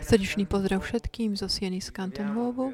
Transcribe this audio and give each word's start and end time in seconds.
Srdečný 0.00 0.48
pozdrav 0.48 0.80
všetkým 0.80 1.36
zo 1.36 1.48
Sieny 1.50 1.84
z 1.84 1.92
Canton 1.92 2.32
Hovu. 2.32 2.72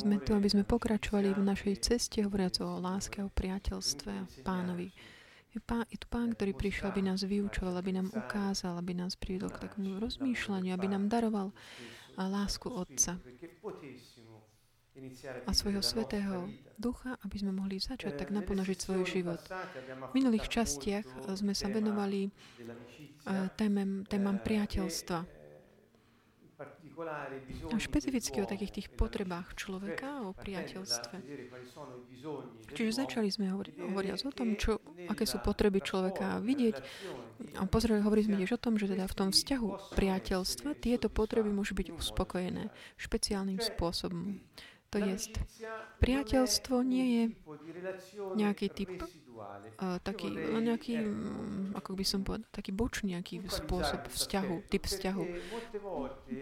Sme 0.00 0.16
tu, 0.24 0.32
aby 0.32 0.48
sme 0.48 0.64
pokračovali 0.64 1.36
v 1.36 1.42
našej 1.44 1.74
ceste, 1.84 2.24
hovoriac 2.24 2.56
o 2.64 2.80
láske, 2.80 3.20
o 3.20 3.28
priateľstve, 3.28 4.44
pánovi. 4.46 4.88
Je, 5.50 5.58
pán, 5.58 5.82
je 5.90 5.98
tu 5.98 6.06
pán, 6.06 6.30
ktorý 6.32 6.54
prišiel, 6.54 6.94
aby 6.94 7.02
nás 7.02 7.26
vyučoval, 7.26 7.74
aby 7.76 7.90
nám 7.90 8.08
ukázal, 8.14 8.78
aby 8.78 8.94
nás 8.94 9.18
priviedol 9.18 9.50
k 9.50 9.66
takému 9.66 9.98
rozmýšľaniu, 9.98 10.70
aby 10.70 10.86
nám 10.86 11.10
daroval 11.10 11.50
lásku 12.16 12.70
Otca 12.70 13.18
a 15.46 15.50
svojho 15.52 15.82
svetého 15.82 16.48
ducha, 16.80 17.16
aby 17.24 17.36
sme 17.40 17.52
mohli 17.52 17.76
začať 17.80 18.16
tak 18.16 18.32
naplnožiť 18.32 18.78
svoj 18.80 19.02
život. 19.04 19.40
V 20.10 20.14
minulých 20.16 20.48
častiach 20.48 21.04
sme 21.36 21.52
sa 21.52 21.68
venovali 21.68 22.32
témem, 23.56 24.04
témam 24.08 24.40
priateľstva. 24.40 25.40
A 27.72 27.76
špecificky 27.80 28.44
o 28.44 28.46
takých 28.48 28.72
tých 28.76 28.88
potrebách 28.92 29.56
človeka, 29.56 30.28
o 30.28 30.36
priateľstve. 30.36 31.16
Čiže 32.76 32.92
začali 32.92 33.32
sme 33.32 33.48
hovoriť, 33.48 33.74
hovoriac 33.80 34.20
o 34.28 34.32
tom, 34.36 34.52
čo, 34.60 34.76
aké 35.08 35.24
sú 35.24 35.40
potreby 35.40 35.80
človeka 35.80 36.44
vidieť. 36.44 36.76
A 37.56 37.64
pozreli, 37.64 38.04
hovorili 38.04 38.28
sme 38.28 38.36
tiež 38.44 38.60
o 38.60 38.60
tom, 38.60 38.76
že 38.76 38.92
teda 38.92 39.08
v 39.08 39.16
tom 39.16 39.32
vzťahu 39.32 39.96
priateľstva 39.96 40.76
tieto 40.76 41.08
potreby 41.08 41.48
môžu 41.48 41.72
byť 41.72 41.88
uspokojené 41.96 42.68
špeciálnym 43.00 43.64
spôsobom. 43.64 44.36
To 44.90 44.98
je, 44.98 45.14
priateľstvo 46.02 46.82
nie 46.82 47.06
je 47.06 47.24
nejaký 48.34 48.66
typ, 48.74 48.90
taký, 50.02 50.26
nejaký, 50.34 50.98
mm, 50.98 51.78
ako 51.78 51.90
by 51.94 52.04
som 52.04 52.26
povedal, 52.26 52.50
taký 52.50 52.74
bočný 52.74 53.14
nejaký 53.14 53.46
spôsob 53.46 54.10
vzťahu, 54.10 54.66
typ 54.66 54.82
vzťahu. 54.90 55.24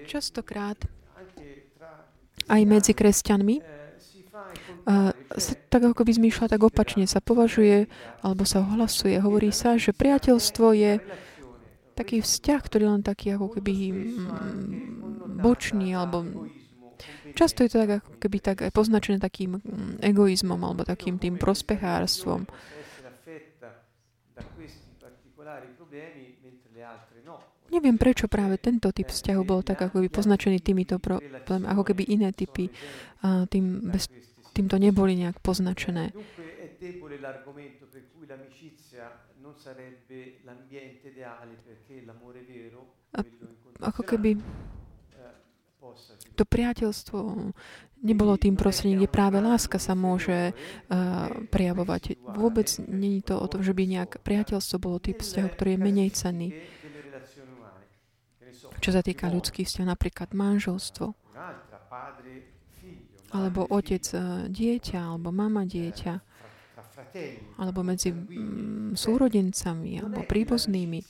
Častokrát 0.09 0.80
aj 2.49 2.63
medzi 2.65 2.96
kresťanmi 2.96 3.57
uh, 3.60 5.12
tak 5.68 5.83
ako 5.85 6.01
by 6.09 6.12
zmýšľa 6.16 6.46
tak 6.49 6.62
opačne, 6.65 7.05
sa 7.05 7.21
považuje 7.21 7.90
alebo 8.24 8.49
sa 8.49 8.65
ohlasuje, 8.65 9.21
hovorí 9.21 9.52
sa, 9.52 9.77
že 9.77 9.93
priateľstvo 9.93 10.66
je 10.73 10.93
taký 11.93 12.23
vzťah, 12.23 12.60
ktorý 12.62 12.85
len 12.95 13.02
taký 13.02 13.35
ako 13.35 13.59
keby 13.59 13.74
bočný 15.43 15.99
alebo 15.99 16.24
Často 17.35 17.63
je 17.65 17.71
to 17.71 17.77
tak, 17.85 17.91
ako 18.02 18.10
keby 18.18 18.37
tak 18.43 18.59
poznačené 18.74 19.23
takým 19.23 19.59
mm, 19.59 20.02
egoizmom 20.02 20.59
alebo 20.59 20.82
takým 20.82 21.16
tým 21.16 21.38
prospechárstvom. 21.38 22.46
Neviem, 27.68 28.01
prečo 28.01 28.32
práve 28.32 28.57
tento 28.57 28.88
typ 28.96 29.13
vzťahu 29.13 29.43
bol 29.45 29.60
tak 29.60 29.85
ako 29.85 30.01
by 30.01 30.09
poznačený 30.09 30.65
týmito 30.65 30.96
problémami, 30.96 31.68
ako 31.68 31.82
keby 31.93 32.02
iné 32.09 32.32
typy 32.32 32.73
tým 33.52 33.65
bez, 33.93 34.09
týmto 34.57 34.80
neboli 34.80 35.15
nejak 35.15 35.38
poznačené. 35.45 36.10
A, 43.15 43.21
ako 43.85 44.02
keby 44.02 44.30
to 46.38 46.46
priateľstvo 46.46 47.18
nebolo 48.02 48.38
tým 48.38 48.54
prostredím, 48.54 49.02
kde 49.02 49.10
práve 49.10 49.42
láska 49.42 49.82
sa 49.82 49.98
môže 49.98 50.54
uh, 50.54 51.28
prejavovať. 51.50 52.22
Vôbec 52.38 52.70
není 52.86 53.20
to 53.26 53.34
o 53.34 53.46
tom, 53.50 53.66
že 53.66 53.74
by 53.74 53.82
nejak 53.90 54.22
priateľstvo 54.22 54.76
bolo 54.78 55.02
typ 55.02 55.18
vzťahu, 55.18 55.48
ktorý 55.50 55.70
je 55.74 55.80
menej 55.82 56.10
cenný. 56.14 56.48
Čo 58.78 58.94
sa 58.94 59.02
týka 59.02 59.26
ľudských 59.26 59.66
vzťahov, 59.66 59.90
napríklad 59.90 60.30
manželstvo, 60.30 61.06
alebo 63.34 63.60
otec 63.66 64.04
uh, 64.14 64.47
dieťa, 64.47 64.98
alebo 65.03 65.34
mama 65.34 65.66
dieťa, 65.66 66.15
alebo 67.59 67.81
medzi 67.82 68.15
mm, 68.15 68.94
súrodencami, 68.94 69.98
alebo 69.98 70.22
príbuznými. 70.22 71.03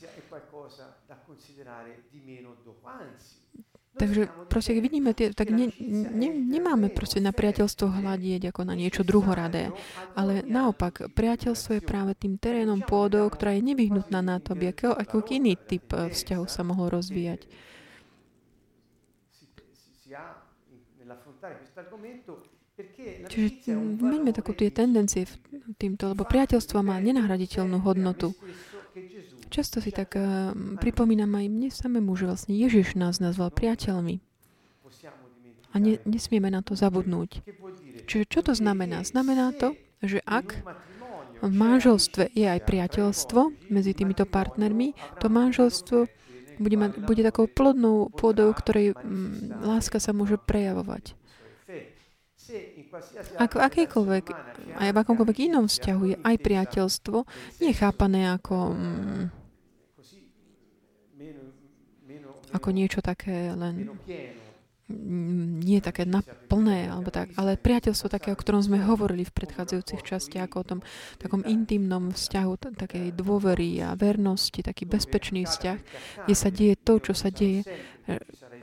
Takže 3.99 4.31
proste, 4.47 4.79
keď 4.79 4.83
vidíme, 4.83 5.11
tie, 5.11 5.35
tak 5.35 5.51
ne, 5.51 5.75
ne, 5.83 6.31
nemáme 6.31 6.87
proste 6.87 7.19
na 7.19 7.35
priateľstvo 7.35 7.99
hľadieť 7.99 8.55
ako 8.55 8.63
na 8.63 8.79
niečo 8.79 9.03
druhoradé. 9.03 9.75
Ale 10.15 10.47
naopak, 10.47 11.11
priateľstvo 11.11 11.83
je 11.83 11.83
práve 11.83 12.15
tým 12.15 12.39
terénom 12.39 12.79
pôdou, 12.79 13.27
ktorá 13.27 13.59
je 13.59 13.67
nevyhnutná 13.67 14.23
na 14.23 14.39
to, 14.39 14.55
aby 14.55 14.71
ako, 14.71 14.95
ako 14.95 15.27
iný 15.35 15.59
typ 15.59 15.91
eh, 15.99 16.15
vzťahu 16.15 16.45
sa 16.47 16.63
mohol 16.63 16.95
rozvíjať. 16.95 17.51
Čiže 23.29 23.75
meňme 23.75 24.31
takú 24.31 24.55
tie 24.55 24.71
tendencie 24.71 25.27
v 25.27 25.35
týmto, 25.75 26.15
lebo 26.15 26.23
priateľstvo 26.23 26.79
má 26.87 27.03
nenahraditeľnú 27.03 27.83
hodnotu. 27.83 28.31
Často 29.49 29.81
si 29.81 29.91
tak 29.91 30.15
uh, 30.15 30.53
pripomínam 30.79 31.33
aj 31.35 31.47
mne 31.49 31.69
samému, 31.73 32.15
že 32.15 32.29
vlastne 32.29 32.55
Ježiš 32.55 32.95
nás 32.95 33.19
nazval 33.19 33.49
priateľmi. 33.53 34.21
A 35.69 35.75
ne, 35.77 36.01
nesmieme 36.09 36.49
na 36.49 36.65
to 36.65 36.73
zabudnúť. 36.73 37.45
Čiže 38.09 38.25
čo 38.29 38.41
to 38.41 38.53
znamená? 38.57 39.05
Znamená 39.05 39.53
to, 39.53 39.77
že 40.01 40.25
ak 40.25 40.65
v 41.39 41.53
manželstve 41.53 42.33
je 42.35 42.47
aj 42.49 42.65
priateľstvo 42.65 43.71
medzi 43.71 43.93
týmito 43.93 44.25
partnermi, 44.25 44.97
to 45.21 45.29
manželstvo 45.29 46.09
bude, 46.59 46.77
mať, 46.77 46.91
bude 46.99 47.23
takou 47.23 47.47
plodnou 47.47 48.11
pôdou, 48.11 48.51
ktorej 48.51 48.99
m, 48.99 49.55
láska 49.63 50.03
sa 50.03 50.11
môže 50.11 50.37
prejavovať. 50.43 51.15
Ak 53.37 53.53
v 53.55 53.61
akejkoľvek, 53.61 54.25
aj 54.81 54.91
v 54.91 54.97
akomkoľvek 54.97 55.39
inom 55.53 55.69
vzťahu 55.69 56.03
je 56.09 56.17
aj 56.17 56.37
priateľstvo, 56.41 57.17
nie 57.61 57.71
je 57.71 57.77
chápané 57.77 58.33
ako, 58.33 58.73
mm, 58.73 59.23
ako 62.59 62.75
niečo 62.75 63.01
také 63.01 63.55
len 63.55 63.89
nie 64.89 65.85
také 65.85 66.09
naplné, 66.09 66.89
alebo 66.89 67.13
tak, 67.13 67.37
ale 67.37 67.61
priateľstvo 67.61 68.09
také, 68.09 68.33
o 68.33 68.41
ktorom 68.41 68.65
sme 68.65 68.81
hovorili 68.81 69.21
v 69.21 69.37
predchádzajúcich 69.37 70.01
častiach, 70.01 70.49
o 70.57 70.65
tom 70.65 70.81
takom 71.21 71.45
intimnom 71.45 72.17
vzťahu, 72.17 72.73
takej 72.73 73.13
dôvery 73.13 73.85
a 73.85 73.93
vernosti, 73.93 74.65
taký 74.65 74.89
bezpečný 74.89 75.45
vzťah, 75.45 75.79
kde 76.25 76.35
sa 76.35 76.49
deje 76.49 76.75
to, 76.81 77.05
čo 77.05 77.13
sa 77.13 77.29
deje 77.29 77.69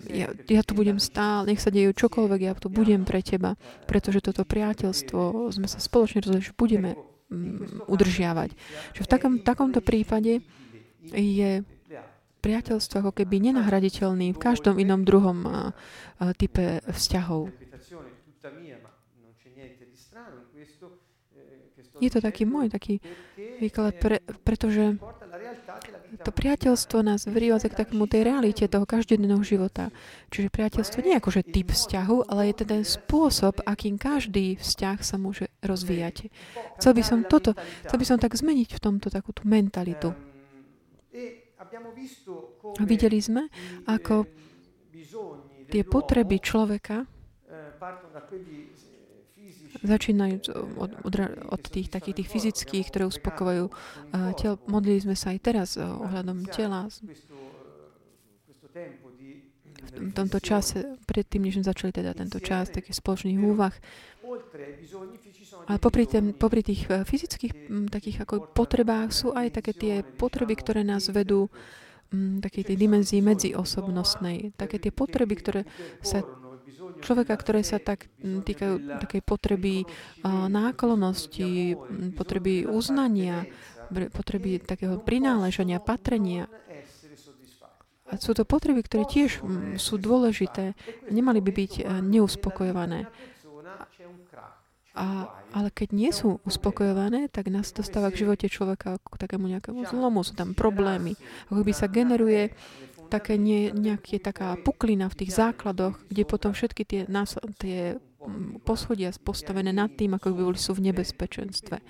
ja, 0.10 0.34
ja 0.50 0.62
tu 0.66 0.74
budem 0.74 0.98
stále, 0.98 1.54
nech 1.54 1.62
sa 1.62 1.70
dejú 1.70 1.94
čokoľvek, 1.94 2.42
ja 2.42 2.54
tu 2.58 2.74
budem 2.74 3.06
pre 3.06 3.22
teba, 3.22 3.54
pretože 3.86 4.26
toto 4.26 4.42
priateľstvo 4.42 5.54
sme 5.54 5.70
sa 5.70 5.78
spoločne 5.78 6.26
rozhodli, 6.26 6.50
že 6.50 6.58
budeme 6.58 6.98
udržiavať. 7.86 8.50
Že 8.98 9.02
v 9.02 9.10
takom, 9.10 9.34
takomto 9.42 9.82
prípade 9.82 10.42
je 11.14 11.62
priateľstvo 12.46 13.02
ako 13.02 13.12
keby 13.18 13.50
nenahraditeľný 13.50 14.38
v 14.38 14.40
každom 14.40 14.78
inom 14.78 15.02
druhom 15.02 15.38
uh, 15.44 15.74
uh, 16.22 16.30
type 16.38 16.86
vzťahov. 16.86 17.50
Je 21.96 22.12
to 22.12 22.20
taký 22.20 22.44
môj 22.44 22.68
taký 22.68 23.00
výklad, 23.40 23.96
pre, 24.04 24.20
pretože 24.44 25.00
to 26.28 26.32
priateľstvo 26.36 27.00
nás 27.00 27.24
vrývadza 27.24 27.72
k 27.72 27.88
takému 27.88 28.04
tej 28.04 28.28
realite 28.28 28.68
toho 28.68 28.84
každodenného 28.84 29.40
života. 29.48 29.96
Čiže 30.28 30.52
priateľstvo 30.52 31.00
nie 31.08 31.16
je 31.16 31.20
akože 31.24 31.42
typ 31.48 31.72
vzťahu, 31.72 32.18
ale 32.28 32.52
je 32.52 32.56
to 32.60 32.66
ten 32.68 32.84
spôsob, 32.84 33.64
akým 33.64 33.96
každý 33.96 34.60
vzťah 34.60 34.98
sa 35.08 35.16
môže 35.16 35.48
rozvíjať. 35.64 36.28
Chcel 36.84 36.92
by 37.00 37.04
som 37.04 37.20
toto, 37.24 37.56
chcel 37.88 37.98
by 38.00 38.06
som 38.08 38.18
tak 38.20 38.36
zmeniť 38.36 38.76
v 38.76 38.84
tomto 38.84 39.08
takú 39.08 39.32
tú 39.32 39.48
mentalitu. 39.48 40.12
Videli 42.84 43.20
sme, 43.22 43.48
ako 43.86 44.26
tie 45.70 45.84
potreby 45.84 46.38
človeka 46.40 47.06
začínajúc 49.84 50.46
od, 50.80 50.92
od, 51.04 51.14
od 51.52 51.62
tých 51.68 51.92
takých 51.92 52.24
tých 52.24 52.32
fyzických, 52.32 52.86
ktoré 52.90 53.04
uspokovajú 53.06 53.66
uh, 53.68 54.32
tel. 54.40 54.56
Modlili 54.66 55.04
sme 55.04 55.16
sa 55.20 55.36
aj 55.36 55.40
teraz 55.44 55.70
ohľadom 55.76 56.48
tela. 56.50 56.88
V 59.96 60.12
tomto 60.12 60.40
čase, 60.42 60.98
predtým, 61.06 61.46
než 61.48 61.60
sme 61.60 61.70
začali 61.70 61.92
teda 61.94 62.18
tento 62.18 62.42
čas 62.42 62.74
takých 62.74 63.00
spoločných 63.00 63.40
úvah, 63.40 63.72
ale 65.66 65.78
popri, 65.80 66.04
tém, 66.06 66.34
popri 66.36 66.62
tých 66.62 66.88
uh, 66.90 67.04
fyzických 67.06 67.54
m, 67.70 67.86
takých 67.88 68.26
ako 68.28 68.52
potrebách 68.52 69.10
sú 69.12 69.28
aj 69.34 69.62
také 69.62 69.72
tie 69.74 69.94
potreby, 70.02 70.56
ktoré 70.58 70.82
nás 70.84 71.08
vedú 71.10 71.48
m, 72.14 72.40
takej 72.44 72.74
tej 72.74 72.78
dimenzii 72.78 73.22
medziosobnostnej. 73.24 74.56
Také 74.56 74.78
tie 74.82 74.92
potreby, 74.94 75.34
ktoré 75.40 75.62
sa 76.06 76.24
človeka, 77.02 77.36
ktoré 77.38 77.62
sa 77.66 77.82
tak 77.82 78.08
týkajú 78.22 79.04
takej 79.04 79.22
potreby 79.26 79.84
náklonosti, 80.50 81.76
potreby 82.14 82.66
uznania, 82.70 83.46
potreby 83.90 84.62
takého 84.64 84.98
prináležania, 85.02 85.82
patrenia. 85.84 86.50
A 88.06 88.22
sú 88.22 88.38
to 88.38 88.46
potreby, 88.46 88.86
ktoré 88.86 89.10
tiež 89.10 89.42
mm, 89.42 89.82
sú 89.82 89.98
dôležité. 89.98 90.78
Nemali 91.10 91.42
by 91.42 91.52
byť 91.52 91.74
eh, 91.82 91.86
neuspokojované. 92.06 93.10
A, 94.96 95.28
ale 95.52 95.70
keď 95.76 95.92
nie 95.92 96.12
sú 96.16 96.40
uspokojované, 96.48 97.28
tak 97.28 97.52
nás 97.52 97.76
dostáva 97.76 98.16
k 98.16 98.24
živote 98.24 98.48
človeka 98.48 98.96
k 99.04 99.16
takému 99.20 99.52
nejakému 99.52 99.84
zlomu, 99.92 100.24
sú 100.24 100.40
tam 100.40 100.56
problémy. 100.56 101.20
Ako 101.52 101.68
by 101.68 101.74
sa 101.76 101.92
generuje 101.92 102.56
také 103.12 103.36
nie, 103.36 103.76
nejaké 103.76 104.24
taká 104.24 104.56
puklina 104.56 105.12
v 105.12 105.18
tých 105.20 105.36
základoch, 105.36 106.00
kde 106.08 106.24
potom 106.24 106.56
všetky 106.56 106.84
tie, 106.88 107.02
nás, 107.12 107.36
tie 107.60 108.00
mm, 108.24 108.64
poschodia 108.64 109.12
postavené 109.20 109.76
nad 109.76 109.92
tým, 109.94 110.16
ako 110.16 110.32
by 110.32 110.42
boli 110.48 110.60
sú 110.60 110.72
v 110.72 110.88
nebezpečenstve. 110.88 111.84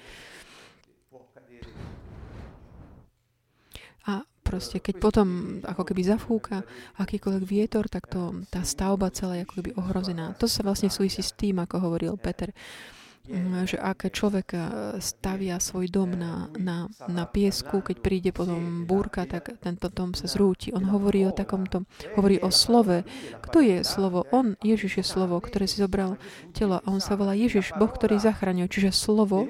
A 4.06 4.26
proste, 4.46 4.78
keď 4.78 5.02
potom 5.02 5.28
ako 5.66 5.82
keby 5.82 6.06
zafúka 6.06 6.62
akýkoľvek 7.02 7.44
vietor, 7.44 7.90
tak 7.90 8.06
to, 8.06 8.46
tá 8.54 8.62
stavba 8.62 9.10
celá 9.10 9.42
je 9.42 9.50
ako 9.50 9.54
keby 9.58 9.72
ohrozená. 9.82 10.38
To 10.38 10.46
sa 10.46 10.62
vlastne 10.62 10.94
súvisí 10.94 11.26
s 11.26 11.34
tým, 11.34 11.58
ako 11.58 11.82
hovoril 11.82 12.14
Peter 12.22 12.54
mm, 13.26 13.66
že 13.66 13.78
ak 13.82 14.14
človek 14.14 14.48
eh, 14.54 14.62
stavia 15.02 15.58
svoj 15.58 15.90
dom 15.90 16.14
na, 16.14 16.48
na, 16.56 16.86
na 17.10 17.26
piesku, 17.26 17.82
keď 17.82 17.98
príde 18.00 18.30
potom 18.30 18.86
búrka, 18.86 19.26
tak 19.26 19.58
tento 19.60 19.90
dom 19.90 20.14
sa 20.14 20.30
zrúti. 20.30 20.70
On 20.72 20.86
hovorí 20.86 21.26
o 21.26 21.34
takomto, 21.34 21.90
hovorí 22.14 22.38
o 22.42 22.54
slove. 22.54 23.02
Kto 23.42 23.58
je 23.66 23.82
slovo? 23.82 24.30
On, 24.30 24.54
Ježiš 24.62 25.02
je 25.02 25.06
slovo, 25.06 25.42
ktoré 25.42 25.66
si 25.66 25.82
zobral 25.82 26.22
telo 26.54 26.80
a 26.80 26.88
on 26.88 27.02
sa 27.02 27.18
volá 27.18 27.34
Ježiš, 27.34 27.74
Boh, 27.76 27.90
ktorý 27.90 28.22
zachraňuje. 28.22 28.70
Čiže 28.70 28.90
slovo, 28.94 29.50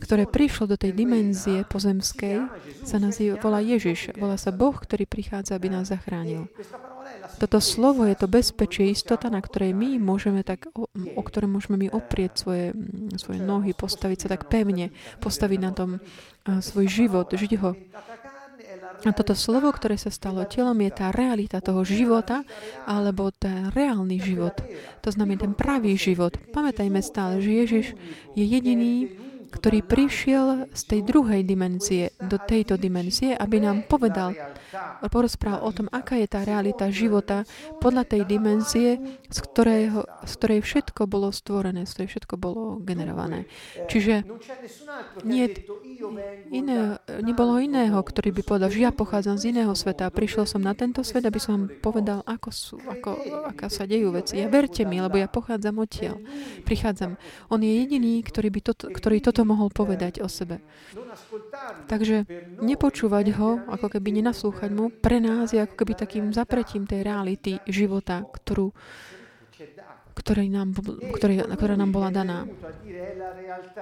ktoré 0.00 0.28
prišlo 0.28 0.70
do 0.70 0.76
tej 0.76 0.92
dimenzie 0.92 1.64
pozemskej, 1.66 2.48
sa 2.84 2.96
nazýva, 3.00 3.40
volá 3.40 3.60
Ježiš. 3.60 4.14
Volá 4.16 4.36
sa 4.38 4.52
Boh, 4.54 4.74
ktorý 4.74 5.08
prichádza, 5.08 5.56
aby 5.56 5.72
nás 5.72 5.90
zachránil. 5.90 6.48
Toto 7.36 7.58
slovo 7.58 8.06
je 8.06 8.16
to 8.16 8.30
bezpečie, 8.30 8.94
istota, 8.94 9.28
na 9.28 9.42
ktorej 9.42 9.74
my 9.74 9.98
môžeme 9.98 10.46
tak, 10.46 10.70
o, 10.72 10.88
o 10.94 11.22
ktoré 11.22 11.50
môžeme 11.50 11.76
my 11.76 11.88
oprieť 11.90 12.46
svoje, 12.46 12.66
svoje 13.18 13.40
nohy, 13.42 13.74
postaviť 13.74 14.18
sa 14.24 14.28
tak 14.38 14.48
pevne, 14.48 14.94
postaviť 15.20 15.58
na 15.60 15.72
tom 15.74 15.90
svoj 16.46 16.86
život, 16.86 17.26
žiť 17.28 17.52
ho. 17.60 17.74
A 19.04 19.12
toto 19.12 19.36
slovo, 19.36 19.68
ktoré 19.68 20.00
sa 20.00 20.08
stalo 20.08 20.48
telom, 20.48 20.80
je 20.80 20.88
tá 20.88 21.12
realita 21.12 21.60
toho 21.60 21.84
života, 21.84 22.46
alebo 22.88 23.28
ten 23.28 23.68
reálny 23.74 24.16
život. 24.16 24.56
To 25.04 25.10
znamená 25.12 25.44
ten 25.44 25.52
pravý 25.52 26.00
život. 26.00 26.32
Pamätajme 26.54 27.04
stále, 27.04 27.44
že 27.44 27.50
Ježiš 27.52 27.86
je 28.32 28.44
jediný, 28.46 29.12
ktorý 29.56 29.80
prišiel 29.80 30.68
z 30.76 30.82
tej 30.84 31.00
druhej 31.08 31.40
dimenzie 31.48 32.12
do 32.20 32.36
tejto 32.36 32.76
dimenzie, 32.76 33.32
aby 33.32 33.64
nám 33.64 33.88
povedal, 33.88 34.36
porozprával 35.08 35.64
o 35.64 35.72
tom, 35.72 35.88
aká 35.88 36.20
je 36.20 36.28
tá 36.28 36.44
realita 36.44 36.92
života 36.92 37.48
podľa 37.80 38.04
tej 38.04 38.22
dimenzie, 38.28 39.00
z, 39.32 39.38
ktorého, 39.40 40.04
z 40.28 40.32
ktorej 40.36 40.60
všetko 40.60 41.08
bolo 41.08 41.32
stvorené, 41.32 41.88
z 41.88 41.96
ktorej 41.96 42.10
všetko 42.12 42.34
bolo 42.36 42.76
generované. 42.84 43.48
Čiže 43.88 44.28
nie, 45.24 45.48
iné, 46.52 47.00
nebolo 47.24 47.56
iného, 47.56 47.96
ktorý 47.96 48.36
by 48.36 48.42
povedal, 48.44 48.68
že 48.68 48.84
ja 48.84 48.92
pochádzam 48.92 49.40
z 49.40 49.56
iného 49.56 49.72
sveta 49.72 50.04
a 50.04 50.12
prišiel 50.12 50.44
som 50.44 50.60
na 50.60 50.76
tento 50.76 51.00
svet, 51.00 51.24
aby 51.24 51.40
som 51.40 51.56
vám 51.56 51.64
povedal, 51.80 52.20
ako, 52.28 52.48
sú, 52.52 52.76
ako, 52.84 53.16
aká 53.48 53.72
sa 53.72 53.88
dejú 53.88 54.12
veci. 54.12 54.36
Ja 54.36 54.52
verte 54.52 54.84
mi, 54.84 55.00
lebo 55.00 55.16
ja 55.16 55.30
pochádzam 55.30 55.80
odtiaľ. 55.80 56.20
Prichádzam. 56.66 57.16
On 57.48 57.60
je 57.62 57.72
jediný, 57.72 58.20
ktorý, 58.20 58.48
by 58.52 58.60
toto, 58.60 58.90
ktorý 58.90 59.22
toto 59.22 59.45
mohol 59.46 59.70
povedať 59.70 60.18
o 60.20 60.28
sebe. 60.28 60.58
Takže 61.86 62.26
nepočúvať 62.58 63.26
ho, 63.38 63.62
ako 63.70 63.86
keby 63.86 64.20
nenaslúchať 64.20 64.70
mu, 64.74 64.90
pre 64.90 65.22
nás 65.22 65.54
je 65.54 65.62
ako 65.62 65.78
keby 65.78 65.92
takým 65.94 66.34
zapretím 66.34 66.84
tej 66.84 67.06
reality 67.06 67.62
života, 67.70 68.26
ktorú, 68.26 68.74
ktorý 70.18 70.50
nám, 70.50 70.74
ktorý, 71.14 71.46
ktorá 71.46 71.74
nám 71.78 71.94
bola 71.94 72.10
daná. 72.10 72.50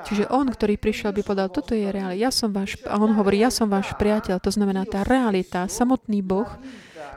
Čiže 0.04 0.28
on, 0.28 0.50
ktorý 0.52 0.76
prišiel, 0.76 1.16
by 1.16 1.22
povedal, 1.24 1.48
toto 1.48 1.72
je 1.72 1.88
realita. 1.88 2.20
Ja 2.20 2.30
som 2.34 2.52
váš, 2.52 2.76
a 2.84 3.00
on 3.00 3.16
hovorí, 3.16 3.40
ja 3.40 3.48
som 3.48 3.72
váš 3.72 3.96
priateľ. 3.96 4.42
To 4.44 4.50
znamená, 4.52 4.84
tá 4.84 5.06
realita, 5.06 5.70
samotný 5.70 6.20
Boh, 6.20 6.50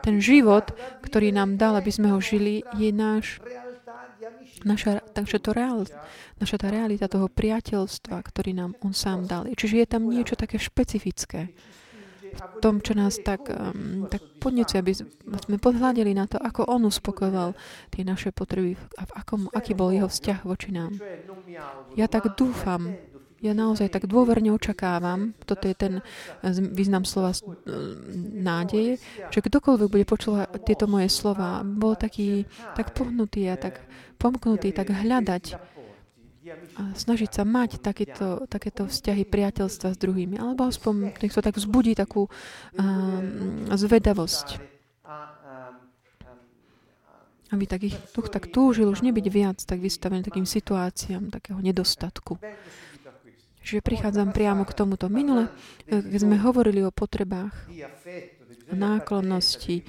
ten 0.05 0.23
život, 0.23 0.71
ktorý 1.03 1.35
nám 1.35 1.59
dal, 1.59 1.75
aby 1.75 1.91
sme 1.91 2.13
ho 2.13 2.19
žili, 2.21 2.63
je 2.77 2.89
náš 2.95 3.43
Naša, 4.67 4.99
takže 5.15 5.39
to 5.39 5.55
reál, 5.55 5.87
naša 6.43 6.59
tá 6.59 6.67
realita 6.67 7.07
toho 7.07 7.31
priateľstva, 7.31 8.19
ktorý 8.19 8.51
nám 8.51 8.75
on 8.83 8.91
sám 8.91 9.23
dal. 9.23 9.47
Čiže 9.47 9.75
je 9.79 9.87
tam 9.87 10.11
niečo 10.11 10.35
také 10.35 10.59
špecifické 10.59 11.55
v 12.27 12.41
tom, 12.59 12.83
čo 12.83 12.93
nás 12.93 13.17
tak, 13.23 13.49
um, 13.49 14.05
tak 14.11 14.21
podnecuje, 14.43 14.77
aby 14.77 14.93
sme 15.39 15.57
podhľadili 15.57 16.11
na 16.13 16.29
to, 16.29 16.37
ako 16.37 16.67
on 16.69 16.85
uspokojoval 16.85 17.55
tie 17.89 18.03
naše 18.03 18.29
potreby 18.35 18.77
a 18.99 19.03
v 19.07 19.11
akom, 19.17 19.41
aký 19.55 19.73
bol 19.73 19.89
jeho 19.89 20.11
vzťah 20.11 20.39
voči 20.45 20.69
nám. 20.75 20.99
Ja 21.95 22.05
tak 22.11 22.37
dúfam, 22.37 22.93
ja 23.37 23.53
naozaj 23.53 23.93
tak 23.93 24.09
dôverne 24.09 24.49
očakávam, 24.49 25.37
toto 25.45 25.69
je 25.69 25.75
ten 25.77 25.93
význam 26.73 27.05
slova 27.05 27.37
nádeje, 28.33 28.97
že 29.29 29.45
kdokoľvek 29.45 29.89
bude 29.93 30.05
počúvať 30.09 30.65
tieto 30.65 30.89
moje 30.89 31.13
slova, 31.13 31.61
bol 31.61 31.93
taký 31.93 32.49
tak 32.73 32.97
pohnutý 32.97 33.45
a 33.49 33.55
tak 33.55 33.85
pomknutý, 34.17 34.73
tak 34.73 34.89
hľadať 34.89 35.77
a 36.77 36.95
snažiť 36.95 37.31
sa 37.31 37.43
mať 37.43 37.83
takéto, 37.83 38.47
takéto 38.47 38.87
vzťahy 38.87 39.27
priateľstva 39.27 39.93
s 39.95 39.97
druhými. 39.99 40.39
Alebo 40.39 40.71
aspoň 40.71 41.19
nech 41.19 41.33
to 41.35 41.43
tak 41.43 41.59
vzbudí 41.59 41.91
takú 41.91 42.31
um, 42.31 43.67
zvedavosť. 43.67 44.63
Aby 47.51 47.63
tak 47.67 47.87
ich 47.87 47.95
duch 48.11 48.27
tak 48.27 48.51
túžil 48.51 48.91
už 48.91 49.03
nebyť 49.03 49.25
viac 49.31 49.59
tak 49.63 49.79
vystavený 49.79 50.23
takým 50.23 50.47
situáciám 50.47 51.31
takého 51.31 51.59
nedostatku. 51.59 52.39
Čiže 53.67 53.83
prichádzam 53.83 54.31
priamo 54.31 54.63
k 54.63 54.71
tomuto. 54.71 55.11
Minule, 55.11 55.51
keď 55.91 56.23
sme 56.23 56.39
hovorili 56.39 56.87
o 56.87 56.91
potrebách, 56.95 57.51
náklonnosti, 58.71 59.83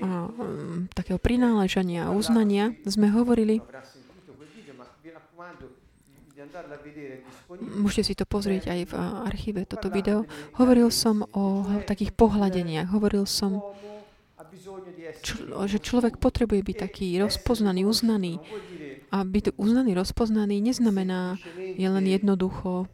a, 0.00 0.32
um, 0.32 0.88
takého 0.96 1.20
prináležania 1.20 2.08
a 2.08 2.14
uznania, 2.16 2.72
sme 2.88 3.12
hovorili, 3.12 3.60
môžete 7.60 8.04
si 8.08 8.14
to 8.16 8.24
pozrieť 8.24 8.72
aj 8.72 8.80
v 8.88 8.92
archíve, 9.28 9.60
toto 9.68 9.92
video, 9.92 10.24
hovoril 10.56 10.88
som 10.88 11.28
o 11.36 11.68
takých 11.84 12.16
pohľadeniach, 12.16 12.88
hovoril 12.88 13.28
som, 13.28 13.60
že 15.68 15.78
človek 15.84 16.16
potrebuje 16.16 16.64
byť 16.64 16.76
taký 16.80 17.12
rozpoznaný, 17.20 17.84
uznaný. 17.84 18.40
A 19.08 19.24
byť 19.24 19.56
uznaný, 19.56 19.96
rozpoznaný 19.96 20.60
neznamená 20.60 21.36
je 21.56 21.88
len 21.88 22.04
jednoducho 22.08 22.88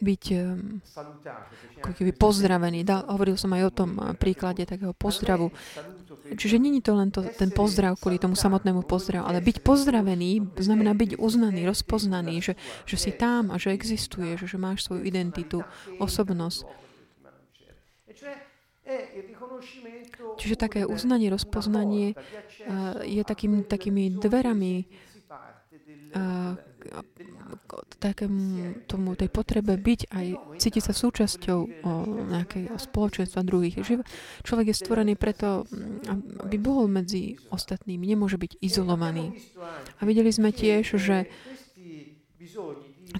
byť 0.00 0.24
ako 1.84 1.92
keby 1.92 2.12
pozdravený. 2.16 2.80
Da, 2.88 3.04
hovoril 3.12 3.36
som 3.36 3.52
aj 3.52 3.62
o 3.68 3.72
tom 3.72 3.90
eh, 4.00 4.16
príklade 4.16 4.64
takého 4.64 4.96
pozdravu. 4.96 5.52
Čiže 6.30 6.62
není 6.62 6.78
to 6.78 6.94
len 6.94 7.10
to, 7.10 7.26
ten 7.26 7.50
pozdrav 7.50 7.98
kvôli 7.98 8.16
tomu 8.16 8.38
samotnému 8.38 8.86
pozdravu, 8.86 9.26
ale 9.26 9.42
byť 9.42 9.66
pozdravený 9.66 10.54
znamená 10.62 10.94
byť 10.94 11.18
uznaný, 11.18 11.66
rozpoznaný, 11.66 12.38
že, 12.38 12.54
že 12.86 12.96
si 12.96 13.10
tam 13.10 13.50
a 13.50 13.58
že 13.58 13.74
existuje, 13.74 14.38
že, 14.38 14.46
máš 14.54 14.86
svoju 14.86 15.02
identitu, 15.02 15.66
osobnosť. 15.98 16.64
Čiže 20.40 20.56
také 20.56 20.88
uznanie, 20.88 21.28
rozpoznanie 21.28 22.14
eh, 22.14 22.20
je 23.04 23.22
takým, 23.26 23.66
takými 23.68 24.16
dverami 24.16 24.88
takému 28.00 28.86
tomu, 28.88 29.12
tej 29.14 29.28
potrebe 29.28 29.76
byť 29.76 30.00
aj, 30.08 30.26
cítiť 30.56 30.82
sa 30.82 30.94
súčasťou 30.96 31.60
o 31.84 31.92
nejakej 32.32 32.72
spoločenstva 32.80 33.44
druhých. 33.44 33.80
Živ, 33.84 34.00
človek 34.42 34.72
je 34.72 34.80
stvorený 34.80 35.14
preto, 35.20 35.68
aby 36.40 36.56
bol 36.56 36.88
medzi 36.88 37.36
ostatnými, 37.52 38.08
nemôže 38.08 38.40
byť 38.40 38.60
izolovaný. 38.64 39.36
A 40.00 40.08
videli 40.08 40.32
sme 40.32 40.50
tiež, 40.50 40.96
že 40.96 41.28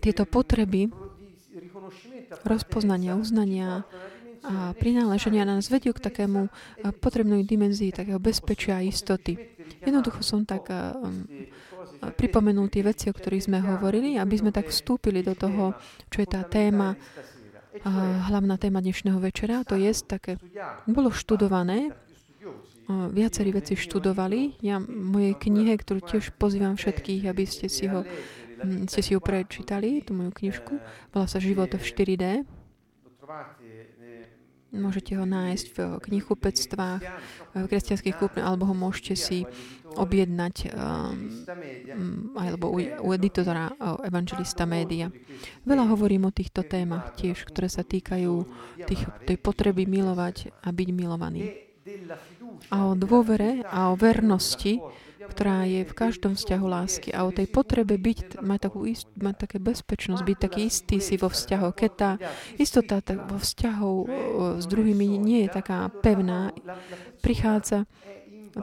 tieto 0.00 0.24
potreby 0.24 0.88
rozpoznania, 2.46 3.18
uznania 3.18 3.84
a 4.40 4.72
prináleženia 4.72 5.44
nás 5.44 5.68
vedú 5.68 5.92
k 5.92 6.00
takému 6.00 6.48
potrebnej 7.04 7.44
dimenzii 7.44 7.92
takého 7.92 8.16
bezpečia 8.16 8.80
a 8.80 8.86
istoty. 8.86 9.36
Jednoducho 9.84 10.24
som 10.24 10.48
tak 10.48 10.64
pripomenul 12.00 12.72
tie 12.72 12.80
veci, 12.80 13.12
o 13.12 13.14
ktorých 13.14 13.46
sme 13.46 13.58
hovorili, 13.60 14.16
aby 14.16 14.34
sme 14.40 14.50
tak 14.50 14.72
vstúpili 14.72 15.20
do 15.20 15.36
toho, 15.36 15.76
čo 16.08 16.24
je 16.24 16.28
tá 16.28 16.42
téma, 16.42 16.96
hlavná 18.26 18.56
téma 18.56 18.80
dnešného 18.80 19.20
večera. 19.20 19.62
To 19.68 19.76
je 19.76 19.92
také, 20.02 20.40
bolo 20.88 21.12
študované, 21.12 21.92
viacerí 22.90 23.54
veci 23.54 23.78
študovali. 23.78 24.58
Ja 24.64 24.82
mojej 24.82 25.38
knihe, 25.38 25.78
ktorú 25.78 26.02
tiež 26.02 26.34
pozývam 26.34 26.74
všetkých, 26.74 27.30
aby 27.30 27.44
ste 27.46 27.70
si 27.70 27.86
ho 27.86 28.02
hm, 28.02 28.90
ste 28.90 29.00
si 29.00 29.14
ju 29.14 29.20
prečítali, 29.22 30.02
tú 30.02 30.16
moju 30.16 30.34
knižku. 30.34 30.74
Volá 31.14 31.26
sa 31.30 31.38
Život 31.38 31.70
v 31.70 31.84
4D. 31.84 32.24
Môžete 34.70 35.18
ho 35.18 35.26
nájsť 35.26 35.66
v 35.74 35.78
knihkupectvách, 35.98 37.02
v 37.58 37.64
kresťanských 37.66 38.14
kúpne, 38.14 38.46
alebo 38.46 38.70
ho 38.70 38.74
môžete 38.74 39.18
si 39.18 39.38
objednať 39.98 40.70
um, 40.70 42.34
alebo 42.38 42.70
u, 42.70 42.78
u 42.78 43.08
editora 43.10 43.74
Evangelista 44.06 44.62
Média. 44.70 45.10
Veľa 45.66 45.90
hovorím 45.90 46.30
o 46.30 46.34
týchto 46.34 46.62
témach 46.62 47.18
tiež, 47.18 47.42
ktoré 47.50 47.66
sa 47.66 47.82
týkajú 47.82 48.46
tých, 48.86 49.02
tej 49.26 49.36
potreby 49.42 49.90
milovať 49.90 50.54
a 50.62 50.70
byť 50.70 50.88
milovaný. 50.94 51.66
A 52.70 52.86
o 52.86 52.94
dôvere 52.94 53.66
a 53.66 53.90
o 53.90 53.98
vernosti, 53.98 54.78
ktorá 55.30 55.64
je 55.64 55.86
v 55.86 55.94
každom 55.94 56.34
vzťahu 56.34 56.66
lásky 56.66 57.08
a 57.14 57.22
o 57.22 57.30
tej 57.30 57.46
potrebe 57.46 57.94
byť, 57.94 58.42
mať, 58.42 58.58
takú 58.66 58.82
ist, 58.84 59.06
mať 59.14 59.46
také 59.46 59.58
bezpečnosť, 59.62 60.22
byť 60.26 60.38
taký 60.42 60.60
istý 60.66 60.98
si 60.98 61.14
vo 61.14 61.30
vzťahu. 61.30 61.68
Keď 61.70 61.90
tá 61.94 62.18
istota 62.58 62.98
vo 63.14 63.38
vzťahu 63.38 63.94
s 64.58 64.64
druhými 64.66 65.16
nie 65.22 65.46
je 65.46 65.50
taká 65.54 65.88
pevná, 66.02 66.50
prichádza 67.22 67.86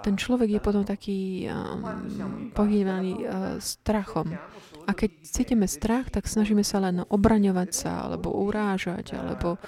ten 0.03 0.19
človek 0.19 0.51
je 0.51 0.61
potom 0.61 0.83
taký 0.83 1.47
um, 1.47 2.51
pohývaný 2.51 3.23
uh, 3.23 3.55
strachom. 3.63 4.35
A 4.83 4.91
keď 4.91 5.11
cítime 5.23 5.67
strach, 5.67 6.11
tak 6.11 6.27
snažíme 6.27 6.63
sa 6.63 6.83
len 6.83 7.03
obraňovať 7.07 7.69
sa, 7.71 7.91
alebo 8.07 8.35
urážať, 8.35 9.15
alebo 9.15 9.59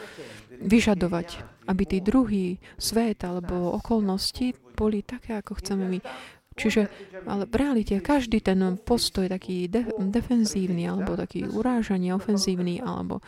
vyžadovať, 0.60 1.28
aby 1.72 1.84
tí 1.88 1.98
druhý 2.04 2.60
svet 2.76 3.24
alebo 3.24 3.80
okolnosti 3.80 4.56
boli 4.76 5.04
také, 5.04 5.40
ako 5.40 5.60
chceme 5.60 5.88
my. 5.88 6.00
Čiže 6.60 6.92
ale 7.24 7.48
v 7.48 7.56
realite 7.56 7.96
každý 8.04 8.44
ten 8.44 8.60
postoj 8.84 9.32
taký 9.32 9.72
de- 9.72 9.88
defenzívny, 9.98 10.88
alebo 10.88 11.16
taký 11.16 11.48
urážanie, 11.48 12.12
ofenzívny, 12.12 12.84
alebo 12.84 13.24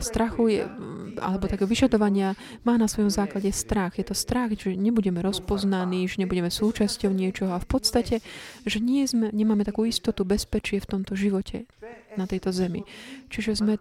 strachuje, 0.00 0.64
alebo 1.20 1.44
také 1.44 1.68
vyšadovania 1.68 2.32
má 2.64 2.80
na 2.80 2.88
svojom 2.88 3.12
základe 3.12 3.52
strach. 3.52 4.00
Je 4.00 4.06
to 4.08 4.16
strach, 4.16 4.52
že 4.56 4.72
nebudeme 4.76 5.20
rozpoznaní, 5.20 6.08
že 6.08 6.24
nebudeme 6.24 6.48
súčasťou 6.48 7.12
niečoho 7.12 7.52
a 7.52 7.60
v 7.60 7.68
podstate, 7.68 8.24
že 8.64 8.78
nie 8.80 9.04
sme, 9.04 9.28
nemáme 9.30 9.62
takú 9.68 9.84
istotu, 9.84 10.24
bezpečie 10.24 10.80
v 10.80 10.88
tomto 10.88 11.12
živote 11.12 11.68
na 12.16 12.24
tejto 12.24 12.50
zemi. 12.50 12.82
Čiže 13.28 13.60
sme, 13.60 13.76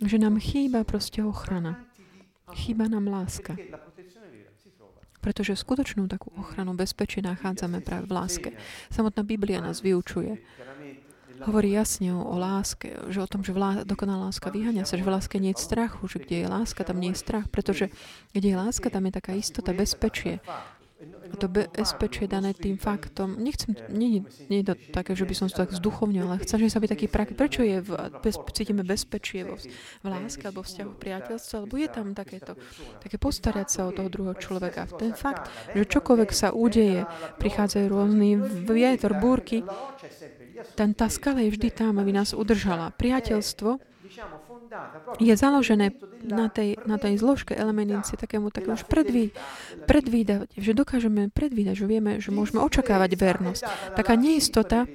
že 0.00 0.16
nám 0.16 0.40
chýba 0.40 0.82
proste 0.82 1.22
ochrana. 1.22 1.84
Chýba 2.52 2.86
nám 2.86 3.08
láska. 3.08 3.56
Pretože 5.24 5.56
skutočnú 5.56 6.04
takú 6.04 6.28
ochranu 6.36 6.76
bezpečie 6.76 7.24
nachádzame 7.24 7.80
práve 7.80 8.04
v 8.04 8.12
láske. 8.12 8.50
Samotná 8.92 9.24
Biblia 9.24 9.64
nás 9.64 9.80
vyučuje. 9.80 10.36
Hovorí 11.42 11.74
jasne 11.74 12.14
o, 12.14 12.22
o 12.22 12.38
láske, 12.38 12.94
že 13.10 13.18
o 13.18 13.26
tom, 13.26 13.42
že 13.42 13.50
vlá, 13.50 13.82
dokonalá 13.82 14.30
láska 14.30 14.54
vyhania 14.54 14.86
sa, 14.86 14.94
že 14.94 15.02
v 15.02 15.12
láske 15.18 15.42
nie 15.42 15.50
je 15.50 15.66
strachu, 15.66 16.06
že 16.06 16.22
kde 16.22 16.44
je 16.44 16.48
láska, 16.48 16.86
tam 16.86 17.02
nie 17.02 17.10
je 17.10 17.18
strach, 17.18 17.50
pretože 17.50 17.90
kde 18.30 18.54
je 18.54 18.56
láska, 18.56 18.86
tam 18.86 19.10
je 19.10 19.12
taká 19.18 19.32
istota, 19.34 19.74
bezpečie. 19.74 20.38
A 21.34 21.36
to 21.36 21.50
bezpečie 21.50 22.30
dané 22.30 22.54
tým 22.54 22.78
faktom. 22.78 23.34
Nechcem, 23.42 23.74
nie, 23.90 24.22
nie 24.46 24.62
je 24.62 24.70
to 24.70 24.74
také, 24.94 25.18
že 25.18 25.26
by 25.26 25.34
som 25.34 25.50
to 25.50 25.58
tak 25.66 25.74
vzduchovňoval, 25.74 26.38
ale 26.38 26.44
chcem, 26.46 26.62
že 26.62 26.70
sa 26.70 26.78
byť 26.78 26.90
taký 26.94 27.06
prak. 27.10 27.34
Prečo 27.34 27.66
je 27.66 27.82
v, 27.82 27.90
bez, 28.22 28.38
cítime 28.54 28.86
bezpečie 28.86 29.42
vo, 29.42 29.58
v 29.58 30.06
láske 30.06 30.46
alebo 30.46 30.62
vzťahu 30.62 30.92
priateľstva? 30.94 31.56
Lebo 31.66 31.74
je 31.74 31.88
tam 31.90 32.14
takéto, 32.14 32.54
také 33.02 33.18
postarať 33.18 33.66
sa 33.66 33.80
o 33.90 33.94
toho 33.94 34.06
druhého 34.06 34.38
človeka. 34.38 34.86
Ten 34.94 35.10
fakt, 35.18 35.50
že 35.74 35.82
čokoľvek 35.82 36.30
sa 36.30 36.54
udeje, 36.54 37.02
prichádzajú 37.42 37.86
rôzny 37.90 38.38
vietor, 38.70 39.18
búrky, 39.18 39.66
ten, 40.78 40.94
tá 40.94 41.10
skala 41.10 41.42
je 41.42 41.50
vždy 41.50 41.68
tam, 41.74 41.98
aby 41.98 42.14
nás 42.14 42.30
udržala. 42.30 42.94
Priateľstvo 42.94 43.93
je 45.22 45.34
založené 45.36 45.94
na 46.24 46.48
tej, 46.48 46.78
na 46.84 46.96
tej 46.98 47.20
zložke 47.20 47.54
elemencie 47.54 48.18
takému 48.18 48.50
takému 48.50 48.74
už 48.74 48.84
predví, 48.88 49.30
predvídať, 49.84 50.50
že 50.56 50.72
dokážeme 50.74 51.30
predvídať, 51.30 51.84
že 51.84 51.86
vieme, 51.86 52.12
že 52.18 52.34
môžeme 52.34 52.62
očakávať 52.64 53.14
vernosť. 53.14 53.62
Taká 53.94 54.14
neistota 54.16 54.88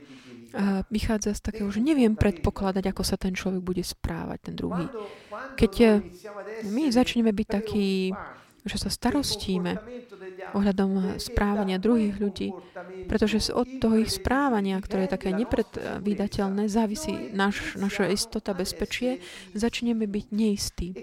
vychádza 0.89 1.38
z 1.38 1.41
takého, 1.41 1.69
že 1.69 1.81
neviem 1.81 2.17
predpokladať, 2.17 2.83
ako 2.89 3.03
sa 3.05 3.15
ten 3.21 3.38
človek 3.38 3.62
bude 3.62 3.83
správať, 3.86 4.50
ten 4.50 4.55
druhý. 4.57 4.89
Keď 5.55 5.74
eh, 5.86 6.01
my 6.65 6.89
začneme 6.89 7.29
byť 7.29 7.48
taký 7.48 8.09
že 8.69 8.77
sa 8.77 8.93
starostíme 8.93 9.81
ohľadom 10.53 11.17
správania 11.17 11.81
druhých 11.81 12.21
ľudí, 12.21 12.53
pretože 13.09 13.49
od 13.49 13.65
toho 13.81 13.97
ich 13.97 14.13
správania, 14.13 14.77
ktoré 14.77 15.09
je 15.09 15.13
také 15.17 15.29
nepredvídateľné, 15.33 16.69
závisí 16.69 17.33
naš, 17.33 17.75
naša 17.75 18.13
istota, 18.13 18.53
bezpečie, 18.53 19.19
začneme 19.57 20.05
byť 20.05 20.25
neistí. 20.29 20.93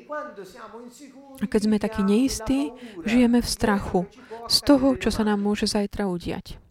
A 1.42 1.44
keď 1.44 1.61
sme 1.61 1.76
takí 1.82 2.02
neistí, 2.06 2.70
žijeme 3.04 3.42
v 3.42 3.49
strachu 3.49 4.06
z 4.46 4.56
toho, 4.62 4.94
čo 4.96 5.11
sa 5.11 5.26
nám 5.26 5.42
môže 5.42 5.66
zajtra 5.66 6.06
udiať. 6.06 6.62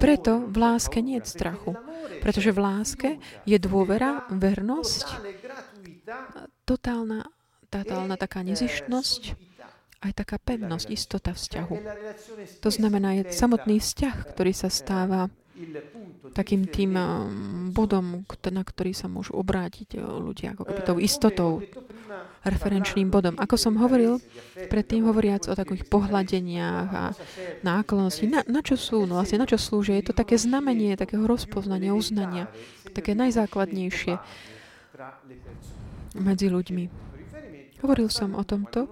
Preto 0.00 0.32
v 0.48 0.56
láske 0.58 0.98
nie 1.04 1.20
je 1.20 1.28
strachu, 1.28 1.76
pretože 2.24 2.50
v 2.50 2.58
láske 2.58 3.08
je 3.46 3.58
dôvera, 3.60 4.26
vernosť, 4.32 5.06
totálna 6.66 7.26
totálna 7.72 8.20
taká 8.20 8.44
nezištnosť, 8.44 9.22
aj 10.02 10.12
taká 10.12 10.36
pevnosť, 10.36 10.92
istota 10.92 11.32
vzťahu. 11.32 11.76
To 12.60 12.70
znamená, 12.70 13.22
je 13.22 13.32
samotný 13.32 13.80
vzťah, 13.80 14.16
ktorý 14.36 14.52
sa 14.52 14.68
stáva 14.68 15.32
takým 16.32 16.64
tým 16.64 16.96
um, 16.96 17.70
bodom, 17.70 18.24
na 18.50 18.62
ktorý 18.64 18.96
sa 18.96 19.06
môžu 19.06 19.36
obrátiť 19.36 20.00
uh, 20.00 20.18
ľudia, 20.18 20.56
ako 20.56 20.64
keby 20.64 20.80
tou 20.82 20.98
istotou, 20.98 21.52
referenčným 22.42 23.06
bodom. 23.06 23.38
Ako 23.38 23.54
som 23.54 23.78
hovoril, 23.78 24.18
predtým 24.66 25.06
hovoriac 25.06 25.46
o 25.46 25.54
takých 25.54 25.86
pohľadeniach 25.86 26.88
a 26.90 27.04
náklonosti, 27.62 28.26
na, 28.26 28.42
na 28.50 28.60
čo 28.60 28.74
sú, 28.74 29.06
no 29.06 29.20
vlastne 29.20 29.38
na 29.38 29.46
čo 29.46 29.56
slúžia, 29.60 29.98
je 30.02 30.10
to 30.10 30.14
také 30.16 30.34
znamenie 30.34 30.98
takého 30.98 31.22
rozpoznania, 31.22 31.94
uznania, 31.94 32.50
také 32.90 33.14
najzákladnejšie 33.14 34.18
medzi 36.18 36.46
ľuďmi. 36.50 37.11
Hovoril 37.82 38.08
som 38.08 38.38
o 38.38 38.42
tomto. 38.46 38.86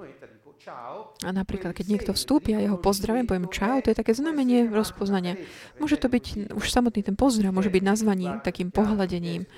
A 1.25 1.31
napríklad, 1.33 1.73
keď 1.73 1.87
niekto 1.89 2.13
vstúpi 2.13 2.53
a 2.53 2.61
jeho 2.61 2.77
pozdravím, 2.77 3.25
poviem 3.25 3.49
čau, 3.49 3.81
to 3.81 3.91
je 3.91 3.97
také 3.97 4.13
znamenie 4.13 4.69
rozpoznania. 4.69 5.41
Môže 5.81 5.97
to 5.97 6.13
byť, 6.13 6.53
už 6.53 6.67
samotný 6.69 7.01
ten 7.01 7.17
pozdrav 7.17 7.55
môže 7.55 7.73
byť 7.73 7.83
nazvaný 7.83 8.29
takým 8.45 8.69
pohľadením, 8.69 9.49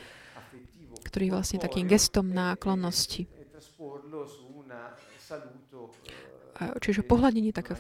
ktorý 1.03 1.25
je 1.29 1.35
vlastne 1.35 1.59
takým 1.59 1.91
gestom 1.91 2.31
náklonnosti. 2.31 3.27
Čiže 6.79 7.07
pohľadenie 7.07 7.51
také, 7.51 7.75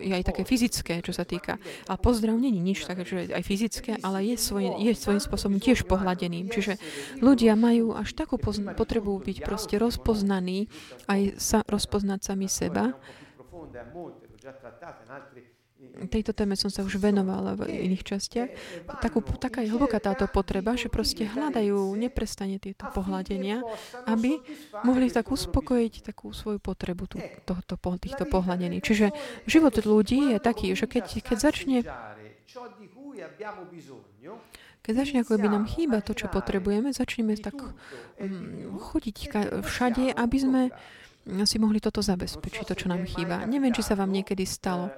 je 0.00 0.12
aj 0.12 0.24
také 0.28 0.42
fyzické, 0.44 1.00
čo 1.00 1.12
sa 1.16 1.24
týka. 1.24 1.56
A 1.86 1.94
pozdrav 1.96 2.36
není 2.36 2.60
nič 2.60 2.84
také, 2.84 3.04
že 3.06 3.32
aj 3.32 3.42
fyzické, 3.44 3.96
ale 4.04 4.24
je, 4.28 4.36
svoj, 4.36 4.78
je 4.80 4.92
svojím 4.92 5.22
spôsobom 5.22 5.58
tiež 5.62 5.88
pohľadeným. 5.88 6.52
Čiže 6.52 6.76
ľudia 7.22 7.54
majú 7.54 7.96
až 7.96 8.12
takú 8.14 8.36
pozna- 8.36 8.76
potrebu 8.76 9.18
byť 9.22 9.38
proste 9.44 9.76
rozpoznaní, 9.80 10.68
aj 11.08 11.40
sa 11.40 11.58
rozpoznať 11.64 12.20
sami 12.24 12.46
seba 12.50 12.94
tejto 16.10 16.34
téme 16.34 16.58
som 16.58 16.70
sa 16.70 16.82
už 16.82 16.98
venovala 16.98 17.54
v 17.58 17.70
iných 17.90 18.02
častiach, 18.02 18.50
takú, 18.98 19.22
taká 19.38 19.62
je 19.62 19.70
hlboká 19.70 19.98
táto 20.02 20.26
potreba, 20.30 20.74
že 20.74 20.90
proste 20.90 21.26
hľadajú 21.26 21.94
neprestane 21.94 22.58
tieto 22.58 22.86
pohľadenia, 22.90 23.62
aby 24.06 24.38
mohli 24.82 25.10
tak 25.10 25.30
uspokojiť 25.30 26.02
takú 26.06 26.30
svoju 26.30 26.58
potrebu 26.58 27.04
tú, 27.10 27.18
tohto, 27.46 27.78
týchto 27.98 28.26
pohľadení. 28.26 28.82
Čiže 28.82 29.14
život 29.46 29.74
ľudí 29.78 30.34
je 30.34 30.38
taký, 30.38 30.74
že 30.74 30.86
keď, 30.86 31.04
keď 31.22 31.36
začne 31.38 31.78
keď 34.78 35.04
začne 35.04 35.20
ako 35.20 35.36
by 35.36 35.48
nám 35.52 35.68
chýba 35.68 36.00
to, 36.00 36.16
čo 36.16 36.32
potrebujeme, 36.32 36.96
začneme 36.96 37.36
tak 37.36 37.60
um, 37.60 38.80
chodiť 38.80 39.16
všade, 39.60 40.16
aby 40.16 40.36
sme 40.40 40.62
si 41.44 41.56
mohli 41.60 41.78
toto 41.78 42.00
zabezpečiť, 42.00 42.64
to, 42.64 42.74
čo 42.74 42.86
nám 42.88 43.04
chýba. 43.04 43.44
Neviem, 43.44 43.72
či 43.74 43.84
sa 43.84 43.94
vám 43.98 44.08
niekedy 44.08 44.44
stalo. 44.48 44.88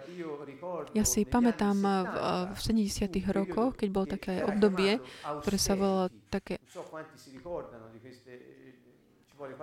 Ja 0.95 1.03
si 1.07 1.27
pamätám 1.27 1.77
v, 1.83 2.15
v 2.55 2.59
70. 2.87 3.11
rokoch, 3.31 3.79
keď 3.79 3.89
bolo 3.91 4.07
také 4.07 4.43
obdobie, 4.43 4.99
ktoré 5.43 5.59
sa 5.59 5.75
volalo 5.75 6.11
také 6.31 6.59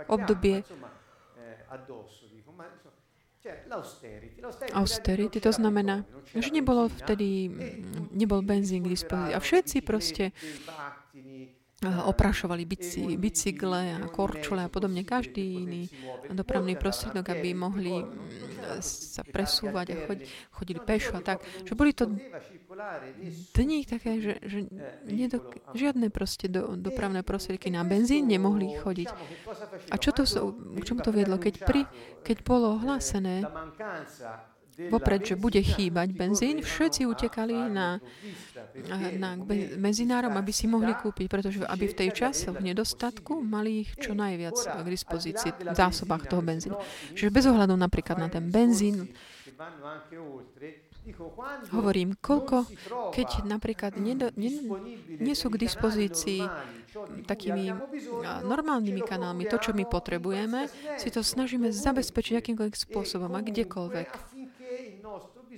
obdobie 0.07 0.63
austerity, 4.73 5.39
to 5.39 5.51
znamená, 5.51 6.03
že 6.35 6.51
nebolo 6.51 6.91
vtedy, 6.91 7.47
nebol 8.11 8.43
benzín 8.43 8.83
k 8.83 8.91
dispozícii. 8.91 9.35
A 9.35 9.39
všetci 9.39 9.77
proste 9.87 10.35
oprašovali 11.85 12.65
bici, 12.65 13.05
bicykle 13.21 14.01
a 14.01 14.09
korčule 14.09 14.65
a 14.65 14.69
podobne, 14.69 15.05
každý 15.05 15.61
iný 15.61 15.83
dopravný 16.33 16.73
prostriedok, 16.73 17.29
aby 17.29 17.53
mohli 17.53 18.01
mm, 18.01 18.81
sa 18.81 19.21
presúvať 19.21 19.85
a 19.93 19.95
chod, 20.09 20.17
chodili 20.49 20.81
pešo 20.81 21.13
a 21.13 21.21
tak. 21.21 21.45
Že 21.69 21.73
boli 21.77 21.93
to 21.93 22.09
dni 23.53 23.85
také, 23.85 24.17
že, 24.17 24.41
že 24.41 24.65
nedok- 25.05 25.61
žiadne 25.77 26.09
proste 26.09 26.49
do, 26.49 26.73
dopravné 26.73 27.21
prostriedky 27.21 27.69
na 27.69 27.85
benzín 27.85 28.25
nemohli 28.25 28.73
chodiť. 28.81 29.07
A 29.93 29.95
čo 30.01 30.09
to, 30.17 30.25
k 30.25 30.81
čomu 30.81 31.05
to 31.05 31.13
viedlo? 31.13 31.37
Keď, 31.37 31.61
pri, 31.61 31.85
keď 32.25 32.37
bolo 32.41 32.81
ohlásené 32.81 33.45
vopred, 34.77 35.25
že 35.25 35.33
bude 35.33 35.57
chýbať 35.57 36.13
benzín, 36.13 36.61
všetci 36.61 37.09
utekali 37.09 37.57
na, 37.73 37.97
na 39.17 39.33
benzinárom, 39.81 40.37
aby 40.37 40.53
si 40.53 40.69
mohli 40.69 40.93
kúpiť, 40.93 41.25
pretože 41.25 41.59
aby 41.65 41.85
v 41.89 41.97
tej 41.97 42.09
čase 42.13 42.53
v 42.53 42.71
nedostatku 42.73 43.41
mali 43.41 43.85
ich 43.85 43.97
čo 43.97 44.13
najviac 44.13 44.55
k 44.55 44.87
dispozícii 44.87 45.49
v 45.73 45.75
zásobách 45.75 46.29
toho 46.29 46.45
benzínu. 46.45 46.77
Čiže 47.17 47.33
bez 47.33 47.45
ohľadu 47.49 47.73
napríklad 47.73 48.21
na 48.21 48.29
ten 48.29 48.53
benzín, 48.53 49.09
Hovorím, 51.71 52.19
koľko, 52.19 52.67
keď 53.15 53.47
napríklad 53.47 53.95
nedo, 53.95 54.27
nie, 54.35 54.51
nie 55.23 55.35
sú 55.39 55.47
k 55.47 55.63
dispozícii 55.63 56.43
takými 57.23 57.71
normálnymi 58.43 59.01
kanálmi, 59.07 59.47
to, 59.47 59.55
čo 59.55 59.71
my 59.71 59.87
potrebujeme, 59.87 60.67
si 60.99 61.07
to 61.07 61.23
snažíme 61.23 61.71
zabezpečiť 61.71 62.43
akýmkoľvek 62.43 62.75
spôsobom 62.75 63.31
a 63.33 63.41
kdekoľvek. 63.41 64.09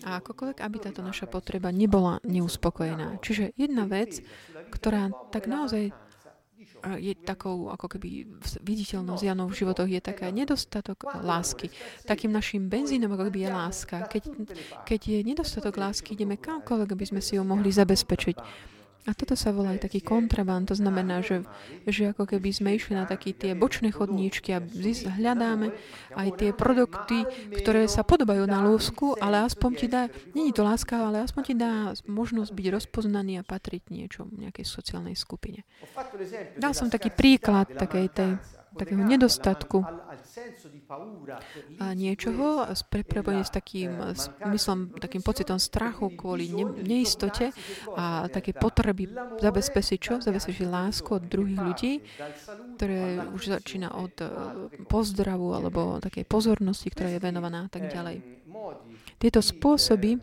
A 0.07 0.23
akokoľvek, 0.23 0.59
aby 0.63 0.77
táto 0.79 1.03
naša 1.03 1.27
potreba 1.27 1.71
nebola 1.73 2.23
neuspokojená. 2.23 3.19
Čiže 3.19 3.55
jedna 3.59 3.83
vec, 3.89 4.23
ktorá 4.71 5.11
tak 5.31 5.51
naozaj 5.51 5.91
je 6.79 7.11
takou 7.11 7.67
ako 7.67 7.99
keby 7.99 8.39
viditeľnou 8.63 9.19
zjanou 9.19 9.51
v 9.51 9.57
životoch, 9.59 9.89
je 9.91 9.99
taká 9.99 10.31
nedostatok 10.31 11.11
lásky. 11.19 11.67
Takým 12.07 12.31
našim 12.31 12.71
benzínom 12.71 13.11
ako 13.11 13.27
keby 13.27 13.39
je 13.43 13.49
láska. 13.51 13.95
Keď, 14.07 14.23
keď 14.87 15.01
je 15.03 15.19
nedostatok 15.27 15.75
lásky, 15.75 16.15
ideme 16.15 16.39
kamkoľvek, 16.39 16.89
aby 16.95 17.05
sme 17.05 17.19
si 17.19 17.35
ho 17.35 17.43
mohli 17.43 17.67
zabezpečiť. 17.67 18.37
A 19.07 19.15
toto 19.15 19.33
sa 19.33 19.55
volá 19.55 19.73
aj 19.73 19.87
taký 19.87 20.03
kontraband. 20.03 20.67
To 20.69 20.75
znamená, 20.75 21.23
že, 21.23 21.47
že 21.87 22.11
ako 22.11 22.27
keby 22.29 22.49
sme 22.51 22.75
išli 22.75 22.93
na 22.93 23.07
také 23.07 23.31
tie 23.31 23.55
bočné 23.55 23.95
chodníčky 23.95 24.51
a 24.53 24.59
hľadáme 25.15 25.71
aj 26.13 26.29
tie 26.35 26.51
produkty, 26.51 27.23
ktoré 27.63 27.87
sa 27.87 28.03
podobajú 28.03 28.43
na 28.43 28.67
lúsku, 28.67 29.15
ale 29.17 29.47
aspoň 29.47 29.71
ti 29.79 29.87
dá, 29.87 30.11
není 30.35 30.51
to 30.51 30.61
láska, 30.67 30.99
ale 30.99 31.23
aspoň 31.23 31.41
ti 31.47 31.55
dá 31.55 31.95
možnosť 32.05 32.51
byť 32.51 32.67
rozpoznaný 32.75 33.39
a 33.39 33.47
patriť 33.47 33.87
niečo, 33.89 34.27
nejakej 34.29 34.67
sociálnej 34.67 35.15
skupine. 35.15 35.63
Dal 36.59 36.75
som 36.75 36.91
taký 36.91 37.09
príklad 37.09 37.71
takej 37.71 38.07
tej 38.11 38.31
takého 38.77 39.01
nedostatku 39.01 39.81
a 41.79 41.85
niečoho 41.93 42.65
prepojenie 42.89 43.45
s 43.45 43.53
takým 43.53 43.91
myslím, 44.53 44.93
takým 44.97 45.21
pocitom 45.25 45.57
strachu 45.57 46.13
kvôli 46.13 46.49
ne, 46.53 46.65
neistote 46.81 47.53
a 47.93 48.29
také 48.29 48.53
potreby 48.53 49.09
zabezpečiť 49.41 49.99
čo? 49.99 50.13
Zabezpečiť 50.21 50.65
lásku 50.69 51.09
od 51.09 51.23
druhých 51.25 51.59
ľudí, 51.61 51.93
ktoré 52.77 53.25
už 53.33 53.59
začína 53.59 53.93
od 53.97 54.15
e, 54.21 54.27
pozdravu 54.85 55.53
alebo 55.55 56.01
takej 56.01 56.25
pozornosti, 56.25 56.89
ktorá 56.93 57.09
je 57.13 57.21
venovaná 57.21 57.65
a 57.65 57.71
tak 57.71 57.89
ďalej. 57.89 58.21
Tieto 59.19 59.39
spôsoby 59.43 60.17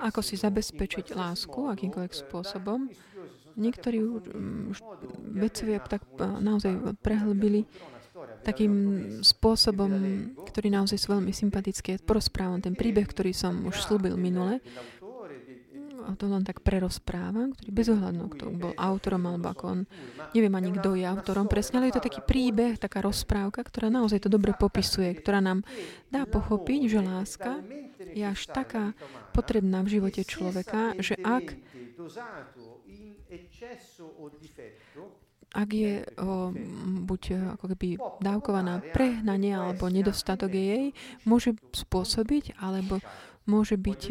ako 0.00 0.20
si 0.20 0.34
zabezpečiť 0.36 1.16
lásku 1.16 1.68
akýmkoľvek 1.70 2.14
spôsobom. 2.14 2.90
Niektorí 3.58 3.98
mm, 3.98 4.78
vedcovia 5.36 5.82
tak 5.82 6.06
naozaj 6.18 6.96
prehlbili 7.02 7.66
takým 8.44 8.72
spôsobom, 9.24 9.90
ktorý 10.44 10.68
naozaj 10.72 10.96
sú 11.00 11.16
veľmi 11.16 11.32
sympatické. 11.32 12.00
Porozprávam 12.04 12.60
ten 12.60 12.76
príbeh, 12.76 13.08
ktorý 13.08 13.32
som 13.32 13.64
už 13.64 13.80
slúbil 13.80 14.16
minule 14.20 14.60
to 16.16 16.26
len 16.26 16.42
tak 16.42 16.64
prerozprávam, 16.64 17.52
ktorý 17.54 17.70
bez 17.70 17.88
ohľadu, 17.92 18.22
kto 18.34 18.44
bol 18.54 18.72
autorom 18.74 19.22
alebo 19.28 19.52
ako 19.52 19.64
on, 19.66 19.80
neviem 20.32 20.54
ani 20.56 20.70
kto 20.74 20.96
je 20.96 21.04
autorom 21.06 21.46
presne, 21.46 21.78
ale 21.78 21.92
je 21.92 22.00
to 22.00 22.06
taký 22.06 22.20
príbeh, 22.24 22.80
taká 22.80 23.04
rozprávka, 23.04 23.62
ktorá 23.62 23.92
naozaj 23.92 24.24
to 24.24 24.30
dobre 24.32 24.56
popisuje, 24.56 25.12
ktorá 25.20 25.44
nám 25.44 25.62
dá 26.08 26.24
pochopiť, 26.24 26.80
že 26.88 27.00
láska 27.04 27.60
je 28.00 28.24
až 28.24 28.40
taká 28.48 28.96
potrebná 29.36 29.84
v 29.84 30.00
živote 30.00 30.24
človeka, 30.24 30.96
že 30.98 31.14
ak 31.20 31.54
ak 35.50 35.68
je 35.74 36.06
o, 36.22 36.54
buď 37.10 37.22
ako 37.58 37.74
keby 37.74 37.98
dávkovaná 38.22 38.86
prehnanie 38.94 39.50
alebo 39.50 39.90
nedostatok 39.90 40.54
jej, 40.54 40.94
môže 41.26 41.58
spôsobiť 41.74 42.54
alebo 42.62 43.02
môže 43.50 43.74
byť 43.74 44.02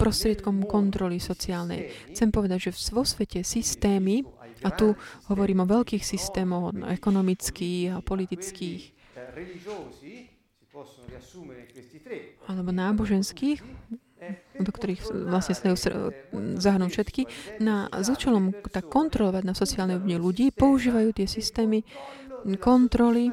prostriedkom 0.00 0.64
kontroly 0.64 1.20
sociálnej. 1.20 1.92
Chcem 2.12 2.32
povedať, 2.32 2.72
že 2.72 2.92
vo 2.92 3.04
svete 3.04 3.44
systémy, 3.44 4.24
a 4.64 4.74
tu 4.74 4.96
hovorím 5.30 5.62
o 5.62 5.70
veľkých 5.70 6.02
systémoch, 6.02 6.74
ekonomických 6.74 7.94
a 7.94 8.02
politických, 8.02 8.82
alebo 12.48 12.70
náboženských, 12.72 13.60
do 14.58 14.70
ktorých 14.70 15.02
vlastne 15.30 15.54
sa 15.54 15.74
zahrnúť 16.58 16.90
všetky, 16.90 17.22
na, 17.62 17.86
s 17.92 18.10
účelom 18.10 18.50
tak 18.68 18.90
kontrolovať 18.90 19.42
na 19.46 19.54
sociálnej 19.54 19.98
úrovni 19.98 20.18
ľudí, 20.18 20.46
používajú 20.50 21.14
tie 21.14 21.26
systémy 21.30 21.86
kontroly, 22.58 23.30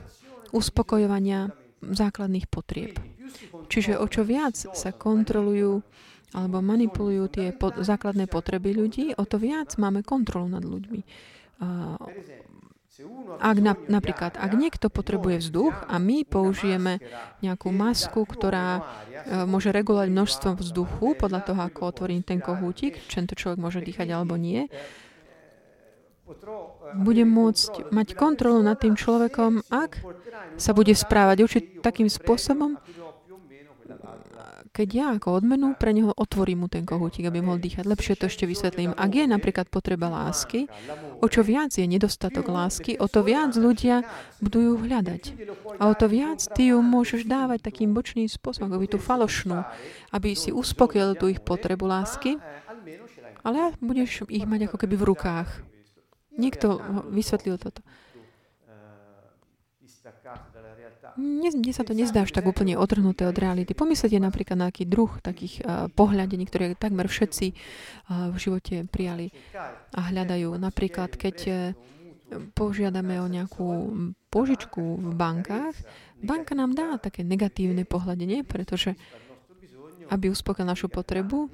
uspokojovania 0.53 1.51
základných 1.81 2.47
potrieb. 2.47 2.95
Čiže 3.67 3.97
o 3.97 4.05
čo 4.05 4.21
viac 4.23 4.55
sa 4.55 4.93
kontrolujú 4.93 5.81
alebo 6.35 6.59
manipulujú 6.59 7.31
tie 7.31 7.47
po- 7.55 7.71
základné 7.71 8.27
potreby 8.27 8.75
ľudí, 8.75 9.15
o 9.15 9.23
to 9.23 9.39
viac 9.39 9.71
máme 9.79 10.03
kontrolu 10.03 10.51
nad 10.51 10.63
ľuďmi. 10.67 11.01
Uh, 11.63 11.95
ak 13.43 13.57
na, 13.59 13.75
napríklad, 13.91 14.39
ak 14.39 14.51
niekto 14.55 14.87
potrebuje 14.87 15.43
vzduch 15.43 15.75
a 15.91 15.99
my 15.99 16.23
použijeme 16.23 17.03
nejakú 17.43 17.67
masku, 17.75 18.23
ktorá 18.23 18.79
uh, 18.79 18.83
môže 19.43 19.75
regulovať 19.75 20.09
množstvo 20.15 20.49
vzduchu 20.55 21.19
podľa 21.19 21.41
toho, 21.43 21.59
ako 21.59 21.81
otvorí 21.91 22.15
ten 22.23 22.39
kohútik, 22.39 23.03
či 23.11 23.27
to 23.27 23.35
človek 23.35 23.59
môže 23.59 23.83
dýchať 23.83 24.07
alebo 24.15 24.39
nie, 24.39 24.71
bude 26.95 27.23
môcť 27.27 27.93
mať 27.93 28.07
kontrolu 28.17 28.65
nad 28.65 28.81
tým 28.81 28.97
človekom, 28.97 29.61
ak 29.69 30.01
sa 30.57 30.71
bude 30.73 30.95
správať 30.95 31.37
určite 31.45 31.67
takým 31.85 32.09
spôsobom, 32.09 32.81
keď 34.75 34.87
ja 34.91 35.07
ako 35.15 35.39
odmenu 35.39 35.71
pre 35.79 35.95
neho 35.95 36.11
otvorím 36.11 36.65
mu 36.65 36.67
ten 36.67 36.83
kohútik, 36.83 37.23
aby 37.23 37.39
mohol 37.39 37.63
dýchať. 37.63 37.87
Lepšie 37.87 38.19
to 38.19 38.27
ešte 38.27 38.43
vysvetlím. 38.43 38.91
Ak 38.91 39.07
je 39.15 39.23
napríklad 39.23 39.71
potreba 39.71 40.11
lásky, 40.11 40.67
o 41.23 41.27
čo 41.31 41.47
viac 41.47 41.71
je 41.71 41.87
nedostatok 41.87 42.51
lásky, 42.51 42.99
o 42.99 43.07
to 43.07 43.23
viac 43.23 43.55
ľudia 43.55 44.03
budú 44.43 44.59
ju 44.59 44.73
hľadať. 44.83 45.23
A 45.79 45.87
o 45.87 45.95
to 45.95 46.11
viac 46.11 46.43
ty 46.51 46.75
ju 46.75 46.83
môžeš 46.83 47.23
dávať 47.23 47.63
takým 47.63 47.95
bočným 47.95 48.27
spôsobom, 48.27 48.75
aby 48.75 48.91
tú 48.91 48.99
falošnú, 48.99 49.63
aby 50.11 50.35
si 50.35 50.51
uspokojil 50.51 51.15
tú 51.15 51.31
ich 51.31 51.39
potrebu 51.39 51.87
lásky, 51.87 52.35
ale 53.47 53.71
budeš 53.79 54.27
ich 54.27 54.43
mať 54.43 54.67
ako 54.67 54.75
keby 54.83 54.95
v 54.99 55.07
rukách. 55.07 55.49
Niekto 56.35 56.83
vysvetlil 57.15 57.55
toto. 57.55 57.79
Mne, 61.15 61.71
sa 61.71 61.87
to 61.87 61.95
nezdá 61.95 62.27
až 62.27 62.35
tak 62.35 62.43
úplne 62.43 62.75
otrhnuté 62.75 63.23
od 63.23 63.37
reality. 63.39 63.71
Pomyslite 63.71 64.19
napríklad 64.19 64.59
na 64.59 64.67
aký 64.67 64.83
druh 64.83 65.07
takých 65.23 65.63
uh, 65.63 65.87
pohľadení, 65.95 66.43
ktoré 66.43 66.75
takmer 66.75 67.07
všetci 67.07 67.55
uh, 67.55 68.29
v 68.31 68.35
živote 68.35 68.75
prijali 68.91 69.31
a 69.95 70.11
hľadajú. 70.11 70.59
Napríklad, 70.59 71.15
keď 71.15 71.37
uh, 71.47 71.57
požiadame 72.51 73.21
o 73.23 73.31
nejakú 73.31 73.65
požičku 74.27 74.81
v 74.99 75.11
bankách, 75.15 75.75
banka 76.19 76.51
nám 76.57 76.75
dá 76.75 76.99
také 76.99 77.23
negatívne 77.23 77.87
pohľadenie, 77.87 78.43
pretože 78.43 78.97
aby 80.09 80.29
uspokojil 80.29 80.67
našu 80.67 80.87
potrebu, 80.89 81.49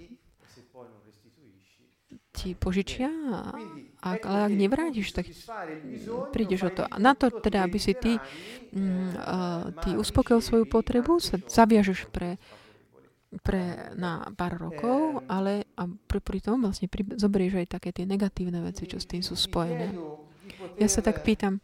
ti 2.32 2.56
požičia, 2.56 3.12
a, 4.02 4.18
ale 4.18 4.40
ak 4.50 4.54
nevrátiš, 4.58 5.14
tak 5.14 5.30
prídeš 6.34 6.68
o 6.68 6.72
to. 6.74 6.84
Na 6.98 7.14
to 7.14 7.30
teda, 7.30 7.70
aby 7.70 7.78
si 7.78 7.94
ty, 7.94 8.18
mm, 8.74 9.14
ty 9.86 9.90
uspokojil 9.94 10.42
svoju 10.42 10.66
potrebu, 10.66 11.22
sa 11.22 11.38
zaviažeš 11.38 12.10
pre, 12.10 12.42
pre 13.46 13.94
na 13.94 14.26
pár 14.34 14.58
rokov, 14.58 15.22
ale 15.30 15.70
a 15.78 15.86
pri, 15.86 16.18
pri 16.18 16.40
tom 16.42 16.66
vlastne 16.66 16.90
pri, 16.90 17.06
zoberieš 17.14 17.62
aj 17.62 17.68
také 17.78 17.94
tie 17.94 18.10
negatívne 18.10 18.60
veci, 18.66 18.90
čo 18.90 18.98
s 18.98 19.06
tým 19.06 19.22
sú 19.22 19.38
spojené. 19.38 19.94
Ja 20.82 20.90
sa 20.90 21.06
tak 21.06 21.22
pýtam, 21.22 21.62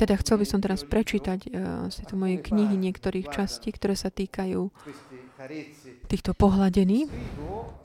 Teda 0.00 0.14
chcel 0.16 0.40
by 0.40 0.46
som 0.48 0.60
teraz 0.64 0.88
prečítať 0.88 1.52
uh, 1.52 1.86
z 1.92 1.94
tejto 2.02 2.16
mojej 2.16 2.40
knihy 2.40 2.80
niektorých 2.80 3.28
častí, 3.28 3.68
ktoré 3.70 3.92
sa 3.92 4.08
týkajú 4.08 4.72
týchto 6.08 6.32
pohľadení. 6.32 7.06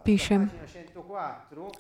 Píšem 0.08 0.48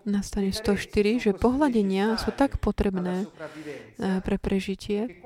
na 0.05 0.21
strane 0.21 0.53
104, 0.53 1.23
že 1.23 1.31
pohľadenia 1.33 2.17
sú 2.21 2.29
tak 2.33 2.61
potrebné 2.61 3.25
uh, 3.25 4.21
pre 4.21 4.37
prežitie, 4.37 5.19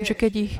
že 0.00 0.12
keď, 0.12 0.32
ich, 0.36 0.54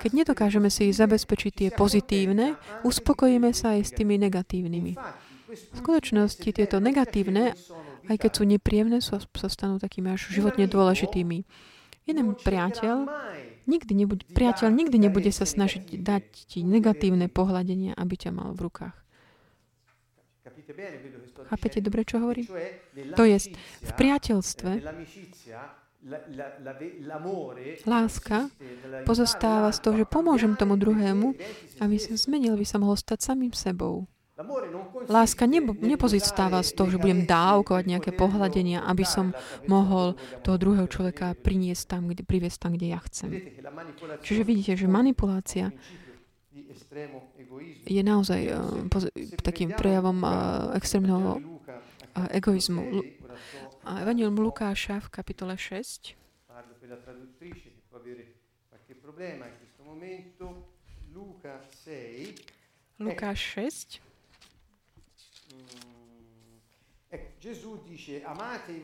keď 0.00 0.10
nedokážeme 0.12 0.68
si 0.68 0.92
zabezpečiť 0.92 1.52
tie 1.52 1.68
pozitívne, 1.72 2.60
uspokojíme 2.84 3.50
sa 3.56 3.78
aj 3.78 3.80
s 3.88 3.92
tými 3.96 4.20
negatívnymi. 4.20 4.92
V 5.50 5.76
skutočnosti 5.82 6.48
tieto 6.54 6.78
negatívne, 6.78 7.58
aj 8.06 8.16
keď 8.16 8.30
sú 8.30 8.42
nepríjemné, 8.46 9.02
sa 9.02 9.18
stanú 9.50 9.82
takými 9.82 10.14
až 10.14 10.30
životne 10.30 10.70
dôležitými. 10.70 11.38
Jeden 12.06 12.26
priateľ 12.34 13.06
nikdy 13.66 13.92
nebude, 13.94 14.24
priateľ 14.30 14.68
nikdy 14.72 14.96
nebude 14.98 15.30
sa 15.30 15.46
snažiť 15.46 16.00
dať 16.00 16.24
ti 16.50 16.66
negatívne 16.66 17.30
pohľadenia, 17.30 17.94
aby 17.94 18.14
ťa 18.18 18.30
mal 18.34 18.50
v 18.54 18.66
rukách. 18.66 18.96
Chápete 21.48 21.78
dobre, 21.80 22.04
čo 22.04 22.20
hovorí? 22.20 22.44
To 23.16 23.22
je, 23.24 23.38
v 23.80 23.92
priateľstve 23.96 24.70
láska 27.84 28.48
pozostáva 29.04 29.68
z 29.68 29.78
toho, 29.84 29.94
že 30.00 30.06
pomôžem 30.08 30.56
tomu 30.56 30.80
druhému, 30.80 31.36
aby 31.84 31.96
sa 32.00 32.16
zmenil, 32.16 32.56
aby 32.56 32.64
sa 32.64 32.80
mohol 32.80 32.96
stať 32.96 33.20
samým 33.20 33.52
sebou. 33.52 34.08
Láska 35.04 35.44
nebo, 35.44 35.76
nepozistáva 35.76 36.64
z 36.64 36.72
toho, 36.72 36.88
že 36.88 36.96
budem 36.96 37.28
dávkovať 37.28 37.84
nejaké 37.84 38.10
pohľadenia, 38.16 38.80
aby 38.88 39.04
som 39.04 39.36
mohol 39.68 40.16
toho 40.40 40.56
druhého 40.56 40.88
človeka 40.88 41.36
priniesť 41.36 41.84
tam, 41.92 42.08
kde, 42.08 42.24
priviesť 42.24 42.58
tam, 42.64 42.72
kde 42.72 42.96
ja 42.96 43.00
chcem. 43.04 43.36
Čiže 44.24 44.42
vidíte, 44.48 44.72
že 44.80 44.88
manipulácia 44.88 45.76
je 47.86 48.02
naozaj 48.02 48.40
uh, 48.52 48.58
takým 49.42 49.74
prejavom 49.74 50.22
uh, 50.22 50.30
extrémneho 50.76 51.38
uh, 51.38 52.28
egoizmu. 52.30 53.02
A 53.84 54.04
Evangelium 54.04 54.36
Lukáša 54.38 55.00
v 55.00 55.08
kapitole 55.08 55.54
6 55.56 56.14
Lukáš 63.00 63.38
6 63.56 64.10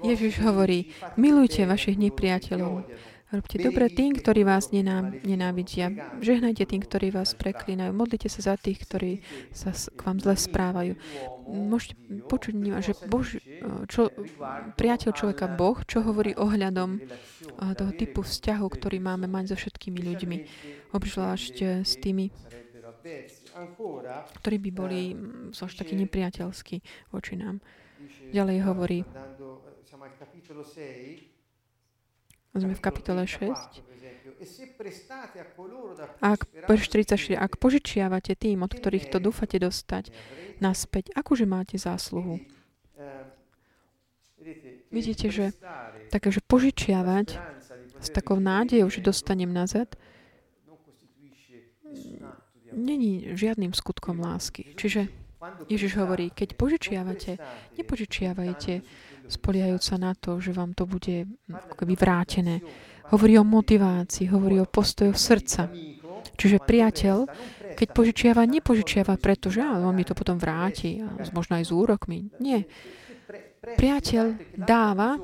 Ježiš 0.02 0.34
hovorí, 0.42 0.90
milujte 1.14 1.62
vašich 1.62 1.94
nepriateľov. 1.94 2.88
Robte 3.26 3.58
dobre 3.58 3.90
tým, 3.90 4.14
ktorí 4.14 4.46
vás 4.46 4.70
nenávidia. 4.70 5.90
Žehnajte 6.22 6.62
tým, 6.62 6.78
ktorí 6.78 7.10
vás 7.10 7.34
preklínajú. 7.34 7.90
Modlite 7.90 8.30
sa 8.30 8.54
za 8.54 8.54
tých, 8.54 8.86
ktorí 8.86 9.18
sa 9.50 9.74
k 9.74 9.98
vám 9.98 10.22
zle 10.22 10.38
správajú. 10.38 10.94
Môžete 11.50 11.98
počuť, 12.30 12.54
že 12.86 12.94
Bož, 13.10 13.42
čo, 13.90 14.14
priateľ 14.78 15.10
človeka 15.10 15.50
Boh, 15.50 15.74
čo 15.82 16.06
hovorí 16.06 16.38
ohľadom 16.38 17.02
toho 17.74 17.92
typu 17.98 18.22
vzťahu, 18.22 18.62
ktorý 18.62 19.02
máme 19.02 19.26
mať 19.26 19.52
so 19.52 19.56
všetkými 19.58 20.06
ľuďmi. 20.06 20.36
Obzvlášť 20.94 21.82
s 21.82 21.98
tými, 21.98 22.30
ktorí 24.38 24.56
by 24.62 24.70
boli 24.70 25.18
až 25.50 25.72
takí 25.74 25.98
nepriateľskí 25.98 27.10
voči 27.10 27.34
nám. 27.34 27.58
Ďalej 28.30 28.58
hovorí, 28.62 29.02
sme 32.60 32.74
v 32.74 32.82
kapitole 32.82 33.24
6, 33.24 33.82
ak, 36.20 36.40
44, 36.68 37.40
ak 37.40 37.52
požičiavate 37.56 38.36
tým, 38.36 38.62
od 38.62 38.72
ktorých 38.72 39.08
to 39.08 39.18
dúfate 39.18 39.56
dostať, 39.56 40.12
naspäť, 40.60 41.12
akože 41.16 41.48
máte 41.48 41.76
zásluhu? 41.80 42.40
Vidíte, 44.92 45.32
že 45.32 45.50
takže 46.12 46.44
požičiavať 46.44 47.40
s 47.98 48.08
takou 48.12 48.38
nádejou, 48.38 48.92
že 48.92 49.02
dostanem 49.02 49.50
nazad, 49.50 49.96
není 52.76 53.32
žiadnym 53.34 53.72
skutkom 53.72 54.20
lásky. 54.20 54.76
Čiže 54.76 55.08
Ježiš 55.68 55.96
hovorí, 55.96 56.32
keď 56.32 56.56
požičiavate, 56.56 57.40
nepožičiavajte 57.80 58.74
spoliajúc 59.28 59.82
sa 59.82 59.96
na 59.98 60.14
to, 60.14 60.38
že 60.40 60.54
vám 60.54 60.72
to 60.72 60.86
bude 60.86 61.26
ako 61.50 61.74
keby 61.82 61.94
vrátené. 61.98 62.62
Hovorí 63.14 63.38
o 63.38 63.46
motivácii, 63.46 64.26
hovorí 64.30 64.58
o 64.58 64.66
postojoch 64.66 65.14
srdca. 65.14 65.70
Čiže 66.36 66.58
priateľ, 66.62 67.16
keď 67.78 67.88
požičiava, 67.94 68.42
nepožičiava 68.44 69.14
preto, 69.16 69.48
že 69.48 69.62
on 69.62 69.94
mi 69.94 70.04
to 70.04 70.12
potom 70.12 70.36
vráti, 70.36 71.00
možno 71.32 71.56
aj 71.56 71.64
s 71.64 71.72
úrokmi. 71.72 72.28
Nie. 72.42 72.66
Priateľ 73.62 74.58
dáva, 74.58 75.16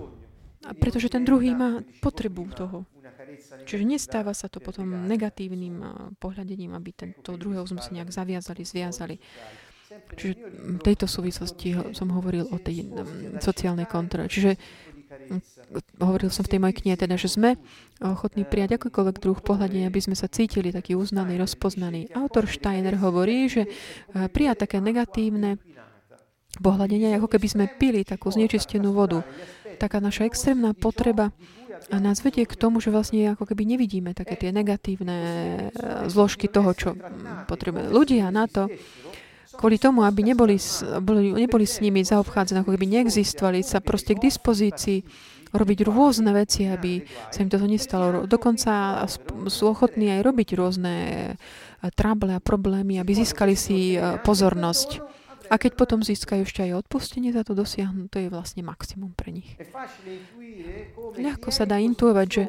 pretože 0.78 1.10
ten 1.10 1.26
druhý 1.26 1.52
má 1.58 1.82
potrebu 2.00 2.42
toho. 2.54 2.86
Čiže 3.66 3.84
nestáva 3.86 4.32
sa 4.36 4.46
to 4.46 4.60
potom 4.60 5.08
negatívnym 5.08 5.82
pohľadením, 6.16 6.72
aby 6.76 6.90
tento 6.94 7.34
druhého 7.34 7.66
sme 7.66 7.80
si 7.82 7.96
nejak 7.96 8.10
zaviazali, 8.12 8.62
zviazali. 8.62 9.16
Čiže 10.12 10.34
v 10.76 10.80
tejto 10.84 11.06
súvislosti 11.08 11.96
som 11.96 12.12
hovoril 12.12 12.48
o 12.52 12.56
tej 12.60 12.88
sociálnej 13.40 13.88
kontrole. 13.88 14.28
Čiže 14.28 14.56
hovoril 16.00 16.28
som 16.32 16.44
v 16.44 16.56
tej 16.56 16.60
mojej 16.60 16.76
knihe, 16.84 16.96
teda, 16.96 17.16
že 17.16 17.32
sme 17.32 17.56
ochotní 18.00 18.44
prijať 18.44 18.76
akýkoľvek 18.80 19.16
druh 19.20 19.38
pohľadenia, 19.40 19.88
aby 19.88 20.00
sme 20.00 20.16
sa 20.16 20.28
cítili 20.28 20.72
taký 20.72 20.96
uznaný, 20.96 21.36
rozpoznaný. 21.40 22.12
Autor 22.12 22.48
Steiner 22.48 22.96
hovorí, 23.00 23.48
že 23.48 23.68
prijať 24.12 24.68
také 24.68 24.80
negatívne 24.80 25.60
pohľadenia, 26.60 27.16
ako 27.16 27.28
keby 27.32 27.46
sme 27.48 27.64
pili 27.68 28.04
takú 28.04 28.28
znečistenú 28.28 28.92
vodu. 28.92 29.24
Taká 29.80 30.04
naša 30.04 30.28
extrémna 30.28 30.76
potreba 30.76 31.32
a 31.90 31.96
nás 31.98 32.20
vedie 32.20 32.44
k 32.44 32.54
tomu, 32.54 32.78
že 32.78 32.92
vlastne 32.92 33.32
ako 33.32 33.48
keby 33.48 33.64
nevidíme 33.64 34.12
také 34.12 34.36
tie 34.36 34.52
negatívne 34.52 35.16
zložky 36.06 36.46
toho, 36.46 36.70
čo 36.76 36.94
potrebujeme. 37.48 37.90
Ľudia 37.90 38.28
na 38.30 38.46
to, 38.46 38.68
kvôli 39.56 39.76
tomu, 39.76 40.02
aby 40.02 40.24
neboli, 40.24 40.56
boli, 41.00 41.32
neboli 41.36 41.66
s 41.68 41.78
nimi 41.78 42.02
zaobchádzané, 42.02 42.64
ako 42.64 42.74
keby 42.74 42.86
neexistovali, 42.98 43.60
sa 43.60 43.84
proste 43.84 44.16
k 44.16 44.24
dispozícii 44.28 45.04
robiť 45.52 45.78
rôzne 45.84 46.32
veci, 46.32 46.64
aby 46.64 47.04
sa 47.28 47.44
im 47.44 47.52
toto 47.52 47.68
nestalo. 47.68 48.24
Dokonca 48.24 49.04
sú 49.52 49.62
ochotní 49.68 50.08
aj 50.08 50.20
robiť 50.24 50.48
rôzne 50.56 50.94
e, 51.04 51.88
trable 51.92 52.32
a 52.32 52.40
problémy, 52.40 52.96
aby 52.96 53.12
získali 53.12 53.52
si 53.52 54.00
e, 54.00 54.16
pozornosť. 54.24 55.04
A 55.52 55.60
keď 55.60 55.76
potom 55.76 56.00
získajú 56.00 56.48
ešte 56.48 56.64
aj 56.64 56.88
odpustenie 56.88 57.28
za 57.28 57.44
to 57.44 57.52
dosiahnuť, 57.52 58.08
to 58.08 58.18
je 58.24 58.28
vlastne 58.32 58.64
maximum 58.64 59.12
pre 59.12 59.36
nich. 59.36 59.52
Ľahko 61.20 61.52
sa 61.52 61.68
dá 61.68 61.76
intuovať, 61.76 62.26
že 62.32 62.42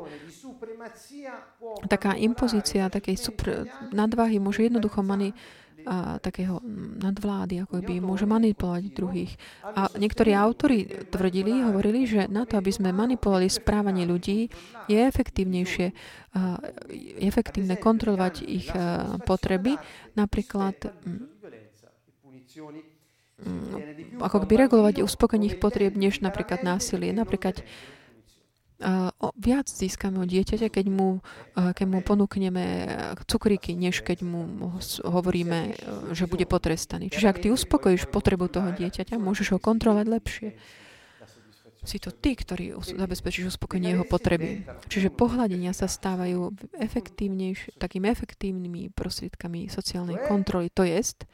taká 1.91 2.15
impozícia 2.15 2.87
takej 2.87 3.19
super 3.19 3.67
nadváhy 3.91 4.39
môže 4.39 4.63
jednoducho 4.63 5.03
mani, 5.03 5.35
a, 5.83 6.17
takého 6.19 6.59
nadvlády, 6.99 7.63
ako 7.63 7.83
by 7.83 7.99
môže 7.99 8.25
manipulovať 8.25 8.83
druhých. 8.95 9.35
A 9.63 9.87
niektorí 9.95 10.31
autory 10.35 10.87
tvrdili, 11.11 11.63
hovorili, 11.63 12.07
že 12.07 12.27
na 12.31 12.47
to, 12.47 12.57
aby 12.57 12.71
sme 12.71 12.95
manipulovali 12.95 13.51
správanie 13.51 14.07
ľudí, 14.07 14.47
je 14.87 14.99
efektívnejšie, 14.99 15.87
je 16.91 17.23
efektívne 17.23 17.77
kontrolovať 17.77 18.33
ich 18.43 18.67
potreby, 19.23 19.77
napríklad 20.17 20.75
ako 24.21 24.45
by 24.45 24.53
regulovať 24.55 25.03
uspokojenie 25.03 25.51
ich 25.51 25.59
potrieb, 25.59 25.97
než 25.99 26.23
napríklad 26.23 26.63
násilie. 26.63 27.11
Napríklad 27.11 27.65
viac 29.39 29.67
získame 29.71 30.19
od 30.19 30.27
dieťaťa, 30.27 30.67
keď 30.67 30.85
mu, 30.91 31.23
keď 31.55 31.87
mu 31.87 32.03
ponúkneme 32.03 32.91
cukríky, 33.23 33.71
než 33.73 34.03
keď 34.03 34.27
mu 34.27 34.75
hovoríme, 35.07 35.79
že 36.11 36.27
bude 36.27 36.43
potrestaný. 36.43 37.07
Čiže 37.07 37.29
ak 37.31 37.41
ty 37.41 37.47
uspokojíš 37.49 38.11
potrebu 38.11 38.51
toho 38.51 38.75
dieťaťa, 38.75 39.15
môžeš 39.15 39.55
ho 39.55 39.59
kontrolovať 39.63 40.05
lepšie. 40.11 40.49
Si 41.83 41.99
to 41.99 42.15
ty, 42.15 42.31
ktorý 42.31 42.79
zabezpečíš 42.79 43.59
uspokojenie 43.59 43.99
jeho 43.99 44.07
potreby. 44.07 44.63
Čiže 44.87 45.11
pohľadenia 45.11 45.75
sa 45.75 45.91
stávajú 45.91 46.55
efektívnejšie, 46.79 47.75
takými 47.75 48.07
efektívnymi 48.07 48.95
prostriedkami 48.95 49.67
sociálnej 49.67 50.15
kontroly. 50.23 50.71
To 50.79 50.87
jest, 50.87 51.27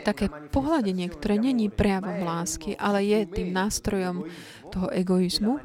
Také 0.00 0.32
pohľadenie, 0.48 1.12
ktoré 1.12 1.36
není 1.36 1.68
prejavom 1.68 2.24
lásky, 2.24 2.72
ale 2.80 3.04
je 3.04 3.28
tým 3.28 3.52
nástrojom 3.52 4.24
toho 4.72 4.88
egoizmu 4.96 5.60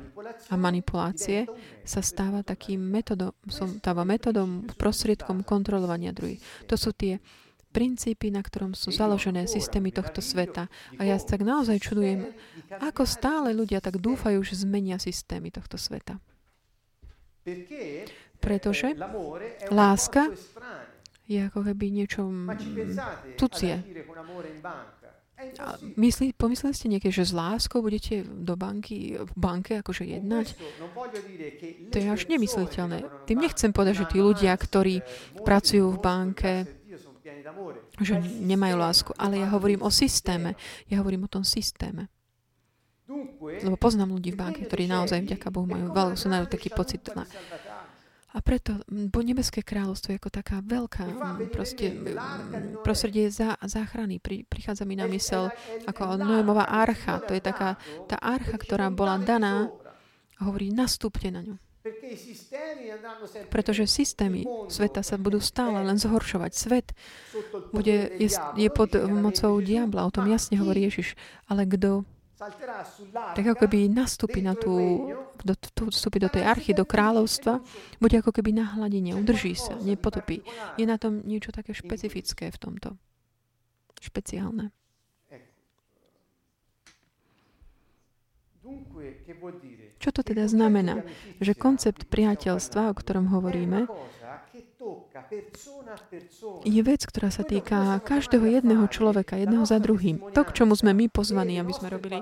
a 0.51 0.55
manipulácie, 0.59 1.47
sa 1.87 2.03
stáva 2.03 2.43
takým 2.43 2.83
metodom, 2.83 3.31
stáva 3.47 4.03
metodom, 4.03 4.67
prostriedkom 4.75 5.47
kontrolovania 5.47 6.11
druhých. 6.11 6.43
To 6.67 6.75
sú 6.75 6.91
tie 6.91 7.23
princípy, 7.71 8.27
na 8.27 8.43
ktorom 8.43 8.75
sú 8.75 8.91
založené 8.91 9.47
systémy 9.47 9.95
tohto 9.95 10.19
sveta. 10.19 10.67
A 10.99 11.07
ja 11.07 11.15
tak 11.15 11.47
naozaj 11.47 11.79
čudujem, 11.79 12.27
ako 12.83 13.07
stále 13.07 13.55
ľudia 13.55 13.79
tak 13.79 14.03
dúfajú, 14.03 14.43
že 14.43 14.67
zmenia 14.67 14.99
systémy 14.99 15.47
tohto 15.47 15.79
sveta. 15.79 16.19
Pretože 18.43 18.99
láska 19.71 20.27
je 21.31 21.39
ako 21.47 21.59
keby 21.63 21.85
niečo 21.95 22.27
cudzie. 23.39 23.79
A 25.57 25.73
myslí, 25.97 26.37
pomysleli 26.37 26.73
ste 26.77 26.87
niekedy, 26.91 27.09
že 27.09 27.25
s 27.25 27.33
láskou 27.33 27.81
budete 27.81 28.21
do 28.21 28.53
banky, 28.53 29.17
v 29.17 29.33
banke 29.33 29.81
akože 29.81 30.05
jednať? 30.05 30.53
To 31.89 31.95
je 31.97 32.07
až 32.13 32.29
nemysliteľné. 32.29 33.25
Tým 33.25 33.41
nechcem 33.41 33.73
povedať, 33.73 34.05
že 34.05 34.09
tí 34.13 34.17
ľudia, 34.21 34.53
ktorí 34.53 35.01
pracujú 35.41 35.97
v 35.97 35.97
banke, 35.97 36.51
že 37.97 38.21
nemajú 38.21 38.75
lásku, 38.77 39.11
ale 39.17 39.41
ja 39.41 39.49
hovorím 39.49 39.81
o 39.81 39.89
systéme. 39.89 40.53
Ja 40.93 41.01
hovorím 41.01 41.25
o 41.25 41.33
tom 41.33 41.41
systéme. 41.41 42.13
Lebo 43.41 43.75
poznám 43.81 44.13
ľudí 44.13 44.31
v 44.31 44.39
banke, 44.45 44.61
ktorí 44.63 44.85
naozaj 44.87 45.25
vďaka 45.25 45.49
Bohu 45.49 45.65
majú 45.67 45.89
veľkú, 45.89 46.15
sú 46.15 46.29
taký 46.29 46.69
pocit 46.71 47.01
na, 47.11 47.25
a 48.31 48.39
preto 48.39 48.79
bo 48.87 49.19
nebeské 49.19 49.59
kráľovstvo 49.59 50.15
je 50.15 50.19
ako 50.23 50.31
taká 50.31 50.63
veľká 50.63 51.03
proste, 51.51 51.91
prostredie 52.79 53.27
za, 53.27 53.59
záchrany. 53.59 54.23
Pri, 54.23 54.47
prichádza 54.47 54.87
mi 54.87 54.95
na 54.95 55.03
mysel 55.11 55.51
ako 55.83 56.15
Noémová 56.15 56.71
archa. 56.71 57.19
To 57.27 57.35
je 57.35 57.43
taká 57.43 57.75
tá 58.07 58.15
archa, 58.23 58.55
ktorá 58.55 58.87
bola 58.87 59.19
daná 59.19 59.67
a 60.39 60.41
hovorí, 60.47 60.71
nastúpte 60.71 61.27
na 61.27 61.43
ňu. 61.43 61.59
Pretože 63.49 63.89
systémy 63.89 64.45
sveta 64.69 65.01
sa 65.01 65.17
budú 65.17 65.41
stále 65.41 65.81
len 65.81 65.97
zhoršovať. 65.97 66.51
Svet 66.53 66.87
bude, 67.73 68.15
je, 68.21 68.29
je 68.37 68.69
pod 68.69 68.93
mocou 69.09 69.57
diabla, 69.59 70.05
o 70.05 70.13
tom 70.13 70.29
jasne 70.29 70.61
hovorí 70.61 70.87
Ježiš. 70.87 71.17
Ale 71.49 71.65
kto 71.65 72.05
tak 73.37 73.45
ako 73.45 73.57
keby 73.65 73.85
nastúpi 73.85 74.41
na 74.41 74.57
tú, 74.57 74.73
do, 75.45 75.53
tú, 75.53 75.93
vstúpi 75.93 76.17
do 76.17 76.29
tej 76.29 76.41
archy, 76.41 76.73
do 76.73 76.89
kráľovstva, 76.89 77.61
bude 78.01 78.17
ako 78.17 78.33
keby 78.33 78.57
na 78.57 78.65
hladine, 78.73 79.13
udrží 79.13 79.53
sa, 79.53 79.77
nepotopí. 79.77 80.41
Je 80.73 80.85
na 80.89 80.97
tom 80.97 81.21
niečo 81.21 81.53
také 81.53 81.77
špecifické 81.77 82.49
v 82.49 82.57
tomto. 82.57 82.89
Špeciálne. 84.01 84.73
Čo 90.01 90.09
to 90.09 90.21
teda 90.25 90.49
znamená? 90.49 91.05
Že 91.37 91.53
koncept 91.57 92.09
priateľstva, 92.09 92.89
o 92.89 92.97
ktorom 92.97 93.29
hovoríme, 93.29 93.85
je 96.65 96.81
vec, 96.81 97.01
ktorá 97.05 97.29
sa 97.29 97.45
týka 97.45 98.01
každého 98.01 98.45
jedného 98.61 98.85
človeka, 98.89 99.37
jedného 99.37 99.65
za 99.65 99.77
druhým. 99.77 100.17
To, 100.33 100.41
k 100.41 100.51
čomu 100.57 100.73
sme 100.73 100.97
my 100.97 101.05
pozvaní, 101.09 101.61
aby 101.61 101.73
sme 101.73 101.93
robili 101.93 102.19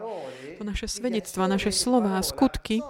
to 0.60 0.64
naše 0.68 0.92
svedectva, 0.92 1.48
naše 1.48 1.72
slova 1.72 2.20
a 2.20 2.26
skutky, 2.26 2.84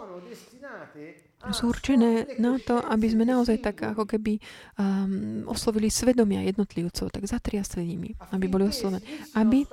sú 1.49 1.71
určené 1.71 2.35
na 2.35 2.59
to, 2.59 2.83
aby 2.83 3.07
sme 3.07 3.23
naozaj 3.23 3.63
tak 3.63 3.79
ako 3.79 4.03
keby 4.03 4.43
um, 4.75 5.47
oslovili 5.47 5.87
svedomia 5.87 6.43
jednotlivcov, 6.43 7.15
tak 7.15 7.23
zatriasli 7.23 7.87
nimi, 7.87 8.11
aby 8.35 8.45
boli 8.51 8.67
oslovení. 8.67 9.07
Aby 9.39 9.63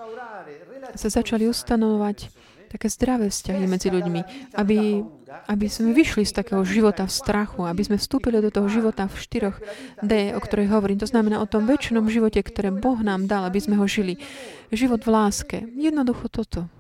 sa 0.95 1.09
začali 1.11 1.51
ustanovať 1.51 2.31
také 2.71 2.87
zdravé 2.87 3.35
vzťahy 3.35 3.65
medzi 3.67 3.89
ľuďmi, 3.91 4.21
aby, 4.55 5.03
aby 5.27 5.67
sme 5.67 5.91
vyšli 5.91 6.23
z 6.23 6.33
takého 6.39 6.63
života 6.63 7.03
v 7.07 7.13
strachu, 7.13 7.67
aby 7.67 7.83
sme 7.83 7.99
vstúpili 7.99 8.39
do 8.39 8.51
toho 8.55 8.71
života 8.71 9.11
v 9.11 9.17
štyroch 9.19 9.59
D, 10.03 10.31
o 10.35 10.41
ktorej 10.41 10.71
hovorím. 10.71 11.03
To 11.03 11.11
znamená 11.11 11.43
o 11.43 11.51
tom 11.51 11.67
väčšinom 11.67 12.07
živote, 12.07 12.39
ktoré 12.43 12.71
Boh 12.71 12.99
nám 13.03 13.27
dal, 13.27 13.47
aby 13.47 13.59
sme 13.59 13.75
ho 13.79 13.87
žili. 13.91 14.23
Život 14.71 15.03
v 15.03 15.11
láske. 15.11 15.59
Jednoducho 15.75 16.31
toto. 16.31 16.71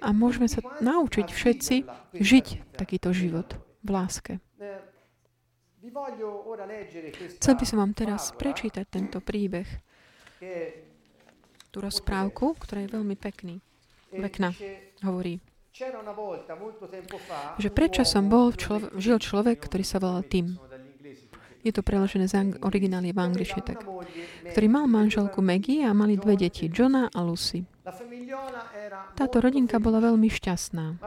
A 0.00 0.08
môžeme 0.16 0.48
sa 0.48 0.64
naučiť 0.80 1.26
všetci 1.28 1.76
žiť 2.16 2.76
takýto 2.76 3.12
život 3.12 3.56
v 3.84 3.88
láske. 3.92 4.32
Chcel 7.36 7.54
by 7.58 7.64
som 7.68 7.84
vám 7.84 7.92
teraz 7.92 8.32
prečítať 8.32 8.86
tento 8.88 9.20
príbeh 9.20 9.68
tú 11.72 11.78
rozprávku, 11.80 12.56
ktorá 12.56 12.84
je 12.84 12.90
veľmi 12.96 13.16
pekný. 13.16 13.60
Pekná, 14.12 14.52
hovorí. 15.04 15.51
Že 17.58 17.68
prečo 17.72 18.02
som 18.04 18.28
bol, 18.28 18.52
člov- 18.52 18.92
žil 19.00 19.16
človek, 19.16 19.56
ktorý 19.64 19.84
sa 19.84 19.96
volal 19.96 20.20
Tim. 20.28 20.60
Je 21.62 21.70
to 21.70 21.80
preložené 21.80 22.26
z 22.26 22.34
ang- 22.36 22.58
originály 22.60 23.14
v 23.14 23.18
angličtine 23.22 23.62
tak. 23.64 23.86
Ktorý 24.52 24.66
mal 24.68 24.90
manželku 24.90 25.38
Maggie 25.40 25.86
a 25.86 25.94
mali 25.94 26.18
dve 26.18 26.34
deti, 26.34 26.66
Johna 26.68 27.08
a 27.08 27.22
Lucy. 27.22 27.64
Táto 29.14 29.36
rodinka 29.40 29.78
bola 29.78 30.02
veľmi 30.02 30.26
šťastná. 30.28 30.98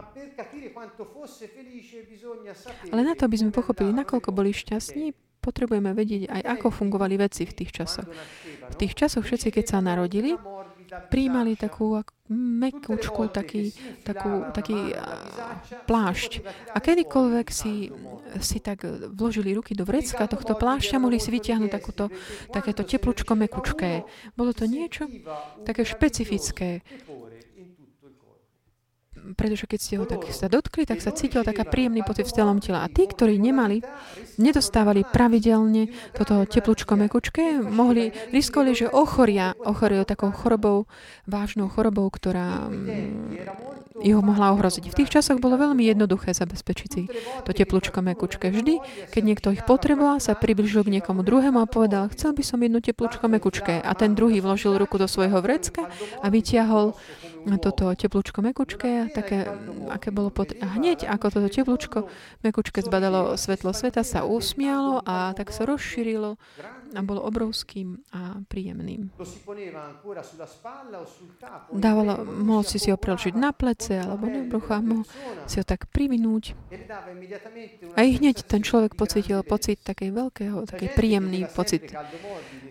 Ale 2.91 3.01
na 3.03 3.13
to, 3.13 3.21
aby 3.27 3.37
sme 3.37 3.51
pochopili, 3.51 3.91
nakoľko 3.91 4.29
boli 4.31 4.55
šťastní, 4.55 5.11
potrebujeme 5.43 5.93
vedieť 5.93 6.25
aj, 6.31 6.41
ako 6.57 6.67
fungovali 6.73 7.21
veci 7.21 7.45
v 7.45 7.53
tých 7.53 7.69
časoch. 7.75 8.07
V 8.71 8.75
tých 8.79 8.97
časoch 8.97 9.21
všetci, 9.21 9.53
keď 9.53 9.65
sa 9.69 9.77
narodili, 9.83 10.33
príjmali 11.09 11.57
takú 11.57 11.99
mekúčku, 12.33 13.29
taký, 13.29 13.69
takú, 14.01 14.49
taký 14.49 14.97
plášť. 15.85 16.41
A 16.73 16.81
kedykoľvek 16.81 17.47
si, 17.53 17.93
si 18.41 18.57
tak 18.57 18.81
vložili 19.13 19.53
ruky 19.53 19.77
do 19.77 19.85
vrecka 19.85 20.25
tohto 20.25 20.57
plášťa, 20.57 20.97
mohli 20.97 21.21
si 21.21 21.29
vytiahnuť 21.29 21.69
takúto, 21.69 22.09
takéto 22.49 22.81
teplúčko 22.81 23.37
mekučké. 23.37 24.01
Bolo 24.33 24.57
to 24.57 24.65
niečo 24.65 25.05
také 25.69 25.85
špecifické 25.85 26.81
pretože 29.33 29.65
keď 29.65 29.79
ste 29.81 29.97
ho 29.97 30.05
tak 30.05 30.21
sa 30.29 30.45
dotkli, 30.45 30.85
tak 30.85 31.01
sa 31.01 31.09
cítil 31.09 31.41
taká 31.41 31.65
príjemný 31.65 32.05
pocit 32.05 32.29
v 32.29 32.35
celom 32.37 32.61
tela. 32.61 32.85
A 32.85 32.91
tí, 32.91 33.09
ktorí 33.09 33.41
nemali, 33.41 33.81
nedostávali 34.37 35.01
pravidelne 35.09 35.89
toto 36.13 36.45
teplúčko 36.45 36.93
mekučké, 36.93 37.65
mohli, 37.65 38.13
riskovali, 38.29 38.71
že 38.77 38.87
ochoria, 38.93 39.57
ochoria 39.57 40.05
takou 40.05 40.29
chorobou, 40.29 40.85
vážnou 41.25 41.65
chorobou, 41.73 42.05
ktorá 42.13 42.69
jeho 44.03 44.19
mohla 44.19 44.51
ohroziť. 44.55 44.91
V 44.91 44.97
tých 45.03 45.13
časoch 45.19 45.39
bolo 45.39 45.55
veľmi 45.55 45.87
jednoduché 45.87 46.35
zabezpečiť 46.35 46.89
si 46.91 47.07
to 47.47 47.51
teplúčko 47.55 48.03
mekučké. 48.03 48.51
Vždy, 48.51 48.79
keď 49.11 49.23
niekto 49.23 49.47
ich 49.55 49.63
potreboval, 49.63 50.19
sa 50.19 50.35
približil 50.35 50.83
k 50.83 50.99
niekomu 50.99 51.23
druhému 51.23 51.63
a 51.63 51.67
povedal, 51.69 52.11
chcel 52.11 52.35
by 52.35 52.43
som 52.43 52.59
jednu 52.59 52.83
teplúčko 52.83 53.31
mekučké. 53.31 53.79
A 53.79 53.91
ten 53.95 54.17
druhý 54.17 54.43
vložil 54.43 54.75
ruku 54.75 54.99
do 54.99 55.07
svojho 55.07 55.39
vrecka 55.39 55.87
a 56.19 56.27
vytiahol 56.27 56.97
toto 57.61 57.93
teplúčko 57.93 58.41
mekučké, 58.41 59.13
také, 59.13 59.45
aké 59.93 60.09
bolo 60.09 60.33
pod... 60.33 60.57
A 60.57 60.65
hneď 60.81 61.05
ako 61.05 61.29
toto 61.29 61.49
teplúčko 61.53 62.09
mekučké 62.41 62.81
zbadalo 62.81 63.37
svetlo 63.37 63.69
sveta, 63.69 64.01
sa 64.01 64.25
usmialo 64.25 65.05
a 65.05 65.29
tak 65.37 65.53
sa 65.53 65.69
rozšírilo 65.69 66.41
a 66.93 67.01
bolo 67.01 67.25
obrovským 67.25 67.97
a 68.13 68.39
príjemným. 68.45 69.09
Dávalo, 71.73 72.13
mohol 72.23 72.63
si 72.63 72.77
si 72.77 72.93
ho 72.93 72.97
preložiť 72.99 73.33
na 73.33 73.51
plece 73.51 73.97
alebo 73.97 74.29
na 74.29 74.45
brucho 74.45 74.71
a 74.77 74.81
mohol 74.83 75.05
si 75.49 75.57
ho 75.57 75.65
tak 75.65 75.89
privinúť. 75.89 76.53
A 77.97 77.99
i 78.05 78.09
hneď 78.15 78.45
ten 78.45 78.61
človek 78.61 78.93
pocitil 78.93 79.41
pocit 79.41 79.81
takej 79.81 80.13
veľkého, 80.13 80.69
taký 80.69 80.93
príjemný 80.93 81.49
pocit. 81.49 81.89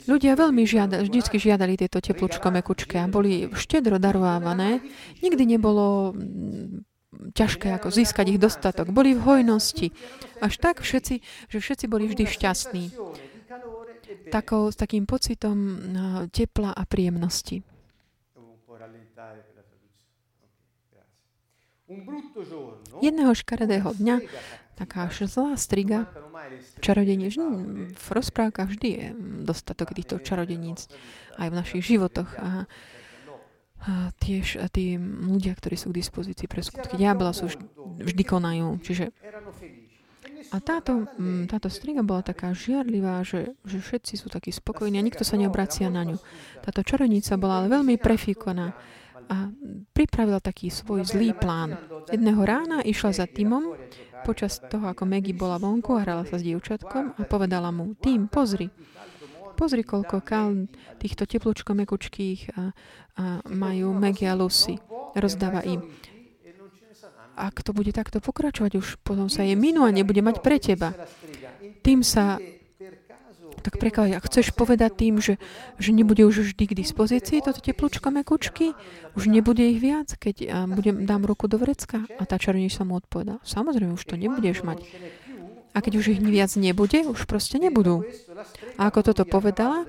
Ľudia 0.04 0.36
veľmi 0.36 0.62
žiadali, 0.62 1.00
vždycky 1.08 1.36
žiadali 1.40 1.80
tieto 1.80 1.98
teplúčko 1.98 2.52
mekučké 2.52 3.00
a 3.00 3.08
boli 3.08 3.48
štedro 3.56 3.96
darovávané. 3.96 4.84
Nikdy 5.24 5.56
nebolo 5.56 6.12
mm, 6.12 6.84
ťažké 7.32 7.72
ako 7.80 7.88
získať 7.88 8.36
ich 8.36 8.42
dostatok. 8.42 8.92
Boli 8.92 9.16
v 9.16 9.24
hojnosti. 9.24 9.90
Až 10.44 10.60
tak 10.60 10.84
všetci, 10.84 11.14
že 11.48 11.58
všetci 11.58 11.84
boli 11.88 12.04
vždy 12.04 12.24
šťastní 12.28 12.84
takou, 14.30 14.70
s 14.72 14.76
takým 14.76 15.06
pocitom 15.06 15.56
no, 15.92 16.26
tepla 16.28 16.72
a 16.72 16.82
príjemnosti. 16.84 17.62
Jedného 23.04 23.32
škaredého 23.36 23.92
dňa 23.92 24.16
taká 24.74 25.06
zlá 25.12 25.54
striga 25.54 26.10
čarodeníc. 26.80 27.38
V 27.94 28.08
rozprávkach 28.10 28.68
vždy 28.74 28.88
je 28.88 29.06
dostatok 29.46 29.94
týchto 29.94 30.18
čarodeníc 30.18 30.90
aj 31.38 31.48
v 31.52 31.54
našich 31.54 31.82
životoch. 31.84 32.30
A, 32.40 32.66
a 33.84 33.92
tiež 34.18 34.64
a 34.64 34.66
tí 34.72 34.96
ľudia, 34.98 35.54
ktorí 35.54 35.76
sú 35.76 35.92
k 35.92 36.00
dispozícii 36.02 36.48
pre 36.48 36.64
skutky 36.64 36.96
diabla, 36.96 37.36
sú 37.36 37.52
vždy, 37.52 37.64
vždy 38.00 38.22
konajú. 38.24 38.68
Čiže 38.80 39.12
a 40.52 40.56
táto, 40.60 41.08
mm, 41.16 41.48
táto 41.48 41.72
striga 41.72 42.04
bola 42.04 42.20
taká 42.20 42.52
žiarlivá, 42.52 43.24
že, 43.24 43.56
že 43.64 43.78
všetci 43.80 44.14
sú 44.20 44.28
takí 44.28 44.52
spokojní 44.52 45.00
a 45.00 45.06
nikto 45.06 45.24
sa 45.24 45.40
neobracia 45.40 45.88
na 45.88 46.04
ňu. 46.04 46.18
Táto 46.60 46.84
čarodnica 46.84 47.40
bola 47.40 47.64
ale 47.64 47.72
veľmi 47.72 47.96
prefíkoná 47.96 48.66
a 49.24 49.36
pripravila 49.96 50.40
taký 50.40 50.68
svoj 50.68 51.08
zlý 51.08 51.32
plán. 51.32 51.80
Jedného 52.12 52.42
rána 52.44 52.84
išla 52.84 53.24
za 53.24 53.26
Timom 53.28 53.72
počas 54.24 54.60
toho, 54.60 54.88
ako 54.88 55.04
Maggie 55.04 55.36
bola 55.36 55.60
vonku 55.60 55.96
a 55.96 56.04
hrala 56.04 56.24
sa 56.24 56.40
s 56.40 56.44
dievčatkom 56.44 57.20
a 57.20 57.22
povedala 57.28 57.68
mu, 57.68 57.92
Tim, 58.00 58.28
pozri, 58.28 58.72
pozri, 59.54 59.84
koľko 59.84 60.24
kal 60.24 60.68
týchto 60.96 61.28
teplúčko 61.28 61.76
mekučkých 61.76 62.40
a, 62.56 62.72
a 63.20 63.24
majú 63.52 63.92
Maggie 63.92 64.28
a 64.28 64.34
Lucy. 64.34 64.80
Rozdáva 65.14 65.62
im. 65.68 65.84
Ak 67.34 67.66
to 67.66 67.74
bude 67.74 67.90
takto 67.90 68.22
pokračovať, 68.22 68.78
už 68.78 68.86
potom 69.02 69.26
sa 69.26 69.42
jej 69.42 69.58
minú 69.58 69.82
a 69.84 69.94
nebude 69.94 70.22
mať 70.22 70.40
pre 70.40 70.62
teba. 70.62 70.94
Tým 71.82 72.06
sa 72.06 72.38
tak 73.64 73.80
prekáže, 73.80 74.20
ak 74.20 74.28
chceš 74.28 74.52
povedať 74.52 74.92
tým, 74.92 75.24
že, 75.24 75.40
že 75.80 75.96
nebude 75.96 76.20
už 76.28 76.52
vždy 76.52 76.64
k 76.68 76.78
dispozícii 76.84 77.40
toto 77.40 77.64
teplúčko 77.64 78.12
mekučky, 78.12 78.76
už 79.16 79.32
nebude 79.32 79.64
ich 79.64 79.80
viac, 79.80 80.12
keď 80.20 80.68
budem, 80.68 81.08
dám 81.08 81.24
ruku 81.24 81.48
do 81.48 81.56
vrecka 81.56 82.04
a 82.20 82.28
tá 82.28 82.36
čarovnič 82.36 82.76
sa 82.76 82.84
mu 82.84 83.00
odpovedá. 83.00 83.40
Samozrejme, 83.40 83.96
už 83.96 84.04
to 84.04 84.20
nebudeš 84.20 84.68
mať. 84.68 84.84
A 85.72 85.80
keď 85.80 85.92
už 85.96 86.12
ich 86.12 86.20
viac 86.20 86.52
nebude, 86.60 87.08
už 87.08 87.24
proste 87.24 87.56
nebudú. 87.56 88.04
A 88.76 88.92
ako 88.92 89.10
toto 89.10 89.24
povedala, 89.24 89.88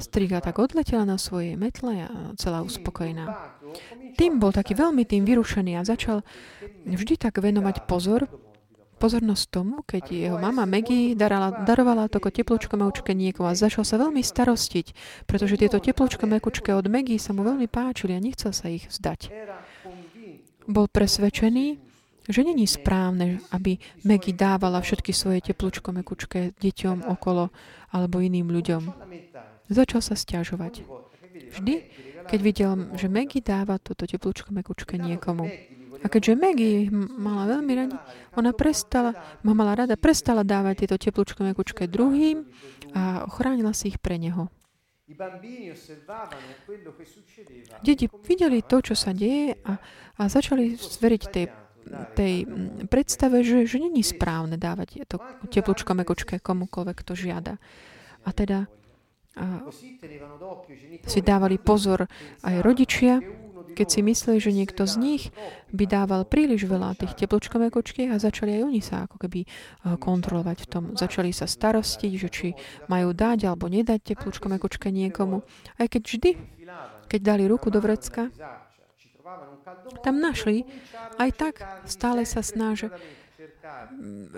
striga 0.00 0.40
tak 0.40 0.58
odletela 0.58 1.04
na 1.04 1.20
svojej 1.20 1.54
metle 1.54 2.08
a 2.08 2.10
celá 2.40 2.64
uspokojená. 2.64 3.26
Tým 4.16 4.40
bol 4.40 4.50
taký 4.50 4.74
veľmi 4.74 5.04
tým 5.04 5.22
vyrušený 5.28 5.78
a 5.78 5.86
začal 5.86 6.24
vždy 6.88 7.14
tak 7.20 7.38
venovať 7.38 7.84
pozor 7.84 8.26
pozornosť 8.98 9.44
tomu, 9.48 9.86
keď 9.86 10.10
jeho 10.10 10.38
mama 10.42 10.66
Maggie 10.66 11.14
darala, 11.14 11.62
darovala 11.62 12.10
to 12.10 12.18
teplúčko 12.18 12.74
mekučke 12.74 13.14
niekoho 13.14 13.46
a 13.46 13.54
začal 13.54 13.86
sa 13.86 13.94
veľmi 13.94 14.20
starostiť, 14.20 14.86
pretože 15.24 15.54
tieto 15.54 15.78
teplúčko 15.78 16.26
mekučke 16.26 16.74
od 16.74 16.90
Maggie 16.90 17.22
sa 17.22 17.30
mu 17.30 17.46
veľmi 17.46 17.70
páčili 17.70 18.18
a 18.18 18.20
nechcel 18.20 18.50
sa 18.50 18.66
ich 18.66 18.90
vzdať. 18.90 19.30
Bol 20.68 20.90
presvedčený, 20.90 21.66
že 22.28 22.44
není 22.44 22.68
správne, 22.68 23.40
aby 23.56 23.80
Maggie 24.04 24.36
dávala 24.36 24.84
všetky 24.84 25.16
svoje 25.16 25.40
teplúčko 25.40 25.96
mekučke 25.96 26.52
deťom 26.60 27.08
okolo 27.08 27.48
alebo 27.94 28.20
iným 28.20 28.52
ľuďom. 28.52 28.82
Začal 29.68 30.00
sa 30.00 30.16
stiažovať. 30.16 30.84
Vždy, 31.56 31.74
keď 32.28 32.40
videl, 32.40 32.70
že 32.96 33.12
Maggie 33.12 33.44
dáva 33.44 33.76
toto 33.80 34.08
teplúčko 34.08 34.52
mekučke 34.52 34.96
niekomu, 34.96 35.48
a 35.98 36.06
keďže 36.06 36.38
Maggie 36.38 36.86
mala 36.94 37.58
veľmi 37.58 37.72
radi, 37.74 37.96
ona 38.38 38.54
prestala, 38.54 39.18
ma 39.42 39.50
mala 39.50 39.74
rada, 39.74 39.98
prestala 39.98 40.46
dávať 40.46 40.86
tieto 40.86 40.96
teplúčko 40.96 41.42
mekučke 41.42 41.90
druhým 41.90 42.46
a 42.94 43.26
ochránila 43.26 43.74
si 43.74 43.90
ich 43.90 43.98
pre 43.98 44.14
neho. 44.14 44.46
Deti 47.80 48.06
videli 48.28 48.58
to, 48.60 48.76
čo 48.84 48.94
sa 48.94 49.10
deje 49.16 49.56
a, 49.64 49.72
a 50.20 50.22
začali 50.28 50.76
zveriť 50.76 51.22
tej, 51.32 51.46
tej 52.12 52.34
predstave, 52.86 53.40
že, 53.40 53.64
že 53.64 53.80
není 53.80 54.04
správne 54.04 54.60
dávať 54.60 55.08
to 55.08 55.16
teplúčko 55.48 55.96
mekučke 55.96 56.38
komukoľvek, 56.38 56.96
kto 57.02 57.12
žiada. 57.16 57.56
A 58.22 58.30
teda 58.36 58.68
si 61.06 61.20
dávali 61.22 61.56
pozor 61.58 62.06
aj 62.42 62.54
rodičia, 62.60 63.22
keď 63.78 63.86
si 63.86 64.00
mysleli, 64.02 64.38
že 64.42 64.50
niekto 64.50 64.90
z 64.90 64.94
nich 64.98 65.22
by 65.70 65.86
dával 65.86 66.26
príliš 66.26 66.66
veľa 66.66 66.98
tých 66.98 67.14
teplúčkové 67.14 67.70
kočky 67.70 68.10
a 68.10 68.18
začali 68.18 68.58
aj 68.58 68.62
oni 68.66 68.82
sa 68.82 69.06
ako 69.06 69.22
keby 69.22 69.46
eh, 69.46 69.48
kontrolovať 69.94 70.66
v 70.66 70.66
tom. 70.66 70.84
Začali 70.98 71.30
sa 71.30 71.46
starostiť, 71.46 72.12
že 72.18 72.28
či 72.28 72.48
majú 72.90 73.14
dať 73.14 73.46
alebo 73.46 73.70
nedať 73.70 74.14
teplúčkové 74.14 74.58
kočke 74.58 74.90
niekomu. 74.90 75.46
Aj 75.78 75.86
keď 75.86 76.02
vždy, 76.02 76.30
keď 77.06 77.20
dali 77.22 77.46
ruku 77.46 77.70
do 77.70 77.78
vrecka, 77.78 78.34
tam 80.02 80.18
našli, 80.18 80.66
aj 81.20 81.30
tak 81.38 81.54
stále 81.86 82.26
sa 82.26 82.42
snažia 82.42 82.90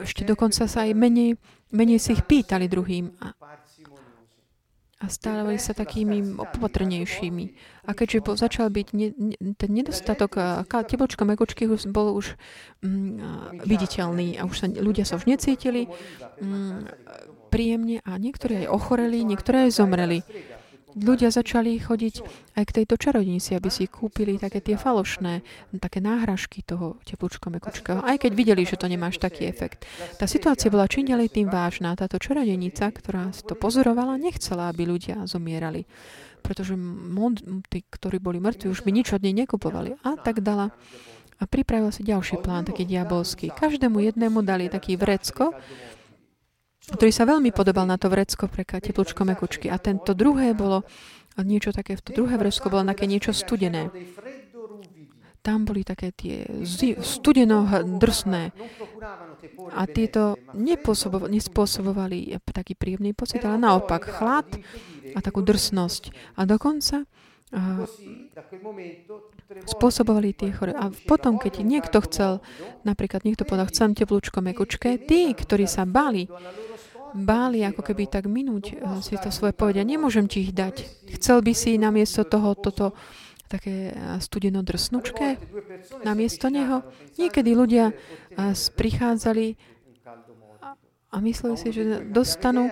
ešte 0.02 0.22
dokonca 0.26 0.66
sa 0.66 0.86
aj 0.86 0.92
menej, 0.94 1.38
menej 1.70 1.98
si 2.02 2.16
ich 2.18 2.22
pýtali 2.26 2.66
druhým. 2.66 3.14
A, 3.22 3.34
a 5.00 5.08
stávali 5.08 5.56
sa 5.56 5.72
takými 5.72 6.36
opatrnejšími. 6.36 7.44
A 7.88 7.96
keďže 7.96 8.18
bol, 8.20 8.36
začal 8.36 8.68
byť 8.68 8.88
ne, 8.92 9.08
ne, 9.16 9.36
ten 9.56 9.70
nedostatok 9.72 10.36
tepločka 10.68 11.24
mekučky 11.24 11.64
už 11.64 11.88
bol 11.88 12.12
už 12.12 12.36
mm, 12.84 13.64
viditeľný 13.64 14.36
a 14.36 14.44
už 14.44 14.56
sa, 14.60 14.66
ľudia 14.68 15.08
sa 15.08 15.16
už 15.16 15.24
necítili 15.24 15.88
mm, 15.88 16.92
príjemne 17.48 18.04
a 18.04 18.20
niektorí 18.20 18.64
aj 18.64 18.66
ochoreli, 18.68 19.24
niektorí 19.24 19.68
aj 19.68 19.70
zomreli 19.72 20.20
ľudia 20.96 21.30
začali 21.30 21.76
chodiť 21.78 22.14
aj 22.58 22.64
k 22.66 22.74
tejto 22.82 22.94
čarodnici, 22.98 23.54
aby 23.54 23.68
si 23.70 23.86
kúpili 23.86 24.36
také 24.36 24.62
tie 24.64 24.74
falošné, 24.74 25.42
také 25.78 26.02
náhražky 26.02 26.62
toho 26.62 26.98
teplúčko 27.06 27.50
mekučka. 27.50 28.02
Aj 28.02 28.16
keď 28.18 28.32
videli, 28.34 28.62
že 28.66 28.80
to 28.80 28.90
nemáš 28.90 29.18
taký 29.22 29.46
efekt. 29.46 29.86
Tá 30.18 30.26
situácia 30.26 30.72
bola 30.72 30.90
čím 30.90 31.10
ďalej 31.10 31.34
tým 31.34 31.48
vážna. 31.48 31.94
Táto 31.98 32.18
čarodenica, 32.18 32.90
ktorá 32.90 33.30
si 33.30 33.46
to 33.46 33.54
pozorovala, 33.54 34.20
nechcela, 34.20 34.70
aby 34.70 34.86
ľudia 34.86 35.26
zomierali. 35.26 35.86
Pretože 36.40 36.72
mod, 36.76 37.44
tí, 37.68 37.84
ktorí 37.84 38.16
boli 38.16 38.40
mŕtvi, 38.40 38.72
už 38.72 38.80
by 38.82 38.90
nič 38.90 39.12
od 39.12 39.20
nej 39.20 39.36
nekupovali. 39.36 40.00
A 40.00 40.16
tak 40.16 40.40
dala 40.40 40.72
a 41.40 41.48
pripravila 41.48 41.88
si 41.88 42.04
ďalší 42.04 42.44
plán, 42.44 42.68
taký 42.68 42.84
diabolský. 42.84 43.48
Každému 43.48 43.96
jednému 44.12 44.44
dali 44.44 44.68
taký 44.68 45.00
vrecko, 45.00 45.56
ktorý 46.92 47.12
sa 47.14 47.24
veľmi 47.26 47.50
podobal 47.54 47.86
na 47.86 47.96
to 47.96 48.10
vrecko 48.10 48.46
pre 48.50 48.66
teplúčko 48.66 49.22
mekučky. 49.24 49.70
A 49.70 49.78
tento 49.78 50.12
druhé 50.14 50.52
bolo 50.52 50.84
niečo 51.40 51.70
také, 51.72 51.96
to 51.96 52.12
druhé 52.12 52.36
vrecko 52.36 52.68
bolo 52.68 52.84
také 52.90 53.06
niečo 53.06 53.32
studené. 53.32 53.88
Tam 55.40 55.64
boli 55.64 55.80
také 55.80 56.12
tie 56.12 56.44
studeno 57.00 57.64
drsné. 57.96 58.52
A 59.72 59.88
tieto 59.88 60.36
nespôsobovali 60.52 62.36
taký 62.44 62.76
príjemný 62.76 63.16
pocit, 63.16 63.40
ale 63.48 63.56
naopak 63.56 64.04
chlad 64.04 64.60
a 65.16 65.18
takú 65.24 65.40
drsnosť. 65.40 66.36
A 66.36 66.44
dokonca 66.44 67.08
a 67.50 67.82
spôsobovali 69.66 70.30
tie 70.38 70.54
chore. 70.54 70.70
A 70.70 70.86
potom, 71.10 71.34
keď 71.34 71.66
niekto 71.66 71.98
chcel, 72.06 72.38
napríklad 72.86 73.26
niekto 73.26 73.42
povedal, 73.42 73.66
chcem 73.74 73.90
teplúčko 73.90 74.38
mekučké, 74.38 75.02
tí, 75.02 75.34
ktorí 75.34 75.66
sa 75.66 75.82
bali, 75.82 76.30
báli 77.14 77.66
ako 77.66 77.82
keby 77.82 78.06
tak 78.06 78.26
minúť 78.26 78.64
eh, 78.72 78.78
si 79.02 79.16
to 79.18 79.30
svoje 79.32 79.54
povedia. 79.54 79.86
Nemôžem 79.86 80.26
ti 80.30 80.46
ich 80.46 80.52
dať. 80.54 80.86
Chcel 81.18 81.42
by 81.42 81.52
si 81.52 81.76
namiesto 81.76 82.22
toho 82.26 82.54
toto 82.54 82.94
také 83.50 83.90
eh, 83.90 84.18
studeno 84.22 84.62
drsnučké 84.62 85.38
namiesto 86.06 86.46
neho. 86.48 86.86
Niekedy 87.18 87.50
ľudia 87.54 87.90
eh, 87.90 88.54
prichádzali 88.54 89.58
a 91.10 91.16
mysleli 91.18 91.56
si, 91.58 91.68
že 91.74 92.06
dostanú 92.06 92.70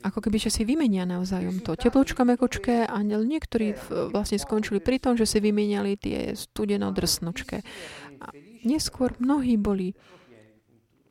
ako 0.00 0.18
keby, 0.24 0.40
že 0.40 0.48
si 0.48 0.62
vymenia 0.64 1.04
navzájom 1.04 1.60
to 1.60 1.76
teplúčko 1.76 2.24
mekučké 2.24 2.88
a 2.88 2.96
niektorí 3.04 3.76
vlastne 4.08 4.40
skončili 4.40 4.80
pri 4.80 4.96
tom, 4.96 5.12
že 5.12 5.28
si 5.28 5.44
vymeniali 5.44 6.00
tie 6.00 6.32
studeno 6.32 6.88
drsnučké. 6.88 7.60
A 8.24 8.32
neskôr 8.64 9.12
mnohí 9.20 9.60
boli 9.60 9.92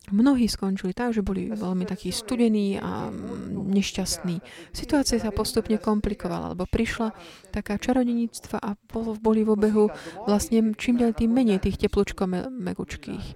Mnohí 0.08 0.48
skončili 0.48 0.96
tak, 0.96 1.12
že 1.12 1.20
boli 1.20 1.52
veľmi 1.52 1.84
takí 1.84 2.08
studení 2.08 2.80
a 2.80 3.12
nešťastní. 3.52 4.40
Situácia 4.72 5.20
sa 5.20 5.28
postupne 5.28 5.76
komplikovala, 5.76 6.56
lebo 6.56 6.64
prišla 6.64 7.12
taká 7.52 7.76
čarodeníctva 7.76 8.58
a 8.58 8.74
boli 9.20 9.44
v 9.44 9.52
obehu 9.54 9.92
vlastne 10.24 10.72
čím 10.80 10.98
ďalej 10.98 11.14
tým 11.20 11.30
menej 11.30 11.62
tých 11.62 11.78
teplúčko 11.78 12.26
megučkých. 12.48 13.26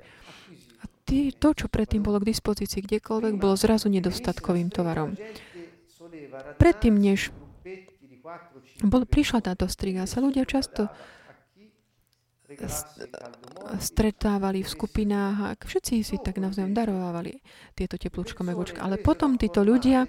A 0.82 0.84
tý, 1.04 1.36
to, 1.36 1.52
čo 1.54 1.68
predtým 1.68 2.00
bolo 2.00 2.18
k 2.18 2.32
dispozícii 2.32 2.80
kdekoľvek, 2.80 3.38
bolo 3.38 3.54
zrazu 3.54 3.92
nedostatkovým 3.92 4.72
tovarom. 4.72 5.14
Predtým, 6.58 6.96
než 6.96 7.30
bol, 8.82 9.04
prišla 9.06 9.44
táto 9.44 9.68
striga, 9.68 10.08
sa 10.08 10.24
ľudia 10.24 10.48
často 10.48 10.88
stretávali 13.80 14.62
v 14.62 14.68
skupinách 14.68 15.36
a 15.42 15.48
všetci 15.58 15.94
si 16.04 16.16
tak 16.20 16.38
navzájom 16.38 16.74
darovávali 16.74 17.38
tieto 17.74 17.98
teplúčko 17.98 18.46
megučka. 18.46 18.82
Ale 18.82 19.00
potom 19.00 19.36
títo 19.40 19.66
ľudia 19.66 20.06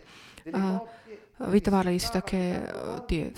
vytvárali 1.40 2.00
si 2.00 2.10
také 2.12 2.64
tie 3.10 3.34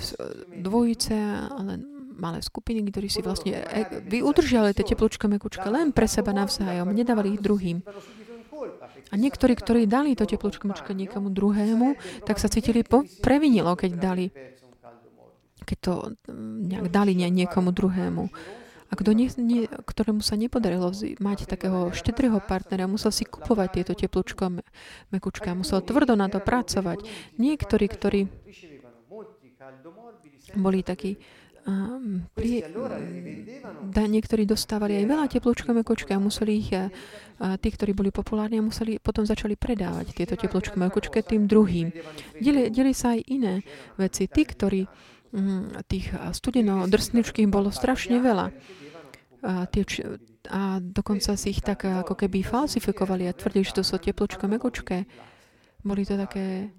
dvojice, 0.62 1.16
ale 1.50 1.82
malé 2.18 2.42
skupiny, 2.42 2.82
ktorí 2.90 3.08
si 3.10 3.22
vlastne 3.22 3.62
e, 3.62 4.02
vy 4.02 4.26
udržali 4.26 4.74
tie 4.74 4.86
teplúčko 4.86 5.30
mekučka 5.30 5.70
len 5.70 5.94
pre 5.94 6.10
seba 6.10 6.34
navzájom, 6.34 6.90
nedávali 6.90 7.38
ich 7.38 7.42
druhým. 7.42 7.86
A 9.08 9.16
niektorí, 9.16 9.54
ktorí 9.54 9.86
dali 9.86 10.18
to 10.18 10.26
teplúčko 10.26 10.66
mekučka 10.66 10.98
niekomu 10.98 11.30
druhému, 11.30 11.94
tak 12.26 12.42
sa 12.42 12.50
cítili 12.50 12.82
po, 12.82 13.06
previnilo, 13.22 13.78
keď 13.78 13.92
dali 13.98 14.26
keď 15.68 15.78
to 15.84 15.94
nejak 16.64 16.88
dali 16.88 17.12
niekomu 17.12 17.76
druhému. 17.76 18.32
A 18.88 18.94
kto 18.96 19.12
ne, 19.12 19.28
ne, 19.42 19.68
ktorému 19.68 20.24
sa 20.24 20.40
nepodarilo 20.40 20.96
mať 21.20 21.44
takého 21.44 21.92
štedrého 21.92 22.40
partnera, 22.40 22.88
musel 22.88 23.12
si 23.12 23.28
kupovať 23.28 23.70
tieto 23.80 23.94
teplúčko 23.94 24.64
mekučka, 25.12 25.52
musel 25.52 25.84
tvrdo 25.84 26.16
na 26.16 26.32
to 26.32 26.40
pracovať. 26.40 27.04
Niektorí, 27.36 27.86
ktorí 27.92 28.22
boli 30.56 30.80
takí 30.88 31.20
Um, 31.68 32.24
pri, 32.32 32.64
da, 33.92 34.08
niektorí 34.08 34.48
dostávali 34.48 35.04
aj 35.04 35.06
veľa 35.12 35.26
teplúčko 35.28 35.76
mekočky 35.76 36.16
a 36.16 36.24
museli 36.24 36.64
ich, 36.64 36.72
a, 36.72 36.88
a 37.44 37.60
tí, 37.60 37.76
ktorí 37.76 37.92
boli 37.92 38.08
populárni, 38.08 38.64
museli, 38.64 39.04
potom 39.04 39.28
začali 39.28 39.60
predávať 39.60 40.16
tieto 40.16 40.40
teplúčko 40.40 40.80
mekočky 40.80 41.20
tým 41.20 41.44
druhým. 41.44 41.92
Deli, 42.40 42.72
deli 42.72 42.96
sa 42.96 43.20
aj 43.20 43.22
iné 43.28 43.68
veci. 44.00 44.32
Tí, 44.32 44.48
ktorí 44.48 44.88
tých 45.88 46.12
studeno 46.34 46.88
drsničkých 46.88 47.48
bolo 47.52 47.70
strašne 47.70 48.20
veľa. 48.20 48.48
a, 49.44 49.66
tie, 49.70 49.84
a 50.50 50.80
dokonca 50.82 51.38
si 51.38 51.54
ich 51.54 51.62
tak 51.62 51.86
ako 51.86 52.16
keby 52.16 52.42
falsifikovali 52.42 53.30
a 53.30 53.36
tvrdili, 53.38 53.68
že 53.68 53.80
to 53.80 53.84
sú 53.86 54.00
tepločko 54.00 54.48
mekučké. 54.50 55.06
Boli 55.86 56.04
to 56.04 56.18
také 56.18 56.74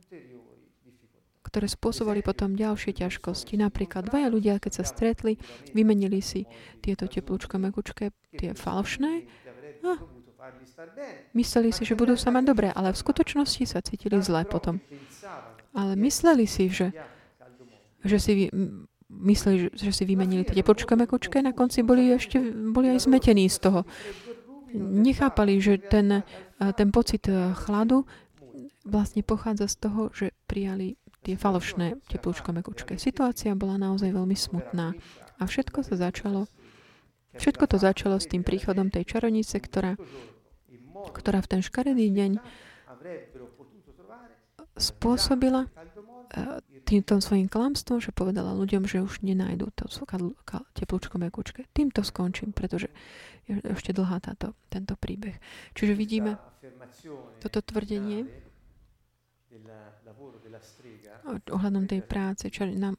ktoré 1.49 1.64
spôsobili 1.64 2.20
potom 2.20 2.53
ďalšie 2.53 2.92
ťažkosti. 2.92 3.57
Napríklad 3.57 4.12
dvaja 4.12 4.28
ľudia, 4.28 4.61
keď 4.61 4.72
sa 4.78 4.84
stretli, 4.84 5.40
vymenili 5.72 6.20
si 6.20 6.44
tieto 6.84 7.09
teplúčko, 7.09 7.57
mekučké, 7.57 8.12
tie 8.36 8.53
falšné 8.53 9.24
a 9.88 9.96
mysleli 11.32 11.72
si, 11.72 11.88
že 11.88 11.96
budú 11.96 12.14
sa 12.20 12.28
mať 12.28 12.44
dobre, 12.44 12.68
ale 12.70 12.92
v 12.92 13.01
skutočnosti 13.01 13.64
sa 13.64 13.80
cítili 13.80 14.20
zle 14.20 14.44
potom. 14.44 14.78
Ale 15.72 15.96
mysleli 15.96 16.44
si, 16.44 16.68
že, 16.68 16.92
že 18.05 18.18
si 18.18 18.32
mysleli, 19.09 19.72
že 19.72 19.90
si 19.90 20.05
vymenili 20.05 20.44
tie 20.44 20.61
teplúčko, 20.61 20.94
mekučké, 20.94 21.40
na 21.40 21.57
konci 21.57 21.80
boli 21.80 22.12
ešte 22.12 22.38
boli 22.53 22.92
aj 22.92 23.09
zmetení 23.09 23.49
z 23.49 23.59
toho. 23.59 23.80
Nechápali, 24.76 25.57
že 25.64 25.80
ten, 25.80 26.22
ten 26.61 26.88
pocit 26.92 27.24
chladu 27.57 28.05
vlastne 28.84 29.24
pochádza 29.24 29.68
z 29.68 29.76
toho, 29.80 30.03
že 30.12 30.36
prijali 30.44 31.01
tie 31.24 31.40
falošné 31.40 32.05
teplúčko 32.12 32.53
mekučké. 32.53 33.01
Situácia 33.01 33.57
bola 33.57 33.80
naozaj 33.80 34.12
veľmi 34.12 34.36
smutná 34.36 34.92
a 35.40 35.42
všetko 35.49 35.82
sa 35.82 35.96
začalo 35.96 36.46
všetko 37.38 37.64
to 37.70 37.76
začalo 37.78 38.16
s 38.18 38.26
tým 38.26 38.42
príchodom 38.42 38.90
tej 38.90 39.07
čarovnice, 39.07 39.62
ktorá, 39.62 39.94
ktorá 41.14 41.38
v 41.44 41.51
ten 41.51 41.61
škaredý 41.62 42.11
deň 42.11 42.32
spôsobila 44.78 45.70
týmto 46.85 47.20
svojim 47.20 47.49
klamstvom, 47.49 48.01
že 48.01 48.16
povedala 48.16 48.57
ľuďom, 48.57 48.89
že 48.89 49.05
už 49.05 49.20
nenájdu 49.20 49.68
to 49.76 49.85
teplúčko 50.76 51.20
mekučké. 51.20 51.68
Týmto 51.72 52.01
skončím, 52.01 52.57
pretože 52.57 52.89
je 53.49 53.61
ešte 53.64 53.93
dlhá 53.93 54.20
táto, 54.20 54.57
tento 54.72 54.97
príbeh. 54.97 55.37
Čiže 55.76 55.93
vidíme 55.97 56.37
toto 57.41 57.61
tvrdenie 57.61 58.29
ohľadom 61.49 61.85
tej 61.89 62.01
práce, 62.05 62.49
čo 62.53 62.68
nám 62.68 62.97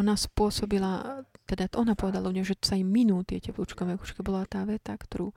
ona 0.00 0.16
spôsobila, 0.16 1.24
teda 1.44 1.68
ona 1.76 1.92
povedala 1.92 2.32
ľuďom, 2.32 2.46
že 2.46 2.56
sa 2.64 2.78
im 2.78 2.88
minú 2.88 3.20
tie 3.20 3.36
teplúčkové 3.36 4.00
kúšky. 4.00 4.24
Bola 4.24 4.48
tá 4.48 4.64
veta, 4.64 4.96
ktorú 4.96 5.28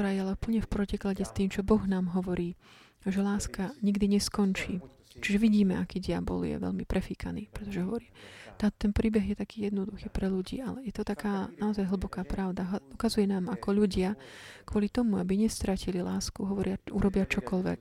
ktorá 0.00 0.16
je 0.16 0.24
ale 0.24 0.32
plne 0.32 0.64
v 0.64 0.72
protiklade 0.72 1.20
s 1.20 1.36
tým, 1.36 1.52
čo 1.52 1.60
Boh 1.60 1.84
nám 1.84 2.16
hovorí, 2.16 2.56
že 3.04 3.20
láska 3.20 3.76
nikdy 3.84 4.16
neskončí. 4.16 4.80
Čiže 5.20 5.36
vidíme, 5.36 5.76
aký 5.76 6.00
diabol 6.00 6.40
je 6.48 6.56
veľmi 6.56 6.88
prefíkaný, 6.88 7.52
pretože 7.52 7.84
hovorí, 7.84 8.08
tá, 8.56 8.72
ten 8.72 8.96
príbeh 8.96 9.20
je 9.20 9.36
taký 9.36 9.68
jednoduchý 9.68 10.08
pre 10.08 10.32
ľudí, 10.32 10.64
ale 10.64 10.88
je 10.88 10.96
to 10.96 11.04
taká 11.04 11.52
naozaj 11.60 11.84
hlboká 11.84 12.24
pravda. 12.24 12.80
Ukazuje 12.96 13.28
nám, 13.28 13.52
ako 13.52 13.84
ľudia 13.84 14.16
kvôli 14.64 14.88
tomu, 14.88 15.20
aby 15.20 15.36
nestratili 15.36 16.00
lásku, 16.00 16.40
hovoria, 16.48 16.80
urobia 16.88 17.28
čokoľvek. 17.28 17.80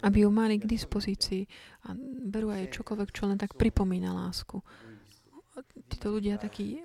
Aby 0.00 0.24
ju 0.24 0.30
mali 0.32 0.56
k 0.56 0.64
dispozícii 0.64 1.44
a 1.84 1.92
berú 2.24 2.56
aj 2.56 2.72
čokoľvek, 2.72 3.12
čo 3.12 3.28
len 3.28 3.36
tak 3.36 3.52
pripomína 3.52 4.16
lásku. 4.16 4.64
Títo 5.92 6.08
ľudia 6.08 6.40
takí, 6.40 6.80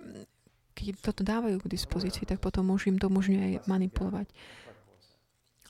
keď 0.89 0.95
toto 1.01 1.21
dávajú 1.21 1.61
k 1.61 1.71
dispozícii, 1.71 2.25
tak 2.25 2.41
potom 2.41 2.73
už 2.73 2.89
im 2.89 2.97
to 2.97 3.05
umožňuje 3.11 3.41
aj 3.41 3.55
manipulovať. 3.69 4.27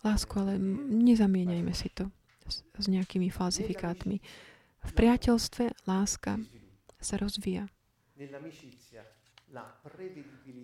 Lásku, 0.01 0.33
ale 0.39 0.57
nezamieňajme 0.89 1.73
si 1.75 1.91
to 1.93 2.09
s, 2.47 2.63
s 2.63 2.85
nejakými 2.87 3.29
falzifikátmi. 3.29 4.17
V 4.81 4.91
priateľstve 4.97 5.85
láska 5.85 6.41
sa 6.97 7.15
rozvíja. 7.21 7.69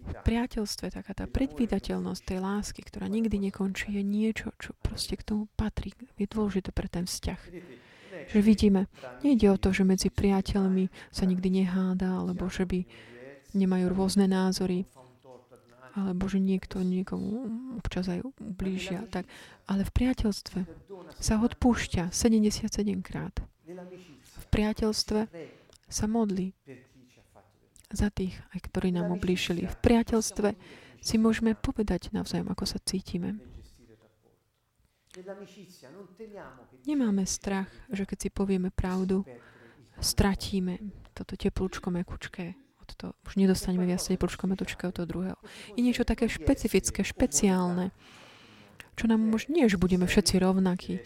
V 0.07 0.13
priateľstve 0.23 0.95
taká 0.95 1.11
tá 1.11 1.27
predvídateľnosť 1.27 2.21
tej 2.23 2.39
lásky, 2.39 2.81
ktorá 2.87 3.11
nikdy 3.11 3.51
nekončí, 3.51 3.91
je 3.91 4.03
niečo, 4.05 4.55
čo 4.57 4.71
proste 4.79 5.19
k 5.19 5.27
tomu 5.27 5.51
patrí. 5.59 5.91
Je 6.15 6.25
dôležité 6.25 6.71
pre 6.71 6.87
ten 6.87 7.03
vzťah. 7.03 7.41
Že 8.31 8.39
vidíme, 8.41 8.89
nejde 9.21 9.51
o 9.53 9.57
to, 9.59 9.75
že 9.75 9.85
medzi 9.85 10.09
priateľmi 10.09 10.89
sa 11.11 11.27
nikdy 11.27 11.61
neháda, 11.61 12.23
alebo 12.23 12.49
že 12.49 12.65
by 12.65 12.79
nemajú 13.55 13.87
rôzne 13.91 14.27
názory, 14.27 14.83
alebo 15.97 16.29
že 16.29 16.37
niekto 16.37 16.85
niekomu 16.85 17.49
občas 17.81 18.05
aj 18.05 18.21
ublížia. 18.37 19.01
Tak. 19.09 19.25
Ale 19.65 19.81
v 19.81 19.91
priateľstve 19.91 20.59
sa 21.17 21.41
odpúšťa 21.41 22.13
77 22.13 22.69
krát. 23.01 23.33
V 24.37 24.45
priateľstve 24.53 25.19
sa 25.89 26.05
modlí 26.05 26.53
za 27.89 28.13
tých, 28.13 28.37
aj 28.53 28.59
ktorí 28.69 28.93
nám 28.93 29.09
ublížili. 29.15 29.65
V 29.65 29.77
priateľstve 29.81 30.53
si 31.01 31.15
môžeme 31.17 31.57
povedať 31.57 32.13
navzájom, 32.13 32.51
ako 32.53 32.65
sa 32.69 32.77
cítime. 32.83 33.41
Nemáme 36.85 37.25
strach, 37.25 37.73
že 37.89 38.05
keď 38.05 38.17
si 38.21 38.29
povieme 38.29 38.69
pravdu, 38.69 39.25
stratíme 39.97 40.77
toto 41.17 41.33
teplúčko 41.33 41.89
mekučké 41.89 42.66
to 42.95 43.11
už 43.27 43.35
nedostaneme 43.35 43.83
viac 43.83 43.99
teplčko 43.99 44.47
metučka 44.47 44.87
od 44.87 44.95
toho 44.95 45.07
druhého. 45.09 45.39
Je 45.75 45.81
niečo 45.83 46.07
také 46.07 46.31
špecifické, 46.31 47.03
špeciálne, 47.03 47.91
čo 48.95 49.05
nám 49.11 49.19
nie, 49.51 49.65
že 49.67 49.75
budeme 49.81 50.07
všetci 50.07 50.39
rovnakí, 50.39 51.03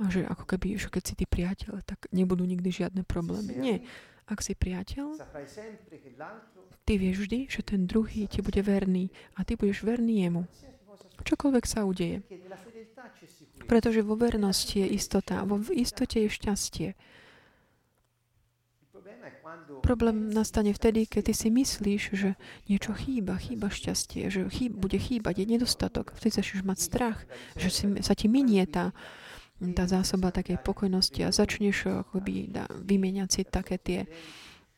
a 0.00 0.08
že 0.08 0.24
ako 0.24 0.44
keby, 0.48 0.80
že 0.80 0.88
keď 0.88 1.02
si 1.04 1.14
ty 1.14 1.24
priateľ, 1.28 1.84
tak 1.84 2.08
nebudú 2.08 2.48
nikdy 2.48 2.72
žiadne 2.72 3.04
problémy. 3.04 3.52
Nie. 3.60 3.76
Ak 4.24 4.40
si 4.40 4.56
priateľ, 4.56 5.20
ty 6.88 6.92
vieš 6.96 7.28
vždy, 7.28 7.38
že 7.52 7.60
ten 7.60 7.84
druhý 7.84 8.24
ti 8.24 8.40
bude 8.40 8.64
verný 8.64 9.12
a 9.36 9.44
ty 9.44 9.60
budeš 9.60 9.84
verný 9.84 10.24
jemu. 10.24 10.42
Čokoľvek 11.20 11.64
sa 11.68 11.84
udeje. 11.84 12.24
Pretože 13.68 14.00
vo 14.00 14.16
vernosti 14.16 14.80
je 14.80 14.88
istota, 14.88 15.44
vo 15.44 15.60
istote 15.68 16.24
je 16.24 16.32
šťastie. 16.32 16.88
Problém 19.80 20.30
nastane 20.30 20.70
vtedy, 20.76 21.06
keď 21.08 21.30
ty 21.30 21.34
si 21.34 21.48
myslíš, 21.50 22.02
že 22.12 22.30
niečo 22.68 22.92
chýba, 22.94 23.40
chýba 23.40 23.72
šťastie, 23.72 24.30
že 24.30 24.46
chýb, 24.52 24.76
bude 24.76 24.98
chýbať, 25.00 25.42
je 25.42 25.46
nedostatok. 25.56 26.12
Vtedy 26.14 26.38
začneš 26.38 26.62
mať 26.62 26.78
strach, 26.78 27.18
že 27.56 27.68
si, 27.72 27.84
sa 28.04 28.14
ti 28.14 28.28
minie 28.28 28.62
tá, 28.68 28.92
tá 29.74 29.84
zásoba 29.88 30.30
takej 30.30 30.60
pokojnosti 30.62 31.20
a 31.26 31.34
začneš 31.34 32.06
akoby 32.06 32.52
da, 32.52 32.64
vymieňať 32.70 33.28
si 33.28 33.42
také 33.48 33.76
tie, 33.80 34.00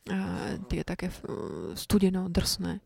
a, 0.09 0.59
tie 0.71 0.81
také 0.83 1.13
studeno 1.77 2.27
drsné, 2.33 2.81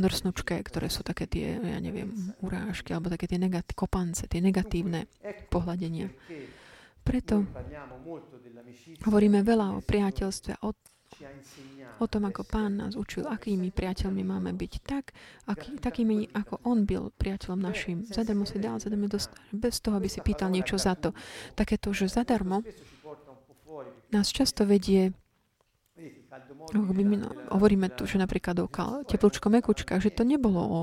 drsnučké, 0.00 0.58
ktoré 0.66 0.90
sú 0.90 1.06
také 1.06 1.30
tie, 1.30 1.60
ja 1.60 1.78
neviem, 1.78 2.10
urážky, 2.42 2.90
alebo 2.90 3.12
také 3.12 3.30
tie 3.30 3.38
negat- 3.38 3.76
kopance, 3.76 4.26
tie 4.26 4.42
negatívne 4.42 5.06
pohľadenia. 5.52 6.10
Preto 7.06 7.46
hovoríme 9.06 9.46
veľa 9.46 9.78
o 9.78 9.84
priateľstve, 9.84 10.58
o 10.66 10.74
o 11.96 12.06
tom, 12.06 12.28
ako 12.28 12.42
pán 12.44 12.76
nás 12.80 12.92
učil, 12.92 13.24
akými 13.24 13.72
priateľmi 13.72 14.20
máme 14.20 14.52
byť 14.52 14.72
tak, 14.84 15.16
aký, 15.48 15.80
takými, 15.80 16.28
ako 16.36 16.60
on 16.68 16.84
byl 16.84 17.08
priateľom 17.16 17.60
našim. 17.60 18.04
Zadarmo 18.04 18.44
si 18.44 18.60
dal, 18.60 18.76
zadarmo 18.76 19.08
dostal, 19.08 19.40
bez 19.52 19.80
toho, 19.80 19.96
aby 19.96 20.08
si 20.12 20.20
pýtal 20.20 20.52
niečo 20.52 20.76
za 20.76 20.92
to. 20.92 21.16
Takéto, 21.56 21.92
že 21.96 22.12
zadarmo 22.12 22.60
nás 24.12 24.28
často 24.32 24.68
vedie 24.68 25.16
hovoríme 27.48 27.86
tu, 27.96 28.04
že 28.04 28.20
napríklad 28.20 28.56
o 28.60 28.68
teplúčko 29.08 29.48
mekučkách, 29.48 30.02
že 30.02 30.12
to 30.12 30.26
nebolo 30.26 30.60
o, 30.60 30.80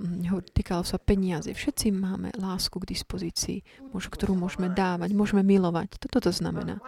mm, 0.00 0.52
týkalo 0.56 0.86
sa 0.86 0.96
peniazy. 0.96 1.52
Všetci 1.52 1.92
máme 1.92 2.32
lásku 2.38 2.72
k 2.80 2.88
dispozícii, 2.96 3.58
ktorú 3.92 4.32
môžeme 4.38 4.72
dávať, 4.72 5.12
môžeme 5.12 5.44
milovať. 5.44 6.00
Toto 6.00 6.24
to 6.24 6.32
znamená. 6.32 6.80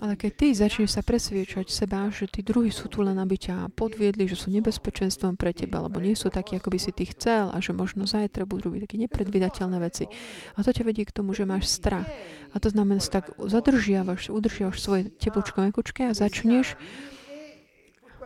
Ale 0.00 0.18
keď 0.18 0.32
ty 0.34 0.46
začneš 0.56 0.98
sa 0.98 1.02
presviečať 1.04 1.70
seba, 1.70 2.10
že 2.10 2.26
tí 2.26 2.42
druhí 2.42 2.74
sú 2.74 2.90
tu 2.90 3.06
len, 3.06 3.14
aby 3.20 3.36
ťa 3.38 3.70
podviedli, 3.76 4.26
že 4.26 4.34
sú 4.34 4.50
nebezpečenstvom 4.50 5.38
pre 5.38 5.54
teba, 5.54 5.78
alebo 5.78 6.02
nie 6.02 6.18
sú 6.18 6.32
takí, 6.32 6.58
ako 6.58 6.74
by 6.74 6.78
si 6.80 6.90
ty 6.90 7.06
chcel 7.06 7.52
a 7.52 7.58
že 7.62 7.70
možno 7.70 8.08
zajtra 8.08 8.48
budú 8.48 8.72
robiť 8.72 8.88
také 8.88 8.96
nepredvydateľné 9.06 9.78
veci. 9.78 10.10
A 10.56 10.64
to 10.64 10.74
ťa 10.74 10.82
vedie 10.82 11.06
k 11.06 11.14
tomu, 11.14 11.36
že 11.36 11.46
máš 11.46 11.70
strach. 11.70 12.08
A 12.50 12.56
to 12.58 12.72
znamená, 12.72 12.98
že 12.98 13.12
tak 13.12 13.30
zadržiavaš, 13.38 14.32
udržiavaš 14.32 14.78
svoje 14.82 15.02
teplúčko 15.20 15.62
mekučke 15.62 16.08
a 16.08 16.16
začneš 16.16 16.74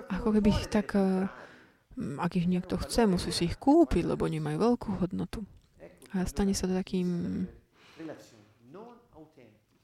ako 0.09 0.37
keby 0.37 0.51
tak, 0.69 0.95
eh, 0.97 1.29
ak 2.19 2.33
ich 2.37 2.51
niekto 2.51 2.77
chce, 2.81 3.07
musí 3.07 3.31
si 3.31 3.49
ich 3.49 3.57
kúpiť, 3.57 4.05
lebo 4.05 4.27
nemajú 4.27 4.57
veľkú 4.59 4.89
hodnotu. 5.01 5.47
A 6.15 6.23
stane 6.31 6.55
sa 6.55 6.71
to 6.71 6.75
takým 6.75 7.43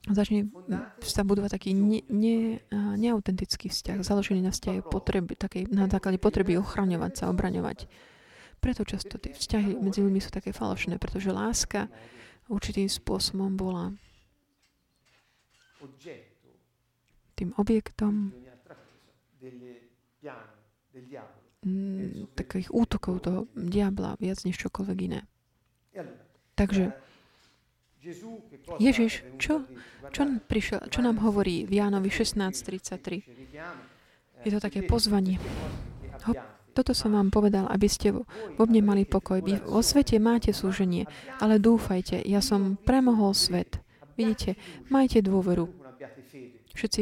začne 0.09 0.49
sa 1.05 1.21
budovať 1.21 1.61
taký 1.61 1.77
ne, 1.77 2.01
ne, 2.09 2.57
neautentický 2.73 3.69
vzťah, 3.69 4.01
založený 4.01 4.41
na 4.41 4.49
vzťahe 4.49 4.81
potreby, 4.81 5.37
takej, 5.37 5.69
na 5.69 5.85
základe 5.85 6.17
potreby 6.17 6.57
ochraňovať 6.57 7.11
sa, 7.21 7.29
obraňovať. 7.29 7.85
Preto 8.57 8.81
často 8.85 9.21
tie 9.21 9.33
vzťahy 9.33 9.77
medzi 9.77 10.01
ľuďmi 10.01 10.21
sú 10.21 10.33
také 10.33 10.53
falošné, 10.53 10.97
pretože 10.97 11.33
láska 11.33 11.89
určitým 12.49 12.89
spôsobom 12.89 13.53
bola 13.53 13.93
tým 17.37 17.53
objektom 17.57 18.33
mm, 21.65 22.37
takých 22.37 22.69
útokov 22.69 23.25
toho 23.25 23.39
diabla 23.57 24.17
viac 24.21 24.41
než 24.45 24.61
čokoľvek 24.61 24.97
iné. 25.09 25.25
Takže 26.53 26.93
Ježiš, 28.81 29.21
čo, 29.37 29.61
čo, 30.09 30.21
prišiel, 30.49 30.89
čo 30.89 30.99
nám 31.05 31.21
hovorí 31.21 31.69
v 31.69 31.77
Jánovi 31.77 32.09
16.33? 32.09 33.21
Je 34.41 34.49
to 34.49 34.57
také 34.57 34.81
pozvanie. 34.81 35.37
Ho, 36.25 36.33
toto 36.73 36.97
som 36.97 37.13
vám 37.13 37.29
povedal, 37.29 37.69
aby 37.69 37.85
ste 37.85 38.09
vo, 38.15 38.25
mne 38.57 38.81
mali 38.81 39.03
pokoj. 39.05 39.45
Vy 39.45 39.61
vo 39.61 39.85
svete 39.85 40.17
máte 40.17 40.49
súženie, 40.49 41.05
ale 41.37 41.61
dúfajte, 41.61 42.17
ja 42.25 42.41
som 42.41 42.73
premohol 42.73 43.37
svet. 43.37 43.77
Vidíte, 44.17 44.57
majte 44.89 45.21
dôveru. 45.21 45.69
Všetci 46.73 47.01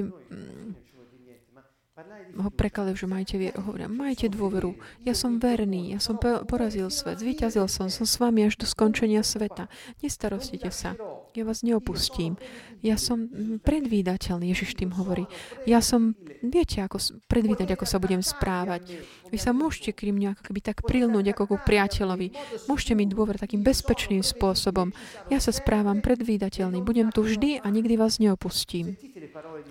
ho 2.39 2.49
prekladajú, 2.53 3.05
že 3.05 3.07
majte, 3.09 3.35
hovoria, 3.59 3.89
majte 3.89 4.29
dôveru. 4.29 4.77
Ja 5.03 5.17
som 5.17 5.41
verný, 5.41 5.95
ja 5.95 5.99
som 5.99 6.15
porazil 6.21 6.87
svet, 6.93 7.19
zvíťazil 7.19 7.65
som, 7.67 7.89
som 7.89 8.05
s 8.05 8.15
vami 8.21 8.45
až 8.47 8.55
do 8.55 8.65
skončenia 8.69 9.25
sveta. 9.25 9.67
Nestarostite 9.99 10.69
sa, 10.69 10.95
ja 11.37 11.43
vás 11.45 11.61
neopustím. 11.61 12.35
Ja 12.81 12.97
som 12.97 13.29
predvídateľný, 13.61 14.49
Ježiš 14.49 14.73
tým 14.79 14.95
hovorí. 14.95 15.29
Ja 15.69 15.83
som, 15.83 16.15
viete, 16.41 16.81
ako 16.81 16.97
predvídať, 17.29 17.75
ako 17.75 17.85
sa 17.85 18.01
budem 18.01 18.23
správať. 18.23 19.03
Vy 19.29 19.37
sa 19.37 19.53
môžete 19.53 19.93
k 19.93 20.09
ním 20.09 20.29
nejako 20.29 20.41
keby 20.49 20.59
tak 20.63 20.81
prilnúť 20.81 21.35
ako 21.35 21.43
ku 21.53 21.55
priateľovi. 21.61 22.33
Môžete 22.65 22.93
mi 22.97 23.05
dôver 23.05 23.37
takým 23.37 23.61
bezpečným 23.61 24.25
spôsobom. 24.25 24.89
Ja 25.29 25.37
sa 25.37 25.53
správam 25.53 26.01
predvídateľný. 26.01 26.81
Budem 26.81 27.13
tu 27.13 27.21
vždy 27.21 27.61
a 27.61 27.67
nikdy 27.69 27.93
vás 27.99 28.17
neopustím. 28.17 28.97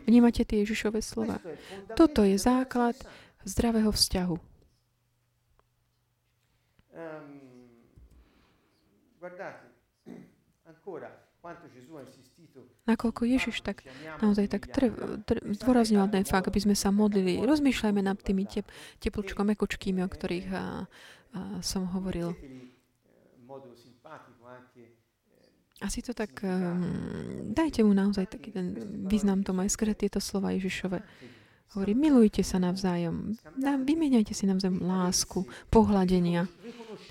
Vnímate 0.06 0.46
tie 0.46 0.62
Ježišové 0.62 1.02
slova? 1.02 1.42
Toto 1.98 2.22
je 2.22 2.38
základ 2.38 2.94
zdravého 3.42 3.90
vzťahu. 3.90 4.36
Nakoľko 12.88 13.22
Ježiš 13.28 13.60
tak 13.60 13.84
naozaj 14.24 14.48
tak 14.48 14.72
tr- 14.72 15.20
tr- 15.28 15.44
zdôrazňoval 15.60 16.08
ten 16.08 16.24
fakt, 16.24 16.48
aby 16.48 16.60
sme 16.60 16.76
sa 16.76 16.88
modlili. 16.88 17.44
Rozmýšľajme 17.44 18.00
nad 18.00 18.16
tými 18.16 18.48
tep- 18.48 18.70
teplčko 18.98 19.44
mekučkými, 19.44 20.00
o 20.00 20.08
ktorých 20.08 20.48
a, 20.52 20.58
a, 20.58 20.66
som 21.60 21.84
hovoril. 21.92 22.32
Asi 25.78 26.02
to 26.02 26.10
tak, 26.10 26.42
um, 26.42 27.54
dajte 27.54 27.86
mu 27.86 27.94
naozaj 27.94 28.34
taký 28.34 28.50
ten 28.50 28.74
význam 29.06 29.46
tomu 29.46 29.62
aj 29.62 29.70
skrze 29.70 29.94
tieto 29.94 30.18
slova 30.18 30.50
Ježišove. 30.50 30.98
Hovorí, 31.76 31.92
milujte 31.92 32.40
sa 32.40 32.56
navzájom, 32.58 33.36
vymieňajte 33.60 34.32
si 34.32 34.48
navzájom 34.48 34.82
lásku, 34.82 35.44
pohľadenia, 35.68 36.48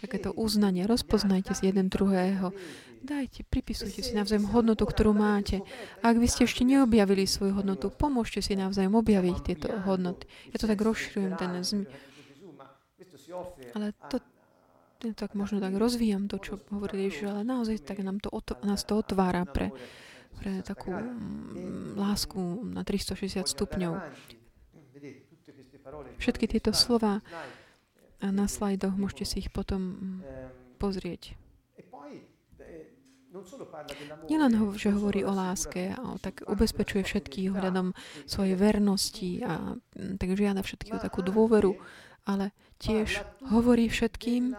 takéto 0.02 0.34
uznanie, 0.34 0.90
rozpoznajte 0.90 1.54
si 1.54 1.70
jeden 1.70 1.94
druhého, 1.94 2.52
dajte, 3.04 3.44
pripisujte 3.48 4.02
si 4.02 4.14
navzájom 4.14 4.50
hodnotu, 4.54 4.86
ktorú 4.86 5.12
máte. 5.14 5.62
Ak 6.02 6.18
vy 6.18 6.28
ste 6.30 6.46
ešte 6.46 6.66
neobjavili 6.66 7.26
svoju 7.28 7.58
hodnotu, 7.58 7.94
pomôžte 7.94 8.42
si 8.42 8.58
navzájom 8.58 8.98
objaviť 8.98 9.38
tieto 9.44 9.68
hodnoty. 9.86 10.30
Ja 10.54 10.58
to 10.62 10.70
tak 10.70 10.80
rozširujem, 10.82 11.34
ten 11.38 11.52
zm... 11.62 11.84
Ale 13.76 13.92
to, 14.08 14.24
tak 15.14 15.38
možno 15.38 15.62
tak 15.62 15.76
rozvíjam 15.78 16.26
to, 16.26 16.42
čo 16.42 16.58
hovorili 16.74 17.12
Ježiš, 17.12 17.30
ale 17.30 17.42
naozaj 17.46 17.86
tak 17.86 18.02
nám 18.02 18.18
to, 18.18 18.34
nás 18.66 18.82
to 18.82 18.98
otvára 18.98 19.46
pre, 19.46 19.70
pre 20.42 20.66
takú 20.66 20.90
mm, 20.90 22.00
lásku 22.00 22.40
na 22.66 22.82
360 22.82 23.46
stupňov. 23.46 23.94
Všetky 26.18 26.46
tieto 26.50 26.74
slova 26.74 27.22
na 28.20 28.50
slajdoch, 28.50 28.98
môžete 28.98 29.26
si 29.30 29.36
ich 29.46 29.50
potom 29.54 29.82
mm, 29.82 30.20
pozrieť. 30.82 31.38
Nielen 34.28 34.54
ho, 34.60 34.74
že 34.76 34.92
hovorí 34.92 35.24
o 35.24 35.32
láske, 35.32 35.96
ale 35.96 36.18
tak 36.20 36.44
ubezpečuje 36.48 37.04
všetkých 37.04 37.54
ohľadom 37.56 37.96
svojej 38.28 38.56
vernosti 38.60 39.42
a 39.44 39.76
tak 40.20 40.30
žiada 40.36 40.62
všetkých 40.62 40.98
o 40.98 41.04
takú 41.04 41.24
dôveru, 41.24 41.76
ale 42.28 42.52
tiež 42.78 43.24
hovorí 43.50 43.88
všetkým 43.88 44.54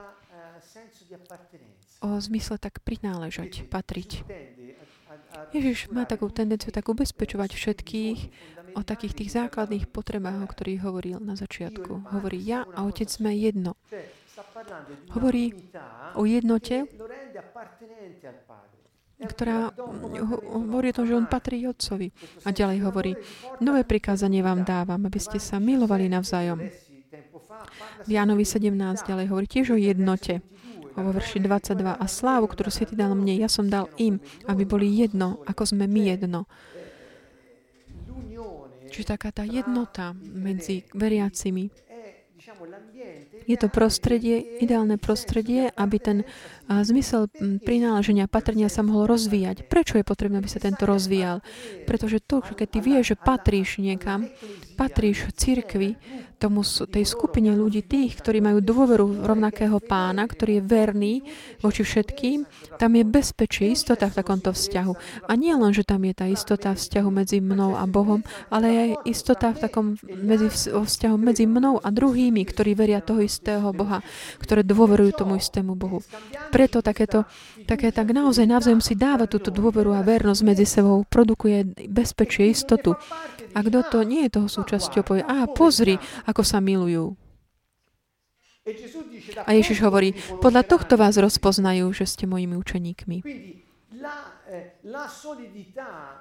o 1.98 2.08
zmysle 2.22 2.56
tak 2.62 2.80
prináležať, 2.86 3.66
patriť. 3.66 4.24
Ježiš 5.52 5.92
má 5.92 6.04
takú 6.08 6.28
tendenciu 6.32 6.72
tak 6.72 6.88
ubezpečovať 6.88 7.50
všetkých 7.54 8.18
o 8.76 8.82
takých 8.84 9.14
tých 9.16 9.30
základných 9.32 9.88
potrebách, 9.88 10.44
o 10.44 10.50
ktorých 10.50 10.84
hovoril 10.84 11.18
na 11.18 11.34
začiatku. 11.34 12.12
Hovorí, 12.14 12.38
ja 12.42 12.68
a 12.76 12.84
Otec 12.84 13.08
sme 13.08 13.34
jedno. 13.34 13.74
Hovorí 15.10 15.50
o 16.14 16.22
jednote, 16.28 16.86
ktorá 19.18 19.74
hovorí 20.54 20.94
o 20.94 20.96
tom, 20.96 21.06
že 21.10 21.18
on 21.18 21.26
patrí 21.26 21.66
Otcovi. 21.66 22.14
A 22.46 22.54
ďalej 22.54 22.78
hovorí, 22.86 23.12
nové 23.58 23.82
prikázanie 23.82 24.46
vám 24.46 24.62
dávam, 24.62 25.02
aby 25.02 25.18
ste 25.18 25.42
sa 25.42 25.58
milovali 25.58 26.06
navzájom. 26.06 26.62
V 28.06 28.10
Jánovi 28.10 28.46
17 28.46 28.70
ďalej 29.02 29.26
hovorí 29.26 29.46
tiež 29.50 29.74
o 29.74 29.78
jednote 29.78 30.38
vo 30.94 31.10
verši 31.14 31.42
22. 31.42 31.98
A 31.98 32.06
slávu, 32.10 32.50
ktorú 32.50 32.70
si 32.70 32.86
ty 32.86 32.94
dal 32.98 33.14
mne, 33.14 33.38
ja 33.38 33.46
som 33.50 33.66
dal 33.66 33.90
im, 33.98 34.18
aby 34.50 34.62
boli 34.66 34.90
jedno, 34.90 35.42
ako 35.46 35.74
sme 35.74 35.86
my 35.86 36.14
jedno. 36.14 36.46
Čiže 38.88 39.14
taká 39.14 39.30
tá 39.30 39.44
jednota 39.44 40.16
medzi 40.16 40.82
veriacimi 40.96 41.70
je 43.48 43.56
to 43.56 43.68
prostredie, 43.72 44.40
ideálne 44.60 44.96
prostredie, 45.00 45.72
aby 45.72 45.96
ten 45.96 46.18
zmysel 46.68 47.28
prináleženia, 47.64 48.28
patrenia 48.28 48.68
sa 48.68 48.84
mohol 48.84 49.08
rozvíjať. 49.08 49.68
Prečo 49.68 49.96
je 49.96 50.04
potrebné, 50.04 50.40
aby 50.40 50.50
sa 50.52 50.60
tento 50.60 50.84
rozvíjal? 50.84 51.40
Pretože 51.88 52.20
to, 52.20 52.44
keď 52.44 52.68
ty 52.68 52.78
vieš, 52.84 53.04
že 53.12 53.16
patríš 53.16 53.80
niekam, 53.80 54.28
patríš 54.76 55.32
cirkvi, 55.36 55.96
tomu, 56.38 56.62
tej 56.64 57.04
skupine 57.04 57.50
ľudí, 57.52 57.82
tých, 57.82 58.22
ktorí 58.22 58.38
majú 58.38 58.62
dôveru 58.62 59.26
rovnakého 59.26 59.82
pána, 59.82 60.24
ktorý 60.30 60.62
je 60.62 60.64
verný 60.64 61.14
voči 61.58 61.82
všetkým, 61.82 62.46
tam 62.78 62.94
je 62.94 63.04
bezpečie, 63.04 63.74
istota 63.74 64.06
v 64.06 64.16
takomto 64.22 64.54
vzťahu. 64.54 64.92
A 65.26 65.32
nie 65.34 65.52
len, 65.52 65.74
že 65.74 65.82
tam 65.82 66.06
je 66.06 66.14
tá 66.14 66.30
istota 66.30 66.72
vzťahu 66.72 67.10
medzi 67.10 67.42
mnou 67.42 67.74
a 67.74 67.84
Bohom, 67.90 68.22
ale 68.48 68.66
aj 68.70 68.88
istota 69.10 69.50
v 69.50 69.58
takom 69.58 69.86
medzi, 70.06 70.48
vzťahu 70.70 71.16
medzi 71.18 71.50
mnou 71.50 71.82
a 71.82 71.88
druhými, 71.90 72.46
ktorí 72.46 72.78
veria 72.78 73.02
toho 73.02 73.18
istého 73.18 73.74
Boha, 73.74 73.98
ktoré 74.38 74.62
dôverujú 74.62 75.18
tomu 75.18 75.36
istému 75.36 75.74
Bohu. 75.74 76.00
Preto 76.54 76.78
takéto, 76.80 77.26
také 77.66 77.90
tak 77.90 78.14
naozaj 78.14 78.46
navzájom 78.46 78.80
si 78.80 78.94
dáva 78.94 79.26
túto 79.26 79.50
dôveru 79.50 79.90
a 79.90 80.06
vernosť 80.06 80.42
medzi 80.46 80.64
sebou, 80.64 81.02
produkuje 81.02 81.66
bezpečie, 81.90 82.54
istotu. 82.54 82.94
A 83.58 83.66
kto 83.66 83.82
to 83.90 83.98
nie 84.06 84.30
je 84.30 84.38
toho 84.38 84.46
súčasťou, 84.46 85.02
povie, 85.02 85.26
a 85.26 85.50
pozri, 85.50 85.98
ako 86.30 86.46
sa 86.46 86.62
milujú. 86.62 87.18
A 89.42 89.50
Ježiš 89.50 89.82
hovorí, 89.82 90.14
podľa 90.38 90.62
tohto 90.62 90.94
vás 90.94 91.18
rozpoznajú, 91.18 91.90
že 91.90 92.06
ste 92.06 92.30
mojimi 92.30 92.54
učeníkmi. 92.54 93.16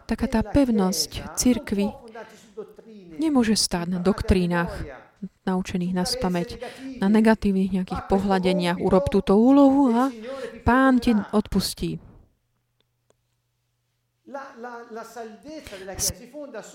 Taká 0.10 0.26
tá 0.26 0.42
pevnosť 0.42 1.38
církvy 1.38 1.94
nemôže 3.22 3.54
stáť 3.54 3.86
na 3.94 4.00
doktrínach 4.02 4.74
naučených 5.48 5.94
na 5.96 6.06
spameť, 6.06 6.50
na 7.02 7.08
negatívnych 7.10 7.74
nejakých 7.74 8.02
pohľadeniach. 8.12 8.78
Urob 8.78 9.10
túto 9.10 9.34
úlohu 9.40 9.90
a 9.96 10.12
pán 10.62 11.00
ti 11.02 11.16
odpustí. 11.16 11.98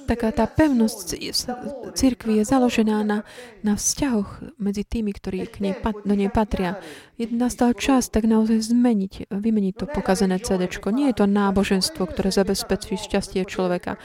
Taká 0.09 0.29
tá 0.33 0.49
pevnosť 0.49 1.21
církvy 1.93 2.41
je 2.41 2.45
založená 2.49 3.05
na, 3.05 3.29
na 3.61 3.77
vzťahoch 3.77 4.57
medzi 4.57 4.89
tými, 4.89 5.13
ktorí 5.13 5.45
k 5.53 5.61
nej, 5.61 5.75
do 5.85 6.15
nej 6.17 6.33
patria. 6.33 6.81
Je 7.21 7.29
nastal 7.29 7.77
čas 7.77 8.09
tak 8.09 8.25
naozaj 8.25 8.73
zmeniť, 8.73 9.29
vymeniť 9.29 9.75
to 9.77 9.85
pokazené 9.85 10.41
CD. 10.41 10.65
Nie 10.97 11.13
je 11.13 11.21
to 11.21 11.27
náboženstvo, 11.29 12.09
ktoré 12.09 12.33
zabezpečí 12.33 12.97
šťastie 12.97 13.45
človeka. 13.45 14.01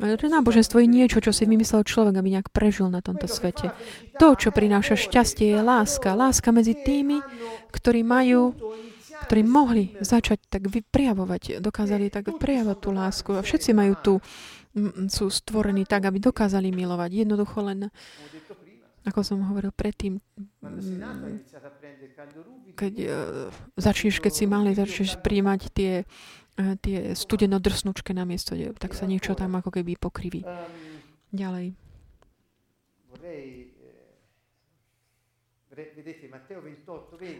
Ale 0.00 0.16
to 0.16 0.32
náboženstvo 0.32 0.80
je 0.80 0.88
niečo, 0.88 1.20
čo 1.20 1.30
si 1.30 1.44
vymyslel 1.44 1.84
človek, 1.84 2.16
aby 2.16 2.40
nejak 2.40 2.48
prežil 2.50 2.88
na 2.88 3.04
tomto 3.04 3.28
svete. 3.28 3.68
To, 4.16 4.32
čo 4.32 4.48
prináša 4.48 4.96
šťastie, 4.96 5.52
je 5.52 5.60
láska. 5.60 6.16
Láska 6.16 6.48
medzi 6.56 6.72
tými, 6.72 7.20
ktorí 7.68 8.00
majú 8.00 8.56
ktorí 9.26 9.42
mohli 9.46 9.94
začať 10.00 10.50
tak 10.50 10.68
vyprijavovať, 10.68 11.58
dokázali 11.62 12.10
tak 12.10 12.30
prejavovať 12.36 12.78
tú 12.78 12.90
lásku. 12.90 13.30
A 13.36 13.40
všetci 13.40 13.70
majú 13.72 13.94
tu, 14.00 14.12
sú 15.08 15.28
stvorení 15.28 15.84
tak, 15.84 16.08
aby 16.08 16.18
dokázali 16.18 16.72
milovať. 16.72 17.26
Jednoducho 17.26 17.60
len, 17.64 17.92
ako 19.04 19.20
som 19.20 19.44
hovoril 19.44 19.70
predtým, 19.74 20.22
keď 22.72 22.94
uh, 23.04 23.12
začneš, 23.76 24.22
keď 24.22 24.32
si 24.32 24.44
malý, 24.48 24.72
začneš 24.72 25.20
príjmať 25.20 25.60
tie, 25.74 25.92
uh, 26.58 26.74
tie 26.80 27.12
studeno 27.12 27.60
na 27.60 28.24
miesto, 28.24 28.56
tak 28.78 28.96
sa 28.96 29.04
niečo 29.04 29.36
tam 29.36 29.58
ako 29.58 29.70
keby 29.74 29.98
pokriví. 30.00 30.40
Ďalej. 31.32 31.76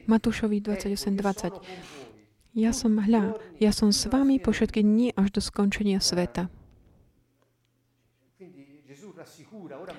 Matúšovi 0.09 0.65
28.20. 0.65 1.61
Ja 2.53 2.73
som, 2.73 2.97
hľa, 2.97 3.37
ja 3.61 3.73
som 3.73 3.93
s 3.93 4.09
vami 4.09 4.41
po 4.41 4.53
všetky 4.53 4.81
dni 4.85 5.13
až 5.17 5.37
do 5.37 5.41
skončenia 5.41 6.01
sveta. 6.01 6.49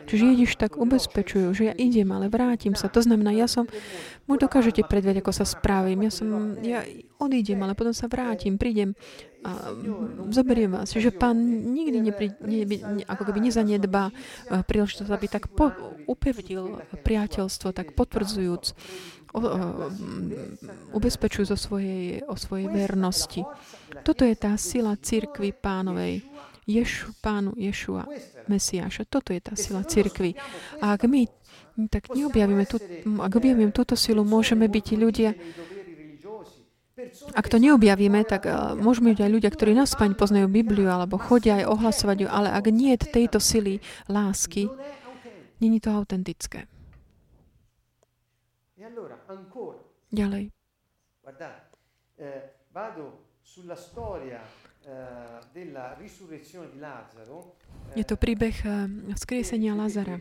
Čiže 0.09 0.23
Ježiš 0.35 0.51
tak 0.59 0.75
ubezpečujú, 0.77 1.47
že 1.55 1.63
ja 1.71 1.75
idem, 1.77 2.09
ale 2.11 2.27
vrátim 2.29 2.75
sa. 2.75 2.91
To 2.91 3.01
znamená, 3.01 3.31
ja 3.33 3.47
som, 3.49 3.65
môj 4.27 4.37
dokážete 4.41 4.83
predvieť, 4.85 5.23
ako 5.23 5.31
sa 5.33 5.45
správim. 5.47 6.01
Ja 6.03 6.11
som, 6.11 6.57
ja 6.61 6.83
odídem, 7.23 7.59
ale 7.63 7.73
potom 7.73 7.95
sa 7.95 8.11
vrátim, 8.11 8.59
prídem 8.59 8.91
a 9.43 9.75
zoberiem 10.31 10.71
vás. 10.71 10.95
Čiže 10.95 11.11
pán 11.11 11.35
nikdy 11.75 11.99
nepri, 11.99 12.31
ne, 12.43 12.63
ne, 12.63 13.03
ako 13.03 13.27
keby 13.27 13.43
nezanedbá 13.43 14.11
príležitosť, 14.47 15.11
aby 15.11 15.27
tak 15.27 15.51
po, 15.51 15.71
upevnil 16.07 16.79
priateľstvo, 17.03 17.75
tak 17.75 17.91
potvrdzujúc, 17.91 18.63
o, 19.35 19.39
o, 19.39 19.43
ubezpečujú 20.95 21.51
o 21.51 21.59
svojej, 21.59 22.23
o 22.23 22.35
svojej 22.39 22.71
vernosti. 22.71 23.43
Toto 24.07 24.23
je 24.23 24.35
tá 24.39 24.55
sila 24.55 24.95
cirkvy 24.95 25.51
pánovej 25.51 26.23
Ješu, 26.63 27.11
pánu 27.19 27.51
Ješua, 27.59 28.07
Mesiáša. 28.47 29.03
Toto 29.03 29.35
je 29.35 29.43
tá 29.43 29.59
sila 29.59 29.83
cirkvy. 29.83 30.39
A 30.79 30.95
ak 30.95 31.03
my 31.11 31.27
tak 31.91 32.07
neobjavíme 32.15 32.63
tú, 32.63 32.79
ak 33.19 33.33
objavíme 33.35 33.75
túto 33.75 33.99
silu, 33.99 34.23
môžeme 34.23 34.71
byť 34.71 34.87
ľudia, 34.95 35.35
ak 37.33 37.45
to 37.49 37.57
neobjavíme, 37.57 38.21
tak 38.27 38.45
uh, 38.45 38.73
môžeme 38.77 39.15
byť 39.15 39.21
aj 39.23 39.31
ľudia, 39.31 39.51
ktorí 39.51 39.71
naspaň 39.73 40.15
poznajú 40.15 40.47
Bibliu 40.49 40.89
alebo 40.89 41.17
chodia 41.17 41.63
aj 41.63 41.69
ohlasovať 41.69 42.17
ju, 42.23 42.27
ale 42.29 42.49
ak 42.51 42.65
nie 42.69 42.93
je 42.95 43.09
tejto 43.09 43.39
sily 43.39 43.79
lásky, 44.07 44.69
není 45.59 45.79
to 45.79 45.89
autentické. 45.91 46.67
Ďalej. 50.13 50.43
Eh, 52.19 52.41
Eh, 54.83 55.39
je 57.95 58.03
to 58.03 58.15
príbeh 58.19 58.55
eh, 58.67 58.71
vzkriesenia 59.15 59.71
Lazara, 59.79 60.19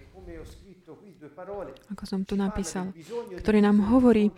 ako 1.91 2.05
som 2.07 2.23
tu 2.23 2.39
napísal, 2.39 2.95
ktorý 3.43 3.59
nám 3.59 3.83
hovorí 3.91 4.31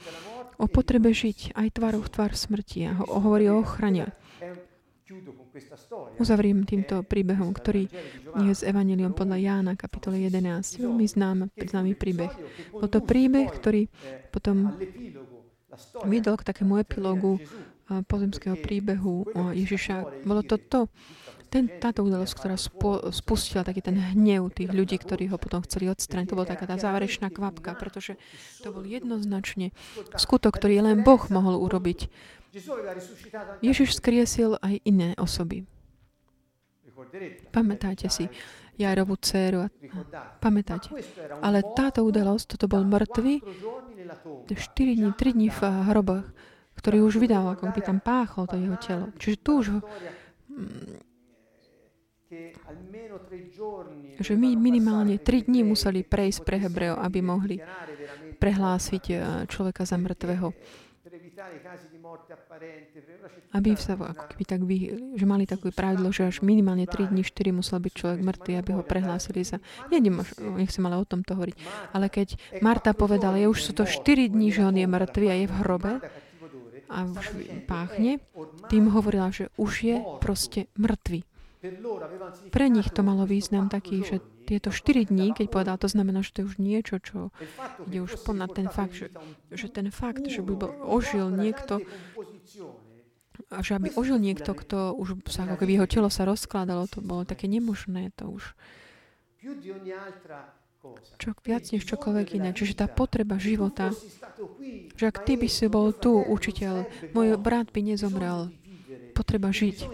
o 0.58 0.66
potrebe 0.70 1.10
žiť 1.10 1.56
aj 1.56 1.68
tvárou 1.78 2.02
v 2.04 2.12
tvár 2.12 2.32
smrti 2.34 2.90
a 2.90 2.92
ho, 2.98 3.04
hovorí 3.20 3.50
o 3.50 3.62
ochrane. 3.62 4.12
Uzavriem 6.18 6.64
týmto 6.66 7.04
príbehom, 7.04 7.52
ktorý 7.54 7.86
je 8.40 8.52
z 8.56 8.62
Evangelium 8.66 9.14
podľa 9.14 9.38
Jána, 9.38 9.72
kapitoly 9.76 10.26
11. 10.26 10.80
Veľmi 10.80 11.06
znám, 11.06 11.38
známy 11.54 11.92
príbeh. 11.94 12.32
Bol 12.72 12.88
to 12.90 13.04
príbeh, 13.04 13.52
ktorý 13.52 13.86
potom 14.34 14.74
vydol 16.08 16.40
k 16.40 16.46
takému 16.50 16.80
epilógu 16.80 17.38
pozemského 18.08 18.56
príbehu 18.58 19.28
Ježiša. 19.52 20.24
Bolo 20.24 20.40
to 20.40 20.56
to, 20.56 20.80
ten, 21.54 21.70
táto 21.78 22.02
udalosť, 22.02 22.34
ktorá 22.34 22.56
spo, 22.58 23.14
spustila 23.14 23.62
taký 23.62 23.78
ten 23.78 23.94
hnev 23.94 24.50
tých 24.50 24.74
ľudí, 24.74 24.98
ktorí 24.98 25.30
ho 25.30 25.38
potom 25.38 25.62
chceli 25.62 25.86
odstrániť. 25.86 26.34
To 26.34 26.36
bola 26.36 26.50
taká 26.50 26.66
tá 26.66 26.74
záverečná 26.74 27.30
kvapka, 27.30 27.78
pretože 27.78 28.18
to 28.66 28.74
bol 28.74 28.82
jednoznačne 28.82 29.70
skutok, 30.18 30.58
ktorý 30.58 30.82
len 30.82 31.06
Boh 31.06 31.22
mohol 31.30 31.62
urobiť. 31.62 32.10
Ježiš 33.62 34.02
skriesil 34.02 34.58
aj 34.58 34.82
iné 34.82 35.14
osoby. 35.14 35.62
Pamätáte 37.54 38.10
si 38.10 38.26
Jarovú 38.74 39.14
dceru. 39.14 39.62
A, 39.62 39.68
pamätáte. 40.42 40.90
Ale 41.38 41.62
táto 41.78 42.02
udalosť, 42.02 42.58
toto 42.58 42.66
bol 42.66 42.82
mŕtvy 42.82 43.38
4 44.50 44.98
dní, 44.98 45.14
3 45.14 45.36
dní 45.38 45.48
v 45.54 45.60
hroboch 45.62 46.26
ktorý 46.74 47.06
už 47.06 47.22
vydal, 47.22 47.54
ako 47.54 47.70
by 47.70 47.80
tam 47.80 47.98
páchol 48.02 48.44
to 48.50 48.58
jeho 48.58 48.76
telo. 48.76 49.06
Čiže 49.16 49.36
tu 49.40 49.50
už 49.62 49.66
ho, 49.72 49.80
že 54.20 54.34
my 54.34 54.50
minimálne 54.56 55.18
tri 55.18 55.42
dní 55.42 55.66
museli 55.66 56.06
prejsť 56.06 56.40
pre 56.46 56.56
Hebreo, 56.58 56.96
aby 56.98 57.18
mohli 57.20 57.56
prehlásiť 58.38 59.04
eh, 59.10 59.18
človeka 59.46 59.82
za 59.86 59.96
mŕtvého. 59.96 60.48
Aby 63.54 63.78
sa 63.78 63.94
ako 63.94 64.24
keby 64.34 64.44
tak 64.46 64.60
vy, 64.66 64.76
že 65.14 65.26
mali 65.26 65.46
takové 65.46 65.70
pravidlo, 65.70 66.10
že 66.10 66.26
až 66.26 66.42
minimálne 66.42 66.90
3 66.90 67.14
dní, 67.14 67.22
4 67.22 67.54
musel 67.54 67.78
byť 67.78 67.92
človek 67.94 68.20
mŕtvý, 68.26 68.52
aby 68.58 68.70
ho 68.74 68.82
prehlásili 68.82 69.46
za... 69.46 69.62
Ja 69.94 70.02
nechcem 70.58 70.82
ale 70.82 70.98
o 70.98 71.06
tom 71.06 71.22
to 71.22 71.38
hovoriť. 71.38 71.54
Ale 71.94 72.10
keď 72.10 72.34
Marta 72.58 72.90
povedala, 72.98 73.38
je 73.38 73.46
už 73.46 73.70
sú 73.70 73.72
to 73.74 73.86
4 73.86 74.34
dní, 74.34 74.50
že 74.50 74.66
on 74.66 74.74
je 74.74 74.86
mŕtvý 74.90 75.26
a 75.30 75.34
je 75.38 75.46
v 75.46 75.54
hrobe, 75.62 75.92
a 76.90 76.98
už 77.10 77.26
páchne, 77.66 78.22
tým 78.70 78.92
hovorila, 78.92 79.32
že 79.34 79.50
už 79.58 79.72
je 79.82 79.96
proste 80.22 80.70
mŕtvy. 80.78 81.26
Pre 82.52 82.66
nich 82.68 82.88
to 82.92 83.00
malo 83.00 83.24
význam 83.24 83.72
taký, 83.72 84.04
že 84.04 84.20
tieto 84.44 84.68
4 84.68 85.08
dní, 85.08 85.32
keď 85.32 85.46
povedal, 85.48 85.76
to 85.80 85.88
znamená, 85.88 86.20
že 86.20 86.36
to 86.36 86.38
je 86.44 86.48
už 86.52 86.56
niečo, 86.60 87.00
čo 87.00 87.32
ide 87.88 88.04
už 88.04 88.20
ponad 88.24 88.52
ten 88.52 88.68
fakt, 88.68 88.92
že, 88.92 89.08
že 89.48 89.72
ten 89.72 89.88
fakt, 89.88 90.28
že 90.28 90.44
by 90.44 90.52
bol, 90.52 90.72
ožil 90.84 91.32
niekto, 91.32 91.80
a 93.48 93.58
že 93.64 93.80
aby 93.80 93.88
ožil 93.96 94.20
niekto, 94.20 94.52
kto 94.52 94.92
už 94.94 95.24
sa, 95.32 95.48
ako 95.48 95.64
keby 95.64 95.80
jeho 95.80 95.88
telo 95.90 96.08
sa 96.12 96.28
rozkladalo, 96.28 96.86
to 96.86 97.00
bolo 97.00 97.24
také 97.24 97.48
nemožné, 97.48 98.12
to 98.14 98.28
už 98.28 98.52
čo, 101.16 101.32
viac 101.40 101.64
než 101.72 101.88
čokoľvek 101.88 102.36
iné. 102.36 102.52
Čiže 102.52 102.84
tá 102.84 102.86
potreba 102.92 103.40
života, 103.40 103.92
že 104.96 105.04
ak 105.08 105.24
ty 105.24 105.40
by 105.40 105.48
si 105.48 105.66
bol 105.72 105.96
tu, 105.96 106.20
učiteľ, 106.20 106.84
môj 107.16 107.40
brat 107.40 107.72
by 107.72 107.80
nezomrel. 107.80 108.52
Potreba 109.14 109.54
žiť. 109.54 109.86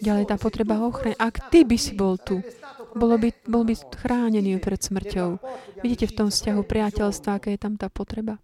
Ďalej 0.00 0.24
tá 0.32 0.36
potreba 0.40 0.80
ochrany. 0.80 1.12
Ak 1.20 1.52
ty 1.52 1.68
by 1.68 1.76
si 1.76 1.92
bol 1.92 2.16
tu, 2.16 2.40
bolo 2.96 3.20
by, 3.20 3.28
bol 3.44 3.64
by 3.68 3.74
chránený 3.76 4.56
pred 4.60 4.80
smrťou. 4.80 5.40
Vidíte 5.84 6.08
v 6.08 6.16
tom 6.16 6.28
vzťahu 6.32 6.60
priateľstva, 6.64 7.36
aká 7.36 7.48
je 7.52 7.60
tam 7.60 7.76
tá 7.76 7.92
potreba? 7.92 8.40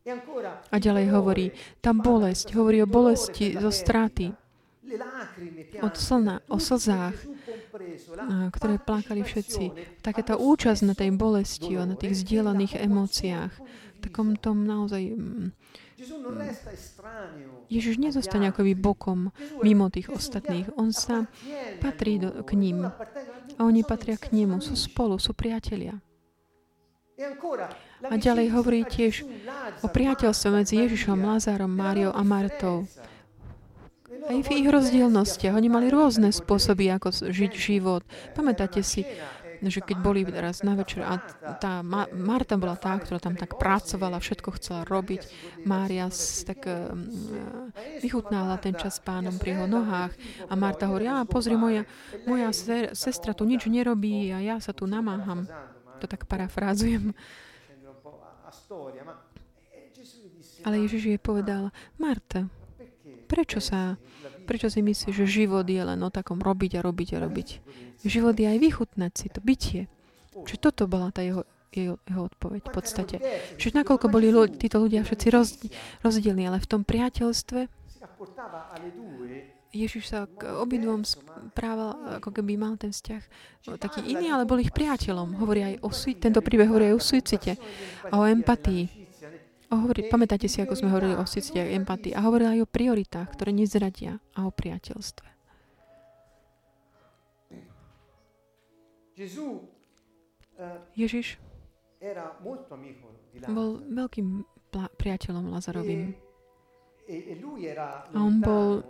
A 0.72 0.76
ďalej 0.76 1.06
hovorí, 1.12 1.46
tá 1.80 1.96
bolesť, 1.96 2.52
hovorí 2.56 2.84
o 2.84 2.88
bolesti 2.88 3.56
zo 3.56 3.72
straty, 3.72 4.32
od 5.84 5.94
slna, 6.00 6.40
o 6.48 6.56
slzách, 6.56 7.16
ktoré 8.52 8.80
plakali 8.80 9.20
všetci. 9.20 9.64
Taká 10.00 10.24
tá 10.24 10.34
účasť 10.40 10.80
na 10.84 10.94
tej 10.96 11.12
bolesti, 11.12 11.76
na 11.76 11.92
tých 11.92 12.24
zdieľaných 12.24 12.80
emóciách, 12.80 13.52
takom 13.98 14.38
tom 14.38 14.64
naozaj... 14.64 15.02
Mm, 15.12 15.50
Ježiš 17.66 17.98
nezostane 17.98 18.54
akoby 18.54 18.78
bokom 18.78 19.34
mimo 19.66 19.90
tých 19.90 20.14
ostatných. 20.14 20.70
On 20.78 20.94
sa 20.94 21.26
patrí 21.82 22.22
do, 22.22 22.46
k 22.46 22.54
ním. 22.54 22.86
A 23.58 23.60
oni 23.66 23.82
patria 23.82 24.14
k 24.14 24.30
nemu. 24.30 24.62
Sú 24.62 24.78
spolu, 24.78 25.18
sú 25.18 25.34
priatelia. 25.34 25.98
A 28.06 28.14
ďalej 28.14 28.54
hovorí 28.54 28.86
tiež 28.86 29.26
o 29.82 29.90
priateľstve 29.90 30.48
medzi 30.54 30.78
Ježišom, 30.86 31.18
Lázárom, 31.18 31.66
Máriou 31.66 32.14
a 32.14 32.22
Martou. 32.22 32.86
Aj 34.28 34.38
v 34.38 34.48
ich 34.54 34.68
rozdielnostiach. 34.70 35.56
Oni 35.56 35.66
mali 35.66 35.90
rôzne 35.90 36.30
spôsoby, 36.30 36.94
ako 36.94 37.10
žiť 37.26 37.52
život. 37.58 38.06
Pamätáte 38.38 38.86
si, 38.86 39.02
že 39.66 39.82
keď 39.82 39.96
boli 39.98 40.22
raz 40.22 40.62
na 40.62 40.78
večer 40.78 41.02
a 41.02 41.18
tá 41.58 41.82
Marta 42.14 42.54
bola 42.54 42.78
tá, 42.78 42.94
ktorá 42.94 43.18
tam 43.18 43.34
tak 43.34 43.58
pracovala, 43.58 44.22
všetko 44.22 44.54
chcela 44.58 44.82
robiť. 44.86 45.26
Mária 45.66 46.06
tak 46.46 46.62
um, 46.66 47.08
vychutnála 47.98 48.62
ten 48.62 48.78
čas 48.78 48.98
s 48.98 49.04
pánom 49.04 49.34
pri 49.34 49.58
jeho 49.58 49.66
nohách 49.66 50.14
a 50.46 50.52
Marta 50.54 50.86
hovorí, 50.86 51.10
a 51.10 51.26
pozri, 51.26 51.58
moja, 51.58 51.82
moja 52.24 52.54
sestra 52.94 53.34
tu 53.34 53.42
nič 53.42 53.66
nerobí 53.66 54.30
a 54.30 54.38
ja 54.38 54.56
sa 54.62 54.70
tu 54.70 54.86
namáham. 54.86 55.44
To 55.98 56.06
tak 56.06 56.30
parafrázujem. 56.30 57.10
Ale 60.62 60.74
Ježiš 60.86 61.02
jej 61.14 61.20
povedal, 61.22 61.70
Marta, 61.98 62.46
Prečo 63.28 63.60
sa, 63.60 64.00
prečo 64.48 64.72
si 64.72 64.80
myslíš, 64.80 65.12
že 65.12 65.44
život 65.44 65.68
je 65.68 65.84
len 65.84 66.00
o 66.00 66.08
takom 66.08 66.40
robiť 66.40 66.80
a 66.80 66.84
robiť 66.84 67.08
a 67.14 67.28
robiť? 67.28 67.48
Život 68.08 68.34
je 68.40 68.48
aj 68.48 68.58
vychutnať 68.58 69.12
si 69.12 69.26
to 69.28 69.44
bytie. 69.44 69.80
Čiže 70.32 70.58
toto 70.64 70.88
bola 70.88 71.12
tá 71.12 71.20
jeho, 71.20 71.44
jeho, 71.68 72.00
jeho 72.08 72.22
odpoveď 72.32 72.62
v 72.64 72.72
podstate. 72.72 73.16
Čiže 73.60 73.84
nakoľko 73.84 74.06
boli 74.08 74.32
ľudí, 74.32 74.56
títo 74.56 74.80
ľudia 74.80 75.04
všetci 75.04 75.26
roz, 75.28 75.60
rozdielni, 76.00 76.48
ale 76.48 76.64
v 76.64 76.70
tom 76.70 76.82
priateľstve 76.88 77.68
Ježiš 79.68 80.08
sa 80.08 80.24
k 80.24 80.48
obidvom 80.48 81.04
správal, 81.04 82.18
ako 82.18 82.32
keby 82.32 82.56
mal 82.56 82.80
ten 82.80 82.88
vzťah 82.88 83.22
taký 83.76 84.00
iný, 84.00 84.32
ale 84.32 84.48
bol 84.48 84.56
ich 84.56 84.72
priateľom. 84.72 85.36
Hovorí 85.36 85.60
aj 85.60 85.74
o, 85.84 85.92
tento 86.16 86.40
príbeh 86.40 86.64
hovorí 86.64 86.88
aj 86.88 86.96
o 86.96 87.02
suicite, 87.04 87.52
o 88.08 88.24
empatii. 88.24 88.97
Hovorí, 89.68 90.08
pamätáte 90.08 90.48
si, 90.48 90.64
ako 90.64 90.72
sme 90.80 90.88
hovorili 90.88 91.12
o 91.12 91.28
a 91.28 91.64
empatii 91.76 92.16
a 92.16 92.24
hovorila 92.24 92.56
aj 92.56 92.64
o 92.64 92.68
prioritách, 92.68 93.28
ktoré 93.36 93.52
nezradia 93.52 94.16
a 94.32 94.48
o 94.48 94.52
priateľstve. 94.52 95.28
Ježiš 100.96 101.36
bol 103.50 103.68
veľkým 103.92 104.28
priateľom 104.72 105.52
Lazarovým. 105.52 106.16
A 108.14 108.18
on 108.20 108.34
bol 108.40 108.84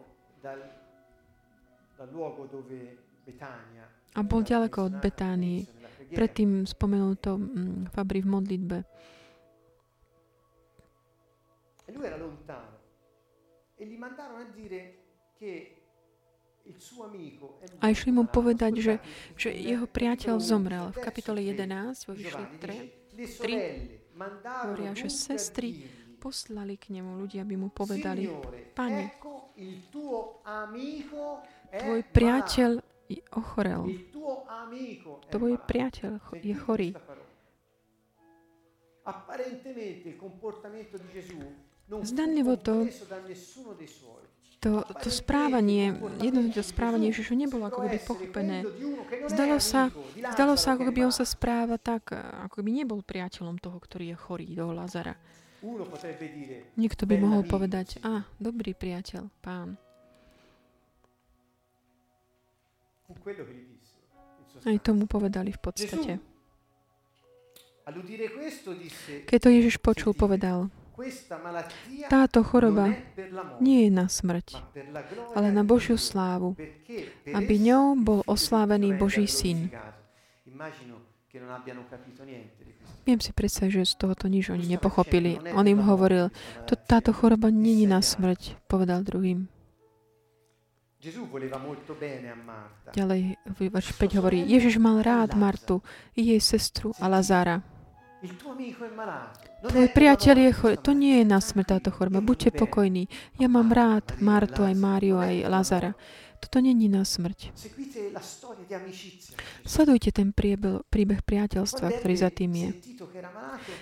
a 4.14 4.20
bol 4.22 4.40
ďaleko 4.42 4.78
od 4.86 4.94
Betánii. 5.02 5.60
Predtým 6.08 6.64
spomenul 6.64 7.20
to 7.20 7.36
mm, 7.36 7.92
Fabri 7.92 8.24
v 8.24 8.28
modlitbe. 8.32 8.78
E 11.88 11.92
lui 11.92 12.04
era 12.04 12.20
lontano. 12.20 12.76
E 13.74 13.86
gli 13.86 13.96
mandarono 13.96 14.44
a 14.44 14.48
dire 14.52 15.32
che 15.32 15.72
a 17.80 17.88
išli 17.88 18.12
mu 18.12 18.28
povedať, 18.28 18.72
že, 18.76 18.94
že 19.40 19.48
jeho 19.56 19.88
priateľ 19.88 20.36
zomrel. 20.36 20.92
V 20.92 21.00
kapitole 21.00 21.40
11, 21.40 21.64
vo 22.04 22.12
vyšli 22.12 22.44
3, 22.60 23.16
3 23.16 24.68
hovoria, 24.68 24.92
že 24.92 25.08
sestry 25.08 25.88
poslali 26.20 26.76
k 26.76 26.92
nemu 26.92 27.24
ľudia, 27.24 27.40
aby 27.40 27.56
mu 27.56 27.72
povedali, 27.72 28.28
Pane, 28.76 29.16
tvoj 31.72 32.00
priateľ 32.12 32.70
ochorel. 33.32 33.88
Tvoj 35.32 35.54
priateľ 35.64 36.12
je 36.36 36.54
chorý. 36.58 36.90
Zdanlivo 41.88 42.60
to, 42.60 42.84
to, 44.60 44.84
to 44.84 45.08
správanie, 45.08 45.96
jednoduché 46.20 46.60
správanie 46.60 47.08
Ježišu 47.08 47.32
nebolo 47.32 47.64
ako 47.64 47.88
keby 47.88 47.98
pochopené. 48.04 48.68
Zdalo 49.32 49.56
sa, 49.56 49.88
zdalo 50.36 50.60
sa, 50.60 50.76
ako 50.76 50.92
keby 50.92 51.08
on 51.08 51.14
sa 51.16 51.24
správa 51.24 51.80
tak, 51.80 52.12
ako 52.12 52.60
keby 52.60 52.84
nebol 52.84 53.00
priateľom 53.00 53.56
toho, 53.56 53.80
ktorý 53.80 54.12
je 54.12 54.16
chorý, 54.20 54.46
toho 54.52 54.76
Lazara. 54.76 55.16
Niekto 56.76 57.02
by 57.08 57.16
mohol 57.16 57.42
povedať, 57.48 58.04
a, 58.04 58.28
dobrý 58.36 58.76
priateľ, 58.76 59.32
pán. 59.40 59.80
Aj 64.68 64.76
tomu 64.84 65.08
povedali 65.08 65.56
v 65.56 65.60
podstate. 65.60 66.12
Keď 69.24 69.38
to 69.40 69.48
Ježiš 69.48 69.80
počul, 69.80 70.12
povedal, 70.12 70.68
táto 72.10 72.42
choroba 72.42 72.90
nie 73.62 73.86
je 73.86 73.90
na 73.94 74.06
smrť, 74.10 74.58
ale 75.38 75.54
na 75.54 75.62
Božiu 75.62 75.94
slávu, 75.94 76.58
aby 77.30 77.54
ňou 77.58 77.94
bol 77.98 78.20
oslávený 78.26 78.98
Boží 78.98 79.30
syn. 79.30 79.70
Viem 83.08 83.20
si 83.24 83.32
predstaviť, 83.32 83.72
že 83.72 83.88
z 83.88 83.94
tohoto 83.96 84.28
nič 84.28 84.52
oni 84.52 84.68
nepochopili. 84.68 85.40
On 85.56 85.64
im 85.64 85.80
hovoril, 85.80 86.28
to, 86.68 86.76
táto 86.76 87.14
choroba 87.14 87.48
není 87.48 87.88
na 87.88 88.04
smrť, 88.04 88.68
povedal 88.68 89.00
druhým. 89.00 89.48
Ďalej, 92.90 93.20
verš 93.54 93.88
5 93.94 94.18
hovorí, 94.18 94.42
Ježiš 94.50 94.82
mal 94.82 94.98
rád 95.00 95.38
Martu, 95.38 95.78
jej 96.18 96.42
sestru 96.42 96.90
a 96.98 97.06
Lazára. 97.06 97.77
Tvoj 98.18 99.88
priateľ 99.94 100.36
je 100.38 100.50
chorý. 100.50 100.74
To 100.82 100.90
nie 100.90 101.22
je 101.22 101.24
na 101.26 101.38
smrť 101.38 101.78
táto 101.78 101.90
choroba. 101.94 102.18
Buďte 102.18 102.50
pokojní. 102.50 103.06
Ja 103.38 103.46
mám 103.46 103.70
rád 103.70 104.18
Martu, 104.18 104.66
aj 104.66 104.74
Máriu, 104.74 105.22
aj 105.22 105.46
Lazara. 105.46 105.92
Toto 106.38 106.62
není 106.62 106.86
na 106.86 107.02
smrť. 107.02 107.50
Sledujte 109.66 110.10
ten 110.14 110.30
príbeh, 110.30 110.86
príbeh 110.86 111.22
priateľstva, 111.22 111.98
ktorý 111.98 112.14
za 112.14 112.30
tým 112.30 112.52
je. 112.54 112.70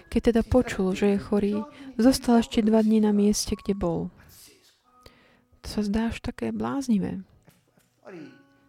Keď 0.08 0.20
teda 0.32 0.42
počul, 0.44 0.96
že 0.96 1.16
je 1.16 1.18
chorý, 1.20 1.56
zostal 2.00 2.40
ešte 2.40 2.64
dva 2.64 2.80
dní 2.80 3.04
na 3.04 3.12
mieste, 3.12 3.56
kde 3.56 3.76
bol. 3.76 4.08
To 5.64 5.66
sa 5.68 5.80
zdá 5.84 6.08
až 6.08 6.20
také 6.24 6.52
bláznivé. 6.52 7.24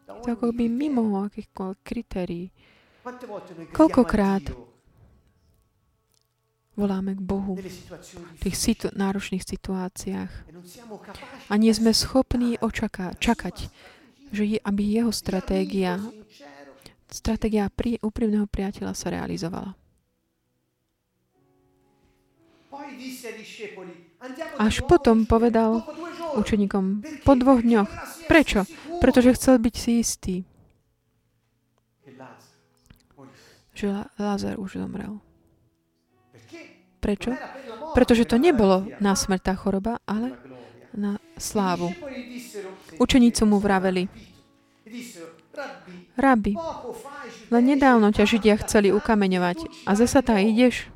To 0.07 0.27
ako 0.31 0.55
by 0.55 0.67
mimo 0.67 1.23
akýchkoľvek 1.23 1.79
kritérií. 1.83 2.51
Koľkokrát 3.71 4.43
voláme 6.77 7.17
k 7.17 7.21
Bohu 7.25 7.57
v 7.57 8.39
tých 8.39 8.55
situ- 8.55 8.93
náročných 8.93 9.41
situáciách 9.41 10.31
a 11.49 11.53
nie 11.57 11.73
sme 11.73 11.89
schopní 11.89 12.61
očaká- 12.61 13.17
čakať, 13.17 13.73
že 14.29 14.43
je, 14.45 14.57
aby 14.61 14.83
jeho 14.85 15.09
stratégia, 15.09 15.97
stratégia 17.09 17.73
pri, 17.73 17.97
úprimného 18.05 18.45
priateľa 18.45 18.93
sa 18.93 19.09
realizovala. 19.09 19.73
Až 24.61 24.85
potom 24.85 25.25
povedal 25.25 25.81
učeníkom 26.37 27.01
po 27.25 27.33
dvoch 27.33 27.65
dňoch. 27.65 27.89
Prečo? 28.29 28.69
Pretože 29.01 29.33
chcel 29.33 29.57
byť 29.57 29.75
si 29.75 29.91
istý, 29.97 30.35
že 33.77 33.93
Lázar 34.17 34.57
už 34.57 34.81
zomrel. 34.81 35.21
Prečo? 36.97 37.33
Pretože 37.93 38.25
to 38.25 38.37
nebolo 38.37 38.89
na 39.01 39.13
smrť 39.13 39.41
tá 39.41 39.53
choroba, 39.53 40.01
ale 40.05 40.37
na 40.97 41.21
slávu. 41.37 41.93
Učeníci 42.97 43.45
mu 43.45 43.61
vraveli, 43.61 44.09
Rabi, 46.17 46.53
len 47.53 47.63
nedávno 47.65 48.09
ťa 48.13 48.23
Židia 48.25 48.55
chceli 48.61 48.89
ukameňovať 48.93 49.85
a 49.85 49.91
zasa 49.93 50.21
tá 50.25 50.37
ideš? 50.41 50.89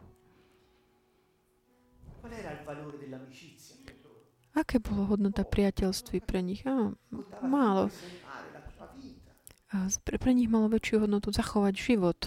Aké 4.52 4.84
bolo 4.84 5.08
hodnota 5.08 5.48
priateľství 5.48 6.22
pre 6.28 6.44
nich? 6.44 6.62
Á, 6.68 6.92
málo. 7.40 7.88
Pre, 9.72 10.20
pre 10.20 10.36
nich 10.36 10.52
malo 10.52 10.68
väčšiu 10.68 11.08
hodnotu 11.08 11.32
zachovať 11.32 11.74
život, 11.80 12.20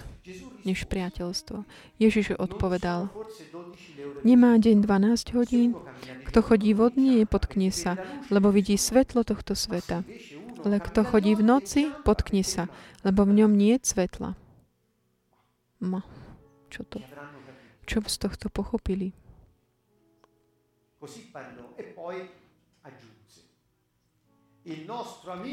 než 0.65 0.89
priateľstvo. 0.89 1.69
Ježiš 2.01 2.41
odpovedal, 2.41 3.13
nemá 4.25 4.57
deň 4.57 4.81
12 4.81 5.37
hodín, 5.37 5.77
kto 6.25 6.41
chodí 6.41 6.73
vodne, 6.73 7.21
nepotkne 7.21 7.69
sa, 7.69 8.01
lebo 8.33 8.49
vidí 8.49 8.81
svetlo 8.81 9.29
tohto 9.29 9.53
sveta. 9.53 10.09
Ale 10.65 10.81
kto 10.81 11.05
chodí 11.05 11.37
v 11.37 11.45
noci, 11.45 11.93
potkne 12.09 12.41
sa, 12.41 12.73
lebo 13.05 13.29
v 13.29 13.45
ňom 13.45 13.53
nie 13.53 13.77
je 13.77 13.93
svetla. 13.93 14.33
Ma, 15.85 16.01
čo 16.73 16.89
to? 16.89 17.05
Čo 17.85 18.01
z 18.09 18.17
tohto 18.25 18.49
pochopili? 18.49 19.13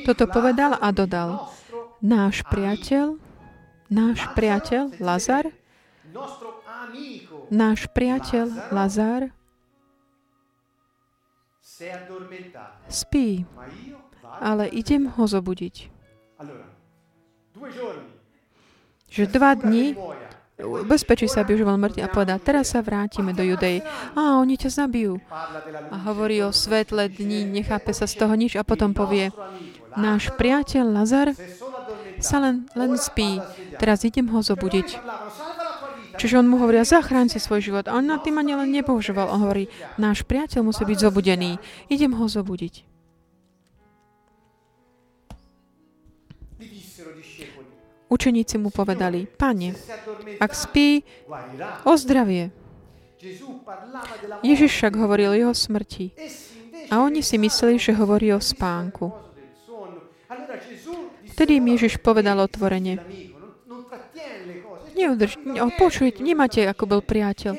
Toto 0.07 0.25
povedal 0.31 0.79
a 0.79 0.87
dodal. 0.95 1.51
Náš 1.99 2.47
priateľ, 2.47 3.19
náš 3.91 4.23
priateľ 4.33 4.95
Lazar, 5.03 5.51
náš 7.51 7.91
priateľ 7.91 8.71
Lazar? 8.71 9.35
Spí, 12.87 13.43
ale 14.39 14.71
idem 14.71 15.11
ho 15.11 15.23
zobudiť. 15.27 15.75
Že 19.11 19.23
dva 19.27 19.51
dní 19.59 19.97
Bezpečí 20.85 21.25
sa, 21.25 21.41
aby 21.41 21.57
už 21.57 21.65
bol 21.65 21.77
mŕtvy 21.77 22.01
a 22.05 22.09
povedal, 22.11 22.37
teraz 22.37 22.73
sa 22.73 22.85
vrátime 22.85 23.33
do 23.33 23.41
Judej. 23.41 23.81
A 24.13 24.37
oni 24.37 24.55
ťa 24.57 24.85
zabijú. 24.85 25.17
A 25.89 25.95
hovorí 26.05 26.41
o 26.45 26.53
svetle 26.53 27.09
dní, 27.09 27.45
nechápe 27.49 27.91
sa 27.91 28.05
z 28.05 28.21
toho 28.21 28.33
nič 28.37 28.53
a 28.55 28.63
potom 28.65 28.93
povie, 28.93 29.33
náš 29.97 30.29
priateľ 30.37 30.85
Lazar 30.91 31.33
sa 32.21 32.37
len, 32.37 32.69
len 32.77 32.93
spí. 32.95 33.41
Teraz 33.81 34.05
idem 34.05 34.29
ho 34.29 34.39
zobudiť. 34.39 35.01
Čiže 36.19 36.43
on 36.43 36.47
mu 36.51 36.59
hovorí, 36.59 36.83
zachráň 36.83 37.31
si 37.31 37.39
svoj 37.39 37.63
život. 37.63 37.87
A 37.87 37.97
on 37.97 38.05
na 38.05 38.19
tým 38.19 38.37
ani 38.37 38.53
len 38.53 38.69
nepovažoval. 38.69 39.31
On 39.31 39.41
hovorí, 39.47 39.71
náš 39.95 40.27
priateľ 40.27 40.67
musí 40.67 40.83
byť 40.83 40.97
zobudený. 41.07 41.57
Idem 41.87 42.13
ho 42.13 42.25
zobudiť. 42.27 42.90
Učeníci 48.11 48.59
mu 48.59 48.75
povedali, 48.75 49.23
Pane, 49.23 49.71
ak 50.35 50.51
spí, 50.51 51.07
ozdravie. 51.87 52.51
Ježiš 54.43 54.71
však 54.75 54.93
hovoril 54.99 55.31
jeho 55.39 55.55
smrti. 55.55 56.11
A 56.91 56.99
oni 56.99 57.23
si 57.23 57.39
mysleli, 57.39 57.79
že 57.79 57.95
hovorí 57.95 58.35
o 58.35 58.43
spánku. 58.43 59.15
Vtedy 61.31 61.63
im 61.63 61.71
Ježiš 61.71 62.03
povedal 62.03 62.43
otvorene, 62.43 62.99
Neudrž, 64.91 65.39
počujte, 65.79 66.19
nemáte, 66.21 66.61
ako 66.67 66.83
bol 66.85 67.01
priateľ. 67.01 67.57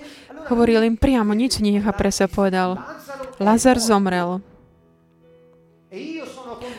Hovoril 0.52 0.84
im 0.84 1.00
priamo, 1.00 1.32
nič 1.34 1.58
necha 1.64 1.90
pre 1.90 2.12
sa 2.12 2.28
povedal. 2.28 2.76
Lazar 3.40 3.80
zomrel. 3.80 4.44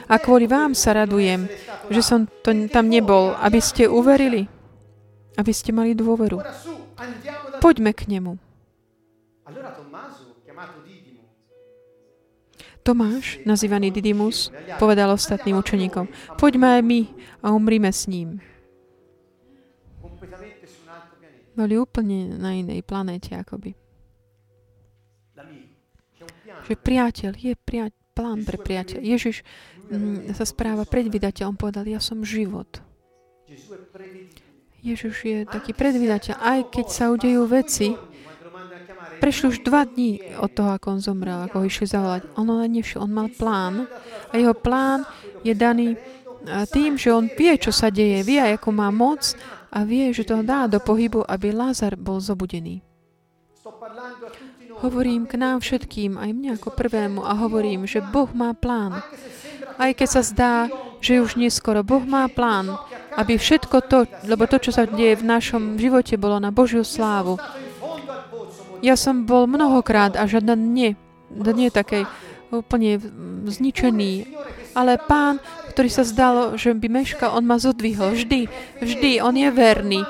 A 0.09 0.16
kvôli 0.18 0.49
vám 0.49 0.74
sa 0.74 0.97
radujem, 0.97 1.45
že 1.93 2.01
som 2.01 2.26
to, 2.41 2.49
tam 2.74 2.89
nebol, 2.89 3.38
aby 3.38 3.61
ste 3.61 3.86
uverili. 3.86 4.49
aby 5.38 5.51
ste 5.53 5.74
mali 5.74 5.97
dôveru. 5.97 6.41
Poďme 7.57 7.91
k 7.93 8.05
nemu. 8.09 8.38
Tomáš, 12.84 13.39
nazývaný 13.47 13.95
Didymus, 13.95 14.51
povedal 14.76 15.07
ostatným 15.16 15.55
učeníkom, 15.55 16.03
poďme 16.36 16.68
aj 16.76 16.82
my 16.84 17.01
a 17.39 17.55
umrime 17.55 17.88
s 17.88 18.11
ním. 18.11 18.43
Boli 21.55 21.80
úplne 21.80 22.36
na 22.36 22.59
inej 22.59 22.84
planéte, 22.84 23.32
akoby. 23.39 23.72
Že 26.68 26.74
priateľ, 26.76 27.32
je 27.39 27.53
priateľ, 27.55 28.03
plán 28.14 28.45
pre 28.45 28.61
priateľ. 28.61 29.01
Ježiš 29.01 29.41
mm, 29.89 30.38
sa 30.38 30.45
správa 30.45 30.86
predvydateľ. 30.86 31.53
On 31.53 31.57
povedal, 31.57 31.89
ja 31.89 31.99
som 31.99 32.22
život. 32.22 32.80
Ježiš 34.80 35.16
je 35.26 35.38
taký 35.49 35.74
predvydateľ. 35.74 36.34
Aj 36.38 36.61
keď 36.70 36.86
sa 36.88 37.09
udejú 37.09 37.49
veci, 37.49 37.97
Prešli 39.24 39.55
už 39.55 39.64
dva 39.64 39.88
dní 39.88 40.20
od 40.36 40.51
toho, 40.51 40.76
ako 40.76 40.99
on 40.99 40.99
zomrel, 40.99 41.47
ako 41.47 41.64
ho 41.64 41.66
išli 41.72 41.88
zavolať. 41.88 42.28
On 42.36 42.43
len 42.43 42.76
nevšiel, 42.76 43.07
on 43.07 43.14
mal 43.16 43.32
plán 43.32 43.88
a 44.28 44.34
jeho 44.36 44.51
plán 44.51 45.07
je 45.47 45.55
daný 45.55 45.95
tým, 46.76 46.99
že 46.99 47.16
on 47.16 47.32
vie, 47.32 47.55
čo 47.55 47.72
sa 47.72 47.88
deje, 47.88 48.20
vie, 48.28 48.43
ako 48.43 48.76
má 48.76 48.91
moc 48.91 49.32
a 49.72 49.88
vie, 49.88 50.11
že 50.11 50.28
to 50.28 50.43
dá 50.43 50.68
do 50.68 50.84
pohybu, 50.84 51.24
aby 51.24 51.55
Lázar 51.55 51.95
bol 51.95 52.20
zobudený. 52.20 52.84
Hovorím 54.84 55.23
k 55.23 55.39
nám 55.39 55.63
všetkým, 55.63 56.19
aj 56.19 56.29
mne 56.36 56.59
ako 56.59 56.75
prvému, 56.75 57.23
a 57.23 57.39
hovorím, 57.39 57.88
že 57.88 58.03
Boh 58.03 58.27
má 58.36 58.51
plán. 58.51 58.99
Aj 59.79 59.91
keď 59.95 60.07
sa 60.11 60.21
zdá, 60.21 60.53
že 60.99 61.23
už 61.23 61.39
neskoro, 61.39 61.88
Boh 61.88 62.03
má 62.03 62.27
plán, 62.27 62.75
aby 63.15 63.39
všetko 63.39 63.77
to, 63.88 64.03
lebo 64.27 64.43
to, 64.43 64.59
čo 64.59 64.75
sa 64.75 64.84
deje 64.84 65.23
v 65.23 65.23
našom 65.23 65.79
živote, 65.79 66.19
bolo 66.19 66.36
na 66.36 66.51
Božiu 66.51 66.84
slávu. 66.84 67.39
Ja 68.84 68.99
som 68.99 69.23
bol 69.23 69.47
mnohokrát 69.47 70.19
a 70.19 70.27
žiadna 70.27 70.59
nie, 70.59 70.99
nie 71.31 71.71
takej 71.71 72.03
úplne 72.51 72.99
zničený. 73.47 74.36
Ale 74.75 74.99
pán, 74.99 75.39
ktorý 75.71 75.89
sa 75.89 76.03
zdalo, 76.03 76.59
že 76.59 76.75
by 76.75 76.91
meškal, 76.91 77.34
on 77.34 77.47
ma 77.47 77.55
zodvihol. 77.55 78.13
Vždy, 78.13 78.51
vždy, 78.84 79.23
on 79.23 79.34
je 79.39 79.49
verný. 79.49 80.01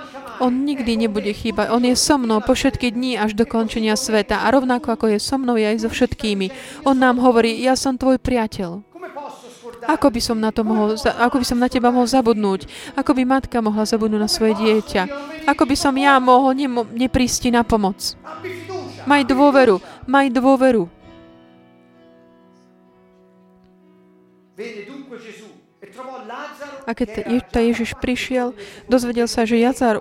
On 0.42 0.54
nikdy 0.54 0.98
nebude 0.98 1.30
chýbať. 1.30 1.70
On 1.70 1.84
je 1.84 1.94
so 1.94 2.18
mnou 2.18 2.42
po 2.42 2.58
všetky 2.58 2.90
dní 2.90 3.20
až 3.20 3.38
do 3.38 3.46
končenia 3.46 3.94
sveta. 3.94 4.42
A 4.42 4.50
rovnako 4.50 4.96
ako 4.96 5.06
je 5.14 5.20
so 5.22 5.38
mnou, 5.38 5.60
je 5.60 5.66
aj 5.68 5.86
so 5.86 5.90
všetkými. 5.90 6.50
On 6.88 6.98
nám 6.98 7.22
hovorí, 7.22 7.60
ja 7.62 7.78
som 7.78 7.98
tvoj 7.98 8.18
priateľ. 8.18 8.82
Ako 9.84 10.08
by 10.08 10.22
som 10.24 10.40
na 10.40 10.56
to 10.56 10.64
mohol, 10.64 10.96
ako 10.96 11.36
by 11.44 11.46
som 11.46 11.60
na 11.60 11.68
teba 11.68 11.92
mohol 11.92 12.08
zabudnúť? 12.08 12.72
Ako 12.96 13.12
by 13.12 13.28
matka 13.28 13.60
mohla 13.60 13.84
zabudnúť 13.84 14.22
na 14.22 14.32
svoje 14.32 14.56
dieťa? 14.56 15.04
Ako 15.44 15.68
by 15.68 15.76
som 15.76 15.92
ja 16.00 16.16
mohol 16.24 16.56
nemo, 16.56 16.88
neprísť 16.88 17.52
na 17.52 17.68
pomoc? 17.68 18.16
Maj 19.04 19.28
dôveru, 19.28 19.84
maj 20.08 20.32
dôveru. 20.32 20.88
A 26.84 26.92
keď 26.92 27.08
tá 27.50 27.60
Ježiš 27.64 27.96
prišiel, 28.00 28.52
dozvedel 28.92 29.28
sa, 29.32 29.48
že 29.48 29.60
Jazar 29.60 30.00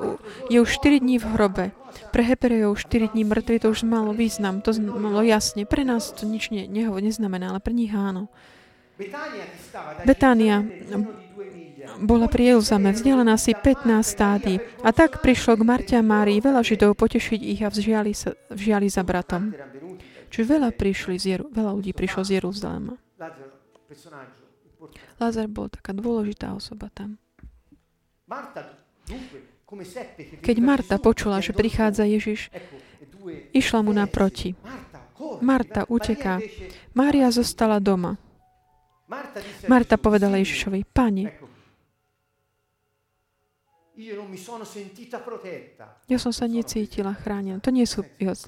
je 0.51 0.59
už 0.59 0.69
4 0.83 1.03
dní 1.03 1.23
v 1.23 1.27
hrobe. 1.35 1.65
Pre 2.13 2.23
Hebrejov 2.25 2.77
4 2.77 3.13
dní 3.17 3.25
mŕtvy 3.25 3.63
to 3.63 3.73
už 3.73 3.85
malo 3.89 4.13
význam, 4.13 4.61
to 4.61 4.73
malo 4.81 5.21
jasne. 5.25 5.65
Pre 5.65 5.85
nás 5.85 6.13
to 6.13 6.29
nič 6.29 6.53
ne, 6.53 6.69
neho, 6.69 6.93
neznamená, 6.97 7.53
ale 7.53 7.61
pre 7.61 7.73
nich 7.73 7.93
áno. 7.93 8.29
Betánia 10.05 10.63
bola 11.99 12.31
pri 12.31 12.55
Jeruzaleme, 12.55 12.95
vzdialená 12.95 13.35
asi 13.35 13.57
15 13.57 13.89
stády. 14.05 14.63
A 14.85 14.95
tak 14.95 15.25
prišlo 15.25 15.59
k 15.59 15.67
Marte 15.67 15.95
a 15.99 16.05
Márii 16.05 16.39
veľa 16.39 16.63
Židov 16.63 16.95
potešiť 16.95 17.41
ich 17.43 17.61
a 17.65 17.69
vžiali, 17.73 18.13
sa, 18.15 18.37
vžiali 18.53 18.87
za 18.87 19.03
bratom. 19.03 19.51
Čiže 20.33 20.45
veľa, 20.49 20.73
prišli 20.73 21.17
z 21.21 21.25
Jeru, 21.37 21.45
veľa 21.53 21.73
ľudí 21.77 21.93
prišlo 21.93 22.25
z 22.25 22.41
Jeruzalema. 22.41 22.97
Lázar 25.21 25.47
bol 25.47 25.71
taká 25.71 25.95
dôležitá 25.95 26.55
osoba 26.55 26.91
tam. 26.91 27.21
Keď 30.43 30.57
Marta 30.61 30.97
počula, 31.01 31.41
že 31.41 31.57
prichádza 31.57 32.05
Ježiš, 32.05 32.53
išla 33.57 33.81
mu 33.81 33.93
naproti. 33.95 34.53
Marta 35.41 35.87
uteká. 35.87 36.43
Mária 36.93 37.31
zostala 37.31 37.79
doma. 37.79 38.19
Marta 39.69 39.97
povedala 40.01 40.41
Ježišovi, 40.41 40.89
Pane, 40.89 41.25
ja 46.09 46.17
som 46.17 46.33
sa 46.33 46.49
necítila 46.49 47.13
chránená. 47.13 47.61
To 47.61 47.69
nie 47.69 47.85
sú 47.85 48.03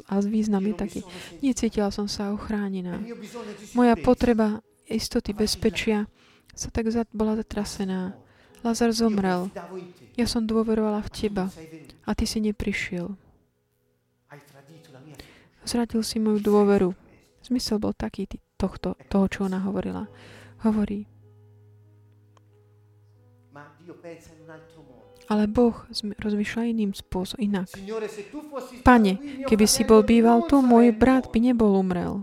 a 0.08 0.14
významy 0.24 0.72
taký. 0.72 1.04
Necítila 1.44 1.92
som 1.92 2.08
sa 2.08 2.32
ochránená. 2.32 2.96
Moja 3.76 3.92
potreba 4.00 4.64
istoty, 4.88 5.36
bezpečia 5.36 6.08
sa 6.54 6.70
tak 6.70 6.86
bola 7.10 7.34
zatrasená. 7.36 8.14
Lazar 8.64 8.96
zomrel. 8.96 9.52
Ja 10.16 10.24
som 10.24 10.48
dôverovala 10.48 11.04
v 11.04 11.12
teba 11.12 11.44
a 12.08 12.10
ty 12.16 12.24
si 12.24 12.40
neprišiel. 12.40 13.12
Zradil 15.68 16.00
si 16.00 16.16
moju 16.16 16.40
dôveru. 16.40 16.90
Zmysel 17.44 17.76
bol 17.76 17.92
taký 17.92 18.24
tohto, 18.56 18.96
toho, 19.12 19.26
čo 19.28 19.44
ona 19.44 19.60
hovorila. 19.60 20.08
Hovorí, 20.64 21.04
ale 25.28 25.48
Boh 25.48 25.74
rozmýšľa 26.20 26.62
iným 26.70 26.92
spôsobom, 26.92 27.40
inak. 27.40 27.68
Pane, 28.84 29.44
keby 29.48 29.64
si 29.64 29.82
bol 29.84 30.04
býval 30.04 30.44
tu, 30.46 30.60
môj 30.60 30.92
brat 30.92 31.32
by 31.32 31.38
nebol 31.40 31.72
umrel. 31.76 32.20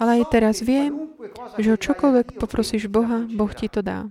Ale 0.00 0.20
aj 0.20 0.32
teraz 0.32 0.56
viem, 0.64 1.12
že 1.60 1.72
o 1.72 1.78
čokoľvek 1.78 2.40
poprosíš 2.40 2.88
Boha, 2.88 3.24
Boh 3.28 3.52
ti 3.52 3.68
to 3.68 3.84
dá. 3.84 4.08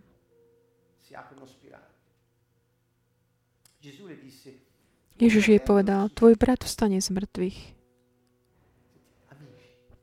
Ježiš 5.19 5.51
jej 5.51 5.59
povedal, 5.59 6.07
tvoj 6.15 6.39
brat 6.39 6.63
vstane 6.63 7.03
z 7.03 7.11
mŕtvych. 7.11 7.59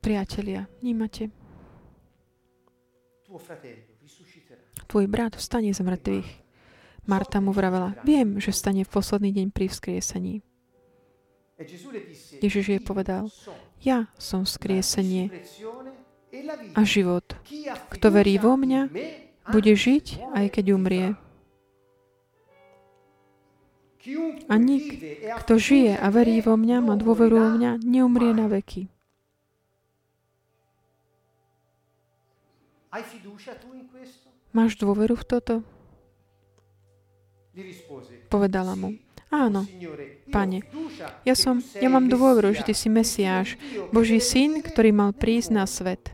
Priatelia, 0.04 0.68
vnímate? 0.84 1.32
Tvoj 4.86 5.06
brat 5.08 5.40
vstane 5.40 5.72
z 5.72 5.80
mŕtvych. 5.80 6.45
Marta 7.06 7.38
mu 7.38 7.54
vravela, 7.54 7.94
viem, 8.02 8.42
že 8.42 8.50
stane 8.50 8.82
v 8.82 8.90
posledný 8.90 9.30
deň 9.30 9.46
pri 9.54 9.70
vzkriesení. 9.70 10.42
Ježiš 12.42 12.66
jej 12.66 12.82
povedal, 12.82 13.30
ja 13.80 14.10
som 14.18 14.42
vzkriesenie 14.42 15.30
a 16.74 16.82
život. 16.82 17.24
Kto 17.94 18.10
verí 18.10 18.36
vo 18.42 18.58
mňa, 18.58 18.90
bude 19.54 19.72
žiť, 19.72 20.34
aj 20.34 20.46
keď 20.50 20.64
umrie. 20.74 21.08
A 24.46 24.54
nik, 24.58 25.02
kto 25.46 25.58
žije 25.58 25.94
a 25.98 26.06
verí 26.10 26.42
vo 26.42 26.58
mňa, 26.58 26.82
má 26.82 26.94
dôveru 26.98 27.38
vo 27.38 27.50
mňa, 27.54 27.82
neumrie 27.86 28.34
na 28.34 28.50
veky. 28.50 28.90
Máš 34.50 34.72
dôveru 34.78 35.14
v 35.14 35.24
toto? 35.26 35.54
Povedala 38.28 38.76
mu, 38.76 38.92
áno, 39.32 39.64
pane, 40.28 40.60
ja, 41.24 41.32
som, 41.32 41.64
ja 41.80 41.88
mám 41.88 42.06
dôveru, 42.12 42.52
že 42.52 42.62
ty 42.68 42.76
si 42.76 42.92
Mesiáš, 42.92 43.56
Boží 43.88 44.20
syn, 44.20 44.60
ktorý 44.60 44.92
mal 44.92 45.16
prísť 45.16 45.50
na 45.56 45.64
svet. 45.64 46.12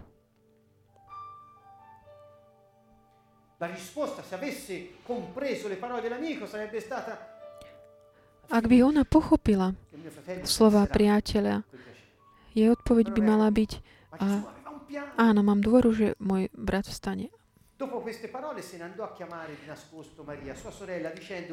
Ak 8.52 8.64
by 8.66 8.76
ona 8.82 9.02
pochopila 9.06 9.74
slova 10.42 10.82
priateľa, 10.90 11.62
jej 12.52 12.68
odpoveď 12.68 13.06
by 13.14 13.20
mala 13.22 13.48
byť, 13.48 13.72
a, 14.18 14.44
áno, 15.16 15.40
mám 15.40 15.62
dôveru, 15.62 15.90
že 15.94 16.06
môj 16.18 16.52
brat 16.52 16.90
vstane. 16.90 17.30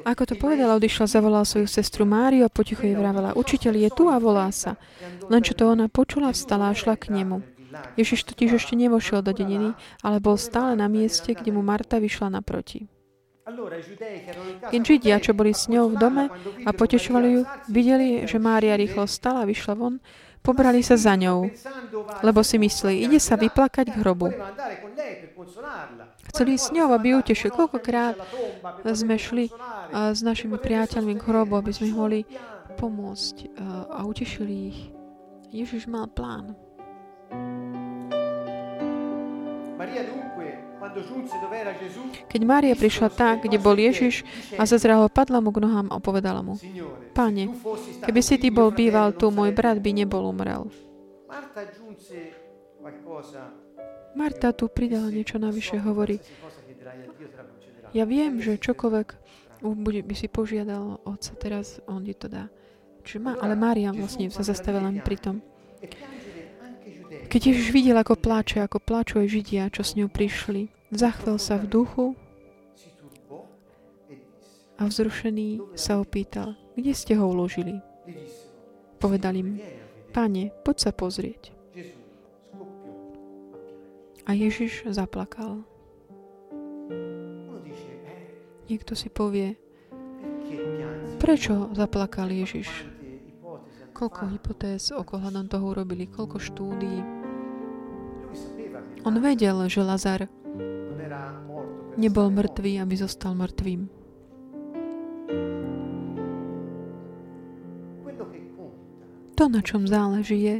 Ako 0.05 0.23
to 0.25 0.35
povedala, 0.37 0.77
odišla, 0.77 1.05
zavolala 1.09 1.45
svoju 1.45 1.67
sestru 1.67 2.05
Máriu 2.05 2.45
a 2.45 2.53
potichu 2.53 2.85
jej 2.89 2.97
vravela, 2.97 3.33
učiteľ 3.33 3.73
je 3.75 3.89
tu 3.93 4.09
a 4.09 4.17
volá 4.21 4.49
sa. 4.53 4.77
Len 5.29 5.41
čo 5.41 5.53
to 5.57 5.69
ona 5.69 5.89
počula, 5.89 6.33
vstala 6.33 6.69
a 6.69 6.77
šla 6.77 6.95
k 6.95 7.13
nemu. 7.13 7.41
Ježiš 7.95 8.25
totiž 8.25 8.57
ešte 8.57 8.73
nevošiel 8.73 9.21
do 9.21 9.29
deniny, 9.29 9.77
ale 10.01 10.17
bol 10.17 10.37
stále 10.41 10.73
na 10.73 10.89
mieste, 10.89 11.37
kde 11.37 11.53
mu 11.53 11.61
Marta 11.61 12.01
vyšla 12.01 12.33
naproti. 12.33 12.89
Keď 14.69 14.81
Židia, 14.85 15.17
čo 15.17 15.33
boli 15.33 15.57
s 15.57 15.65
ňou 15.65 15.89
v 15.89 15.97
dome 15.97 16.23
a 16.65 16.69
potešovali 16.69 17.27
ju, 17.33 17.41
videli, 17.65 18.29
že 18.29 18.37
Mária 18.37 18.77
rýchlo 18.77 19.09
stala 19.09 19.41
a 19.41 19.49
vyšla 19.49 19.73
von, 19.73 19.97
pobrali 20.45 20.85
sa 20.85 20.93
za 20.93 21.17
ňou, 21.17 21.49
lebo 22.21 22.39
si 22.45 22.61
mysleli, 22.61 23.09
ide 23.09 23.17
sa 23.17 23.33
vyplakať 23.41 23.89
k 23.89 23.99
hrobu. 24.05 24.29
Chceli 26.29 26.55
ísť 26.55 26.65
s 26.69 26.75
ňou, 26.77 26.93
aby 26.93 27.17
utešili. 27.17 27.51
Koľkokrát 27.51 28.15
sme 28.93 29.17
šli 29.17 29.49
s 29.91 30.21
našimi 30.21 30.55
priateľmi 30.61 31.17
k 31.17 31.25
hrobu, 31.25 31.57
aby 31.57 31.73
sme 31.73 31.89
ich 31.89 31.97
mohli 31.97 32.19
pomôcť 32.77 33.59
a 33.89 34.05
utešili 34.05 34.53
ich. 34.69 34.79
Ježiš 35.49 35.89
mal 35.89 36.05
plán. 36.07 36.53
Keď 42.29 42.41
Mária 42.45 42.73
prišla 42.77 43.09
tak, 43.13 43.45
kde 43.45 43.57
bol 43.61 43.77
Ježiš 43.77 44.25
a 44.57 44.65
zazrela 44.65 45.05
ho, 45.05 45.09
padla 45.09 45.41
mu 45.41 45.49
k 45.53 45.61
nohám 45.61 45.89
a 45.89 45.97
povedala 46.01 46.41
mu, 46.45 46.55
Pane, 47.13 47.51
keby 48.05 48.21
si 48.23 48.39
ty 48.39 48.47
bol 48.53 48.71
býval 48.71 49.13
tu, 49.17 49.27
môj 49.33 49.51
brat 49.51 49.81
by 49.81 49.91
nebol 49.91 50.29
umrel. 50.29 50.69
Marta 54.17 54.53
tu 54.53 54.65
pridala 54.69 55.13
niečo 55.13 55.37
navyše, 55.37 55.77
hovorí, 55.81 56.17
ja 57.93 58.05
viem, 58.05 58.41
že 58.41 58.61
čokoľvek 58.61 59.07
by 60.05 60.15
si 60.15 60.27
požiadal 60.29 61.01
Otca, 61.03 61.33
teraz 61.35 61.81
on 61.89 62.05
ti 62.05 62.13
to 62.13 62.29
dá. 62.29 62.47
Čiže 63.03 63.19
má, 63.19 63.33
ale 63.41 63.57
Mária 63.57 63.89
vlastne 63.89 64.29
sa 64.29 64.45
zastavila 64.45 64.85
len 64.87 65.01
pri 65.01 65.17
tom. 65.17 65.35
Keď 67.29 67.41
Ježiš 67.41 67.69
videl, 67.73 67.97
ako 67.97 68.17
pláče, 68.17 68.61
ako 68.61 68.81
pláču 68.81 69.21
aj 69.21 69.29
Židia, 69.29 69.73
čo 69.73 69.85
s 69.85 69.93
ňou 69.97 70.09
prišli, 70.09 70.69
zachvel 70.89 71.37
sa 71.37 71.61
v 71.61 71.69
duchu 71.69 72.05
a 74.77 74.85
vzrušený 74.85 75.77
sa 75.77 76.01
opýtal, 76.01 76.57
kde 76.73 76.93
ste 76.93 77.13
ho 77.17 77.29
uložili? 77.29 77.81
Povedal 78.97 79.37
im, 79.37 79.61
Pane, 80.09 80.49
poď 80.65 80.89
sa 80.89 80.91
pozrieť. 80.93 81.58
A 84.29 84.37
Ježiš 84.37 84.85
zaplakal. 84.93 85.65
Niekto 88.69 88.93
si 88.93 89.09
povie, 89.09 89.57
prečo 91.17 91.73
zaplakal 91.73 92.29
Ježiš? 92.29 92.69
Koľko 93.97 94.29
hypotéz 94.29 94.93
okolo 94.93 95.33
toho 95.49 95.73
urobili, 95.73 96.05
koľko 96.05 96.37
štúdií. 96.37 97.01
On 99.01 99.17
vedel, 99.17 99.65
že 99.65 99.81
Lazar 99.81 100.29
nebol 101.97 102.29
mŕtvý, 102.29 102.85
aby 102.85 102.95
zostal 103.01 103.33
mŕtvým. 103.33 103.89
To, 109.41 109.43
na 109.49 109.65
čom 109.65 109.89
záleží, 109.89 110.37
je, 110.37 110.55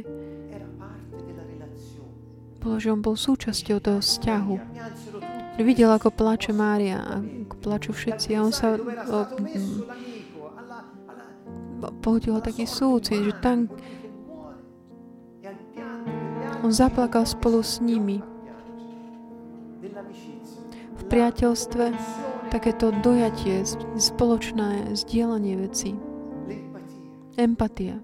že 2.60 2.92
on 2.92 3.00
bol 3.00 3.16
súčasťou 3.16 3.78
toho 3.80 4.00
vzťahu. 4.04 4.54
Videl, 5.60 5.92
ako 5.92 6.08
plače 6.08 6.56
Mária 6.56 7.20
ako 7.44 7.54
plačú 7.60 7.90
všetci 7.92 8.32
a 8.32 8.44
on 8.46 8.52
sa 8.54 8.80
o, 8.80 9.20
pohodil 12.00 12.40
taký 12.40 12.64
súcit, 12.64 13.20
že 13.20 13.34
tam 13.44 13.68
on 16.60 16.72
zaplakal 16.72 17.24
spolu 17.24 17.64
s 17.64 17.80
nimi. 17.80 18.24
V 20.96 21.02
priateľstve 21.08 21.84
takéto 22.52 22.92
dojatie, 23.00 23.64
spoločné 23.96 24.92
zdieľanie 24.94 25.56
vecí. 25.60 25.96
Empatia. 27.40 27.98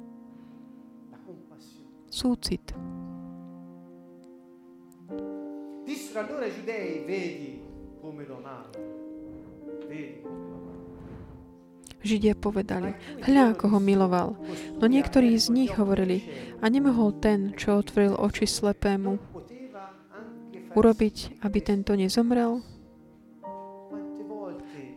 Súcit. 2.09 2.73
Dissero 5.97 6.29
allora 6.29 6.45
i 6.45 6.53
giudei, 6.53 7.05
vedi 7.07 7.59
come 8.03 8.27
lo 8.27 8.37
amavo, 8.37 8.69
vedi 9.89 10.21
come 10.21 10.37
lo 10.37 10.57
Židia 12.05 12.37
povedali, 12.37 12.93
hľa, 13.25 13.57
ako 13.57 13.65
ho 13.73 13.79
miloval. 13.81 14.37
No 14.77 14.85
niektorí 14.85 15.33
z 15.41 15.49
nich 15.49 15.73
hovorili, 15.73 16.21
a 16.61 16.69
nemohol 16.69 17.17
ten, 17.17 17.57
čo 17.57 17.81
otvoril 17.81 18.13
oči 18.13 18.45
slepému, 18.45 19.17
urobiť, 20.77 21.41
aby 21.41 21.59
tento 21.65 21.97
nezomrel? 21.97 22.61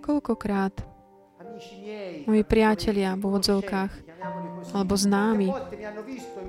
Koľkokrát? 0.04 0.84
moji 2.24 2.44
priatelia 2.48 3.20
v 3.20 3.24
úvodzovkách 3.24 3.92
alebo 4.72 4.94
známi, 4.96 5.48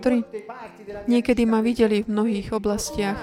ktorí 0.03 0.22
niekedy 1.07 1.42
ma 1.46 1.62
videli 1.62 2.03
v 2.03 2.11
mnohých 2.11 2.55
oblastiach, 2.55 3.18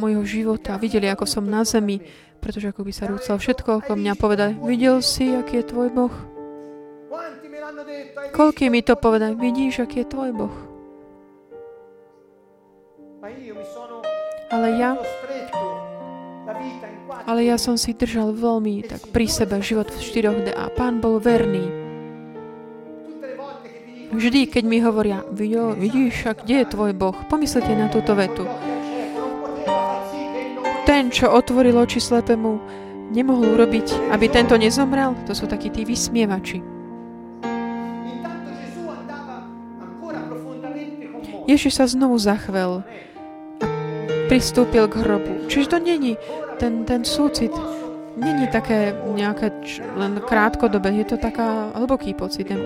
mojho 0.00 0.22
života, 0.28 0.76
videli, 0.76 1.08
ako 1.08 1.24
som 1.24 1.48
na 1.48 1.64
zemi, 1.64 2.00
pretože 2.40 2.72
ako 2.72 2.84
by 2.84 2.92
sa 2.92 3.08
rúcal 3.08 3.36
všetko 3.40 3.84
okolo 3.84 3.96
mňa 3.96 4.14
povedať, 4.16 4.50
videl 4.60 5.00
si, 5.00 5.32
aký 5.32 5.60
je 5.60 5.64
tvoj 5.68 5.88
Boh? 5.92 6.14
Koľký 8.32 8.72
mi 8.72 8.80
to 8.84 8.96
povedať, 8.96 9.36
vidíš, 9.36 9.84
aký 9.84 10.04
je 10.04 10.08
tvoj 10.08 10.30
Boh? 10.36 10.54
Ale 14.50 14.68
ja, 14.76 14.98
ale 17.28 17.40
ja 17.46 17.54
som 17.54 17.78
si 17.78 17.94
držal 17.94 18.34
veľmi 18.34 18.82
tak 18.88 19.12
pri 19.14 19.30
sebe 19.30 19.62
život 19.62 19.86
v 19.86 20.00
4D 20.00 20.50
a 20.56 20.72
pán 20.72 20.98
bol 20.98 21.22
verný. 21.22 21.62
Vždy, 24.10 24.50
keď 24.50 24.64
mi 24.66 24.82
hovoria, 24.82 25.22
vidíš, 25.30 26.26
a 26.26 26.34
kde 26.34 26.66
je 26.66 26.72
tvoj 26.74 26.92
Boh, 26.98 27.14
pomyslite 27.30 27.70
na 27.78 27.86
túto 27.86 28.18
vetu 28.18 28.42
ten, 30.90 31.06
čo 31.06 31.30
otvoril 31.30 31.78
oči 31.78 32.02
slepému, 32.02 32.58
nemohol 33.14 33.54
urobiť, 33.54 34.10
aby 34.10 34.26
tento 34.26 34.58
nezomrel? 34.58 35.14
To 35.30 35.38
sú 35.38 35.46
takí 35.46 35.70
tí 35.70 35.86
vysmievači. 35.86 36.58
Ježiš 41.46 41.78
sa 41.78 41.86
znovu 41.86 42.18
zachvel 42.18 42.82
a 42.82 43.70
pristúpil 44.26 44.90
k 44.90 44.98
hrobu. 44.98 45.46
Čiže 45.46 45.74
to 45.74 45.78
není 45.78 46.18
ten, 46.58 46.82
ten 46.82 47.06
súcit, 47.06 47.54
není 48.18 48.50
také 48.50 48.90
nejaké 49.14 49.54
len 49.94 50.18
krátkodobé, 50.26 50.90
je 51.06 51.14
to 51.14 51.22
taká 51.22 51.70
hlboký 51.78 52.18
pocit, 52.18 52.50
ten. 52.50 52.58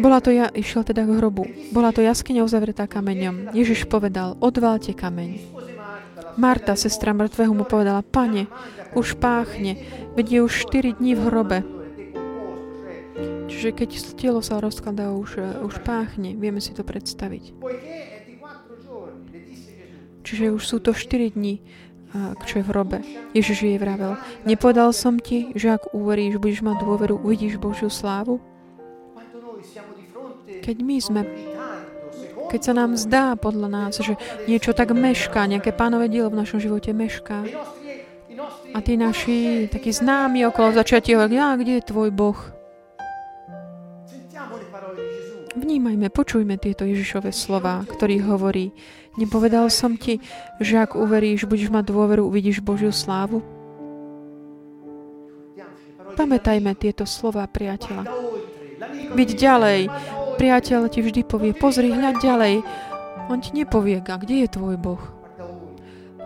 Bola 0.00 0.20
to 0.20 0.32
ja, 0.32 0.52
išiel 0.52 0.84
teda 0.84 1.08
k 1.08 1.16
hrobu. 1.16 1.48
Bola 1.72 1.96
to 1.96 2.04
jaskyňa 2.04 2.44
uzavretá 2.44 2.84
kameňom. 2.84 3.56
Ježiš 3.56 3.88
povedal, 3.88 4.36
odválte 4.40 4.92
kameň. 4.92 5.60
Marta, 6.36 6.78
sestra 6.78 7.10
mŕtvého, 7.16 7.50
mu 7.50 7.64
povedala, 7.64 8.04
pane, 8.04 8.46
už 8.94 9.18
páchne, 9.18 9.78
veď 10.14 10.26
je 10.28 10.40
už 10.42 10.52
4 10.70 10.98
dní 10.98 11.14
v 11.14 11.22
hrobe. 11.26 11.58
Čiže 13.50 13.76
keď 13.76 13.90
telo 14.16 14.40
sa 14.40 14.62
rozkladá, 14.62 15.12
už, 15.12 15.62
už 15.66 15.74
páchne, 15.84 16.38
vieme 16.38 16.62
si 16.62 16.72
to 16.72 16.86
predstaviť. 16.86 17.52
Čiže 20.24 20.44
už 20.54 20.62
sú 20.62 20.78
to 20.78 20.94
4 20.94 21.36
dní, 21.36 21.60
čo 22.46 22.58
je 22.58 22.64
v 22.64 22.70
hrobe. 22.70 22.98
Ježiš 23.36 23.66
jej 23.66 23.78
vravel, 23.78 24.18
nepovedal 24.48 24.90
som 24.90 25.20
ti, 25.20 25.52
že 25.54 25.76
ak 25.76 25.94
uveríš, 25.94 26.42
budeš 26.42 26.62
mať 26.64 26.76
dôveru, 26.82 27.20
uvidíš 27.20 27.60
Božiu 27.60 27.92
slávu? 27.92 28.40
Keď 30.60 30.76
my 30.82 30.96
sme 31.00 31.20
keď 32.50 32.60
sa 32.66 32.72
nám 32.74 32.98
zdá 32.98 33.38
podľa 33.38 33.68
nás, 33.70 33.94
že 34.02 34.18
niečo 34.50 34.74
tak 34.74 34.90
mešká, 34.90 35.46
nejaké 35.46 35.70
pánové 35.70 36.10
dielo 36.10 36.34
v 36.34 36.42
našom 36.42 36.58
živote 36.58 36.90
mešká. 36.90 37.46
A 38.74 38.78
tí 38.82 38.98
naši 38.98 39.70
takí 39.70 39.94
známi 39.94 40.42
okolo 40.50 40.74
začiatia 40.74 41.22
hovoria, 41.22 41.54
kde 41.54 41.78
je 41.78 41.86
tvoj 41.86 42.10
Boh? 42.10 42.38
Vnímajme, 45.50 46.10
počujme 46.14 46.58
tieto 46.58 46.86
Ježišové 46.86 47.34
slova, 47.34 47.82
ktorý 47.86 48.22
hovorí, 48.22 48.70
nepovedal 49.18 49.66
som 49.66 49.98
ti, 49.98 50.22
že 50.62 50.78
ak 50.78 50.94
uveríš, 50.94 51.50
budeš 51.50 51.74
mať 51.74 51.90
dôveru, 51.90 52.22
uvidíš 52.22 52.62
Božiu 52.62 52.94
slávu? 52.94 53.42
Pamätajme 56.14 56.74
tieto 56.78 57.02
slova 57.06 57.46
priateľa. 57.50 58.06
Byť 59.10 59.30
ďalej, 59.34 59.80
priateľ 60.40 60.88
ti 60.88 61.04
vždy 61.04 61.20
povie, 61.28 61.52
pozri, 61.52 61.92
hľaď 61.92 62.16
ďalej. 62.16 62.54
On 63.28 63.36
ti 63.36 63.52
nepovie, 63.52 64.00
a 64.00 64.16
kde 64.16 64.48
je 64.48 64.48
tvoj 64.48 64.80
Boh? 64.80 65.02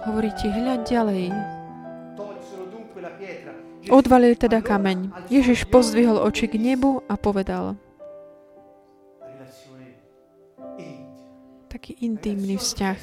Hovorí 0.07 0.31
ti, 0.39 0.47
hľaď 0.47 0.81
ďalej. 0.87 1.25
Odvalil 3.91 4.39
teda 4.39 4.63
kameň. 4.63 5.11
Ježiš 5.29 5.67
pozdvihol 5.67 6.23
oči 6.23 6.47
k 6.47 6.63
nebu 6.63 7.03
a 7.11 7.19
povedal, 7.19 7.75
taký 11.67 11.99
intimný 12.07 12.55
vzťah. 12.55 12.97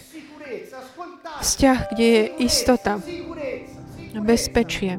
Vzťah, 1.43 1.78
kde 1.91 2.05
je 2.07 2.24
istota, 2.39 2.97
bezpečie. 4.16 4.95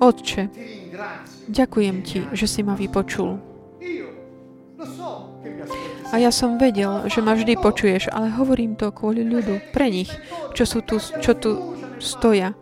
Otče, 0.00 0.48
ďakujem 1.52 1.96
ti, 2.00 2.24
že 2.32 2.46
si 2.48 2.64
ma 2.64 2.72
vypočul. 2.72 3.55
A 6.12 6.20
ja 6.20 6.28
som 6.28 6.60
vedel, 6.60 7.08
že 7.08 7.24
ma 7.24 7.32
vždy 7.32 7.56
počuješ, 7.56 8.12
ale 8.12 8.28
hovorím 8.36 8.76
to 8.76 8.92
kvôli 8.92 9.24
ľudu, 9.24 9.72
pre 9.72 9.88
nich, 9.88 10.12
čo, 10.52 10.68
sú 10.68 10.84
tu, 10.84 11.00
čo 11.00 11.32
tu 11.32 11.76
stoja, 11.96 12.52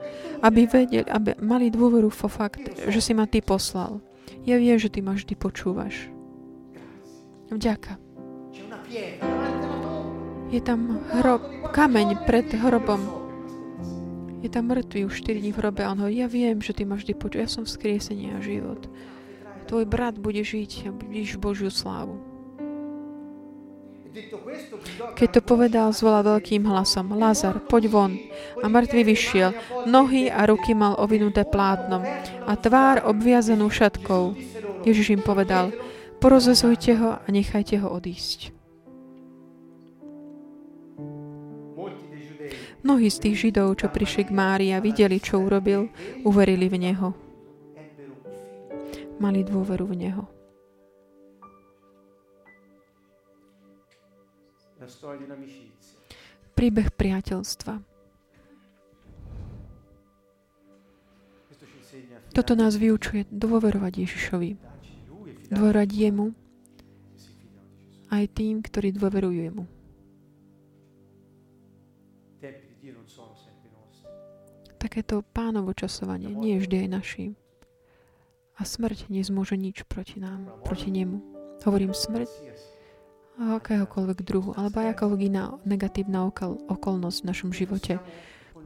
aby 0.40 0.70
vedeli, 0.70 1.02
aby 1.02 1.34
mali 1.42 1.74
dôveru 1.74 2.08
vo 2.08 2.28
fakt, 2.30 2.62
že 2.86 3.00
si 3.02 3.12
ma 3.12 3.26
Ty 3.26 3.42
poslal. 3.42 3.98
Ja 4.46 4.60
viem, 4.60 4.78
že 4.78 4.92
Ty 4.92 5.02
ma 5.02 5.18
vždy 5.18 5.34
počúvaš. 5.34 6.12
Vďaka. 7.50 7.98
Je 10.54 10.60
tam 10.62 11.02
hrob, 11.18 11.42
kameň 11.74 12.28
pred 12.30 12.46
hrobom. 12.54 13.02
Je 14.44 14.52
tam 14.52 14.70
mŕtvý 14.70 15.08
už 15.08 15.24
4 15.24 15.40
dní 15.40 15.50
v 15.50 15.58
hrobe 15.58 15.82
a 15.82 15.90
on 15.90 15.98
hovorí, 16.04 16.20
ja 16.20 16.28
viem, 16.28 16.60
že 16.60 16.76
Ty 16.76 16.84
ma 16.86 16.94
vždy 16.94 17.16
počúvaš. 17.16 17.42
Ja 17.42 17.48
som 17.50 17.64
vzkriesenie 17.64 18.36
a 18.36 18.44
život. 18.44 18.86
Tvoj 19.64 19.84
brat 19.88 20.20
bude 20.20 20.44
žiť 20.44 20.70
a 20.86 20.90
budeš 20.92 21.40
Božiu 21.40 21.72
slávu. 21.72 22.20
Keď 25.18 25.28
to 25.34 25.40
povedal, 25.42 25.90
zvolal 25.90 26.22
veľkým 26.38 26.62
hlasom, 26.70 27.18
Lazar, 27.18 27.58
poď 27.66 27.90
von. 27.90 28.12
A 28.62 28.70
mŕtvy 28.70 29.02
vyšiel. 29.02 29.50
Nohy 29.90 30.30
a 30.30 30.46
ruky 30.46 30.70
mal 30.70 30.94
ovinuté 31.02 31.42
plátnom 31.42 32.04
a 32.46 32.52
tvár 32.54 33.02
obviazanú 33.10 33.66
šatkou. 33.66 34.38
Ježiš 34.86 35.18
im 35.18 35.22
povedal, 35.24 35.74
porozvezujte 36.22 36.94
ho 36.94 37.18
a 37.18 37.26
nechajte 37.26 37.80
ho 37.82 37.90
odísť. 37.90 38.54
Mnohí 42.84 43.08
z 43.08 43.16
tých 43.16 43.48
Židov, 43.48 43.80
čo 43.80 43.88
prišli 43.88 44.28
k 44.28 44.36
Márii 44.36 44.76
a 44.76 44.84
videli, 44.84 45.16
čo 45.16 45.40
urobil, 45.40 45.88
uverili 46.20 46.68
v 46.68 46.76
Neho. 46.76 47.23
Mali 49.22 49.40
dôveru 49.46 49.88
v 49.88 49.94
Neho. 49.94 50.24
Príbeh 56.54 56.88
priateľstva. 56.92 57.74
Toto 62.34 62.52
nás 62.58 62.74
vyučuje 62.74 63.30
dôverovať 63.30 63.92
Ježišovi. 64.02 64.50
Dôverovať 65.54 65.90
jemu 65.94 66.34
aj 68.10 68.24
tým, 68.34 68.58
ktorí 68.62 68.90
dôverujú 68.90 69.38
jemu. 69.38 69.64
Takéto 74.82 75.24
pánovo 75.32 75.72
časovanie 75.72 76.28
nie 76.28 76.60
vždy 76.60 76.84
aj 76.84 76.88
našim. 76.90 77.30
A 78.55 78.62
smrť 78.62 79.11
nezmôže 79.11 79.59
nič 79.59 79.82
proti 79.90 80.22
nám, 80.22 80.46
proti 80.62 80.94
nemu. 80.94 81.18
Hovorím 81.66 81.90
smrť 81.90 82.30
akéhokoľvek 83.34 84.18
druhu, 84.22 84.55
alebo 84.55 84.78
akákoľvek 84.78 85.20
iná 85.26 85.59
negatívna 85.66 86.30
okol, 86.30 86.62
okolnosť 86.70 87.18
v 87.18 87.28
našom 87.34 87.50
živote. 87.50 87.98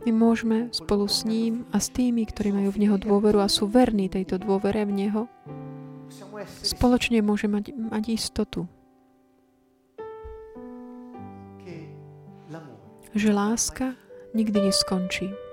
My 0.04 0.12
môžeme 0.12 0.68
spolu 0.76 1.08
s 1.08 1.24
ním 1.24 1.64
a 1.72 1.80
s 1.80 1.88
tými, 1.88 2.28
ktorí 2.28 2.52
majú 2.52 2.70
v 2.76 2.84
Neho 2.84 2.96
dôveru 3.00 3.40
a 3.40 3.48
sú 3.48 3.64
verní 3.64 4.12
tejto 4.12 4.36
dôvere 4.36 4.84
v 4.84 4.92
Neho, 4.92 5.22
spoločne 6.62 7.24
môžeme 7.24 7.58
mať, 7.58 7.72
mať 7.72 8.04
istotu, 8.12 8.68
že 13.16 13.32
láska 13.32 13.96
nikdy 14.36 14.68
neskončí. 14.68 15.47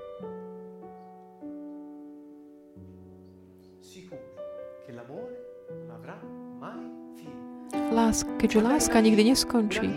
Láska, 7.96 8.28
keďže 8.36 8.60
láska 8.60 9.00
nikdy 9.00 9.32
neskončí. 9.32 9.88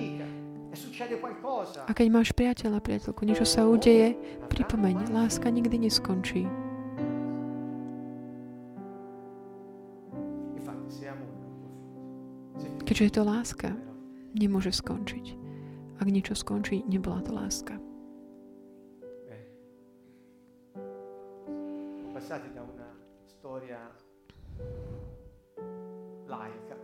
A 1.88 1.92
keď 1.92 2.08
máš 2.08 2.32
priateľa, 2.32 2.80
priateľku, 2.80 3.28
niečo 3.28 3.44
sa 3.44 3.68
udeje, 3.68 4.16
pripomeň, 4.48 5.12
láska 5.12 5.52
nikdy 5.52 5.92
neskončí. 5.92 6.48
Keďže 12.88 13.06
je 13.06 13.14
to 13.14 13.22
láska, 13.22 13.70
nemôže 14.34 14.74
skončiť. 14.74 15.38
Ak 16.02 16.08
niečo 16.10 16.34
skončí, 16.34 16.82
nebola 16.90 17.22
to 17.22 17.36
láska. 17.36 17.78
Passati 22.10 22.50
da 22.52 22.66
una 22.66 22.90
storia 23.30 23.80
laica 26.26 26.79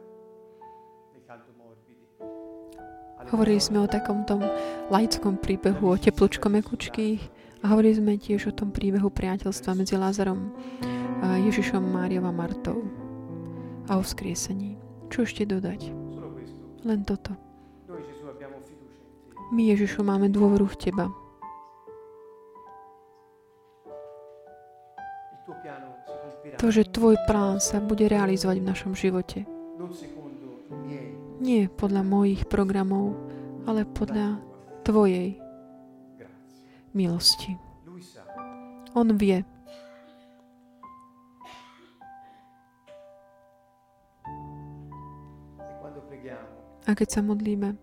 Hovorili 3.33 3.57
sme 3.57 3.81
o 3.81 3.89
takom 3.89 4.21
tom 4.21 4.45
laickom 4.93 5.41
príbehu, 5.41 5.89
o 5.89 5.97
teplučko 5.97 6.45
mekučkých 6.45 7.21
a 7.65 7.73
hovorili 7.73 7.97
sme 7.97 8.21
tiež 8.21 8.53
o 8.53 8.53
tom 8.53 8.69
príbehu 8.69 9.09
priateľstva 9.09 9.73
medzi 9.73 9.97
Lázarom, 9.97 10.53
Ježišom, 11.25 11.81
Máriou 11.81 12.29
a 12.29 12.33
Martou 12.33 12.85
a 13.89 13.97
o 13.97 14.01
vzkriesení. 14.05 14.77
Čo 15.09 15.25
ešte 15.25 15.49
dodať? 15.49 15.89
Len 16.85 17.01
toto. 17.01 17.33
My, 19.49 19.73
Ježišu, 19.73 20.05
máme 20.05 20.29
dôveru 20.29 20.69
v 20.69 20.77
Teba. 20.77 21.05
To, 26.61 26.67
že 26.69 26.85
Tvoj 26.93 27.17
plán 27.25 27.57
sa 27.57 27.81
bude 27.81 28.05
realizovať 28.05 28.57
v 28.61 28.67
našom 28.69 28.93
živote 28.93 29.49
nie 31.39 31.67
podľa 31.67 32.01
mojich 32.05 32.47
programov, 32.47 33.15
ale 33.65 33.83
podľa 33.83 34.39
Tvojej 34.85 35.41
milosti. 36.93 37.57
On 38.93 39.09
vie. 39.17 39.41
A 46.85 46.93
keď 46.93 47.17
sa 47.17 47.21
modlíme, 47.25 47.73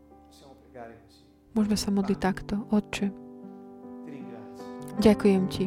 môžeme 1.59 1.75
sa 1.75 1.91
modliť 1.91 2.19
takto. 2.23 2.63
Otče, 2.71 3.11
ďakujem 5.03 5.43
Ti, 5.51 5.67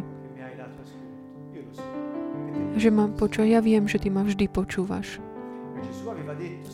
že 2.80 2.90
mám 2.96 3.12
počúvať. 3.20 3.48
Ja 3.52 3.60
viem, 3.60 3.92
že 3.92 4.00
Ty 4.00 4.08
ma 4.16 4.24
vždy 4.24 4.48
počúvaš. 4.48 5.20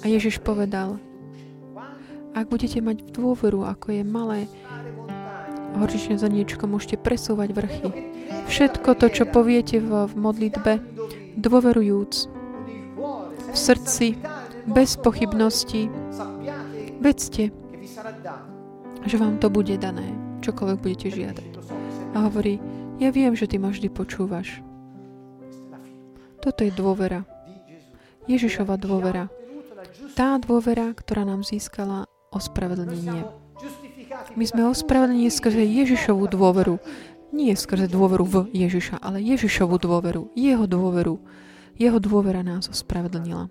A 0.01 0.05
Ježiš 0.07 0.39
povedal, 0.39 0.97
ak 2.31 2.47
budete 2.47 2.79
mať 2.79 3.11
dôveru, 3.11 3.67
ako 3.67 3.91
je 3.91 4.03
malé 4.07 4.39
horčičné 5.75 6.19
zrniečko, 6.19 6.67
môžete 6.67 6.99
presúvať 6.99 7.55
vrchy. 7.55 7.89
Všetko 8.47 8.95
to, 8.99 9.07
čo 9.11 9.23
poviete 9.27 9.79
v, 9.79 10.07
modlitbe, 10.15 10.79
dôverujúc, 11.39 12.13
v 13.51 13.55
srdci, 13.55 14.19
bez 14.67 14.95
pochybností, 14.99 15.91
vedzte, 16.99 17.51
že 19.07 19.15
vám 19.17 19.39
to 19.39 19.47
bude 19.51 19.75
dané, 19.79 20.05
čokoľvek 20.43 20.79
budete 20.79 21.07
žiadať. 21.11 21.51
A 22.15 22.27
hovorí, 22.27 22.59
ja 22.99 23.09
viem, 23.09 23.33
že 23.33 23.47
ty 23.47 23.55
ma 23.57 23.71
vždy 23.71 23.87
počúvaš. 23.89 24.59
Toto 26.43 26.61
je 26.61 26.71
dôvera. 26.73 27.23
Ježišova 28.29 28.77
dôvera. 28.77 29.29
Tá 30.11 30.35
dôvera, 30.35 30.91
ktorá 30.91 31.23
nám 31.23 31.47
získala 31.47 32.03
ospravedlnenie. 32.35 33.23
My 34.35 34.43
sme 34.43 34.67
ospravedlnení 34.67 35.31
skrze 35.31 35.63
Ježišovú 35.63 36.27
dôveru. 36.27 36.83
Nie 37.31 37.55
skrze 37.55 37.87
dôveru 37.87 38.27
v 38.27 38.35
Ježiša, 38.51 38.99
ale 38.99 39.23
Ježišovú 39.23 39.79
dôveru, 39.79 40.35
jeho 40.35 40.67
dôveru. 40.67 41.15
Jeho 41.79 41.97
dôvera 42.03 42.43
nás 42.43 42.67
ospravedlnila. 42.67 43.47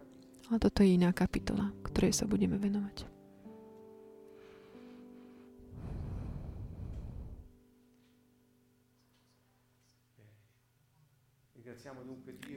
Ale 0.52 0.58
toto 0.60 0.84
je 0.84 1.00
iná 1.00 1.16
kapitola, 1.16 1.72
ktorej 1.80 2.12
sa 2.12 2.28
budeme 2.28 2.60
venovať. 2.60 3.08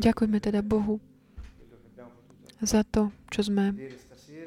Ďakujeme 0.03 0.37
teda 0.43 0.59
Bohu 0.59 0.99
za 2.63 2.81
to, 2.87 3.11
čo 3.27 3.51
sme 3.51 3.75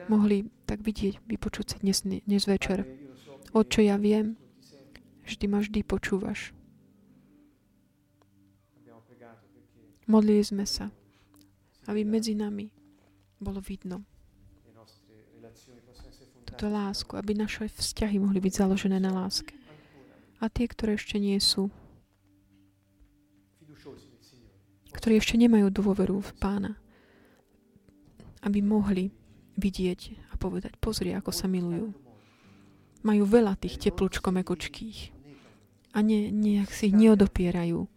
mohli 0.09 0.48
tak 0.64 0.80
vidieť, 0.82 1.22
vypočuť 1.28 1.64
si 1.68 1.76
dnes, 1.84 1.98
dnes 2.02 2.43
večer. 2.48 2.88
O 3.52 3.62
čo 3.62 3.84
ja 3.84 4.01
viem, 4.01 4.40
ty 5.26 5.44
ma 5.47 5.60
vždy 5.60 5.84
počúvaš. 5.84 6.56
Modlili 10.06 10.43
sme 10.43 10.64
sa, 10.64 10.88
aby 11.90 12.06
medzi 12.06 12.38
nami 12.38 12.70
bolo 13.43 13.59
vidno 13.59 14.06
túto 16.47 16.72
lásku, 16.72 17.12
aby 17.18 17.36
naše 17.36 17.68
vzťahy 17.68 18.16
mohli 18.16 18.40
byť 18.40 18.52
založené 18.64 18.97
na 18.97 19.12
láske. 19.12 19.52
A 20.40 20.48
tie, 20.48 20.64
ktoré 20.64 20.97
ešte 20.97 21.20
nie 21.20 21.36
sú, 21.36 21.68
ktorí 24.97 25.20
ešte 25.20 25.36
nemajú 25.36 25.68
dôveru 25.68 26.24
v 26.24 26.32
pána, 26.40 26.80
aby 28.47 28.62
mohli 28.62 29.10
vidieť 29.59 30.31
a 30.31 30.39
povedať, 30.39 30.78
pozri, 30.78 31.10
ako 31.10 31.35
sa 31.35 31.51
milujú. 31.51 31.90
Majú 33.02 33.24
veľa 33.27 33.59
tých 33.59 33.82
teplúčko 33.82 34.31
mekučkých. 34.31 35.12
a 35.97 36.05
ne, 36.05 36.28
nejak 36.28 36.70
si 36.70 36.93
ich 36.93 36.94
neodopierajú. 36.94 37.89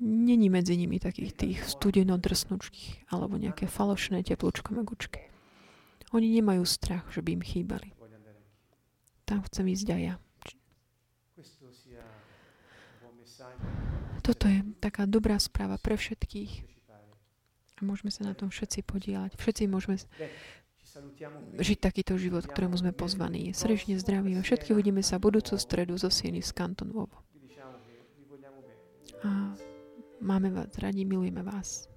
Není 0.00 0.46
medzi 0.50 0.78
nimi 0.78 1.02
takých 1.02 1.32
tých 1.34 1.58
studeno 1.66 2.14
drsnučkých 2.14 3.10
alebo 3.10 3.34
nejaké 3.38 3.66
falošné 3.66 4.22
teplúčko 4.22 4.74
megučky. 4.74 5.30
Oni 6.14 6.30
nemajú 6.30 6.62
strach, 6.62 7.10
že 7.10 7.26
by 7.26 7.34
im 7.34 7.42
chýbali. 7.42 7.90
Tam 9.26 9.42
chcem 9.50 9.66
ísť 9.66 9.88
aj 9.90 10.00
ja. 10.00 10.14
Toto 14.22 14.44
je 14.46 14.62
taká 14.78 15.04
dobrá 15.10 15.36
správa 15.42 15.76
pre 15.76 15.98
všetkých. 15.98 16.73
Môžeme 17.84 18.08
sa 18.08 18.24
na 18.24 18.32
tom 18.32 18.48
všetci 18.48 18.82
podielať. 18.88 19.36
Všetci 19.36 19.68
môžeme 19.68 20.00
žiť 21.58 21.78
takýto 21.78 22.14
život, 22.16 22.46
ktorému 22.46 22.78
sme 22.78 22.96
pozvaní. 22.96 23.50
Srdečne 23.52 23.98
zdravíme. 23.98 24.40
Všetky 24.40 24.72
uvidíme 24.72 25.02
sa 25.04 25.20
budúcu 25.20 25.58
stredu 25.58 25.94
zo 26.00 26.08
Sieny 26.08 26.40
z 26.40 26.50
Kanton 26.54 26.90
A 29.24 29.56
máme 30.20 30.48
vás 30.50 30.72
radi, 30.80 31.04
milujeme 31.04 31.44
vás. 31.44 31.93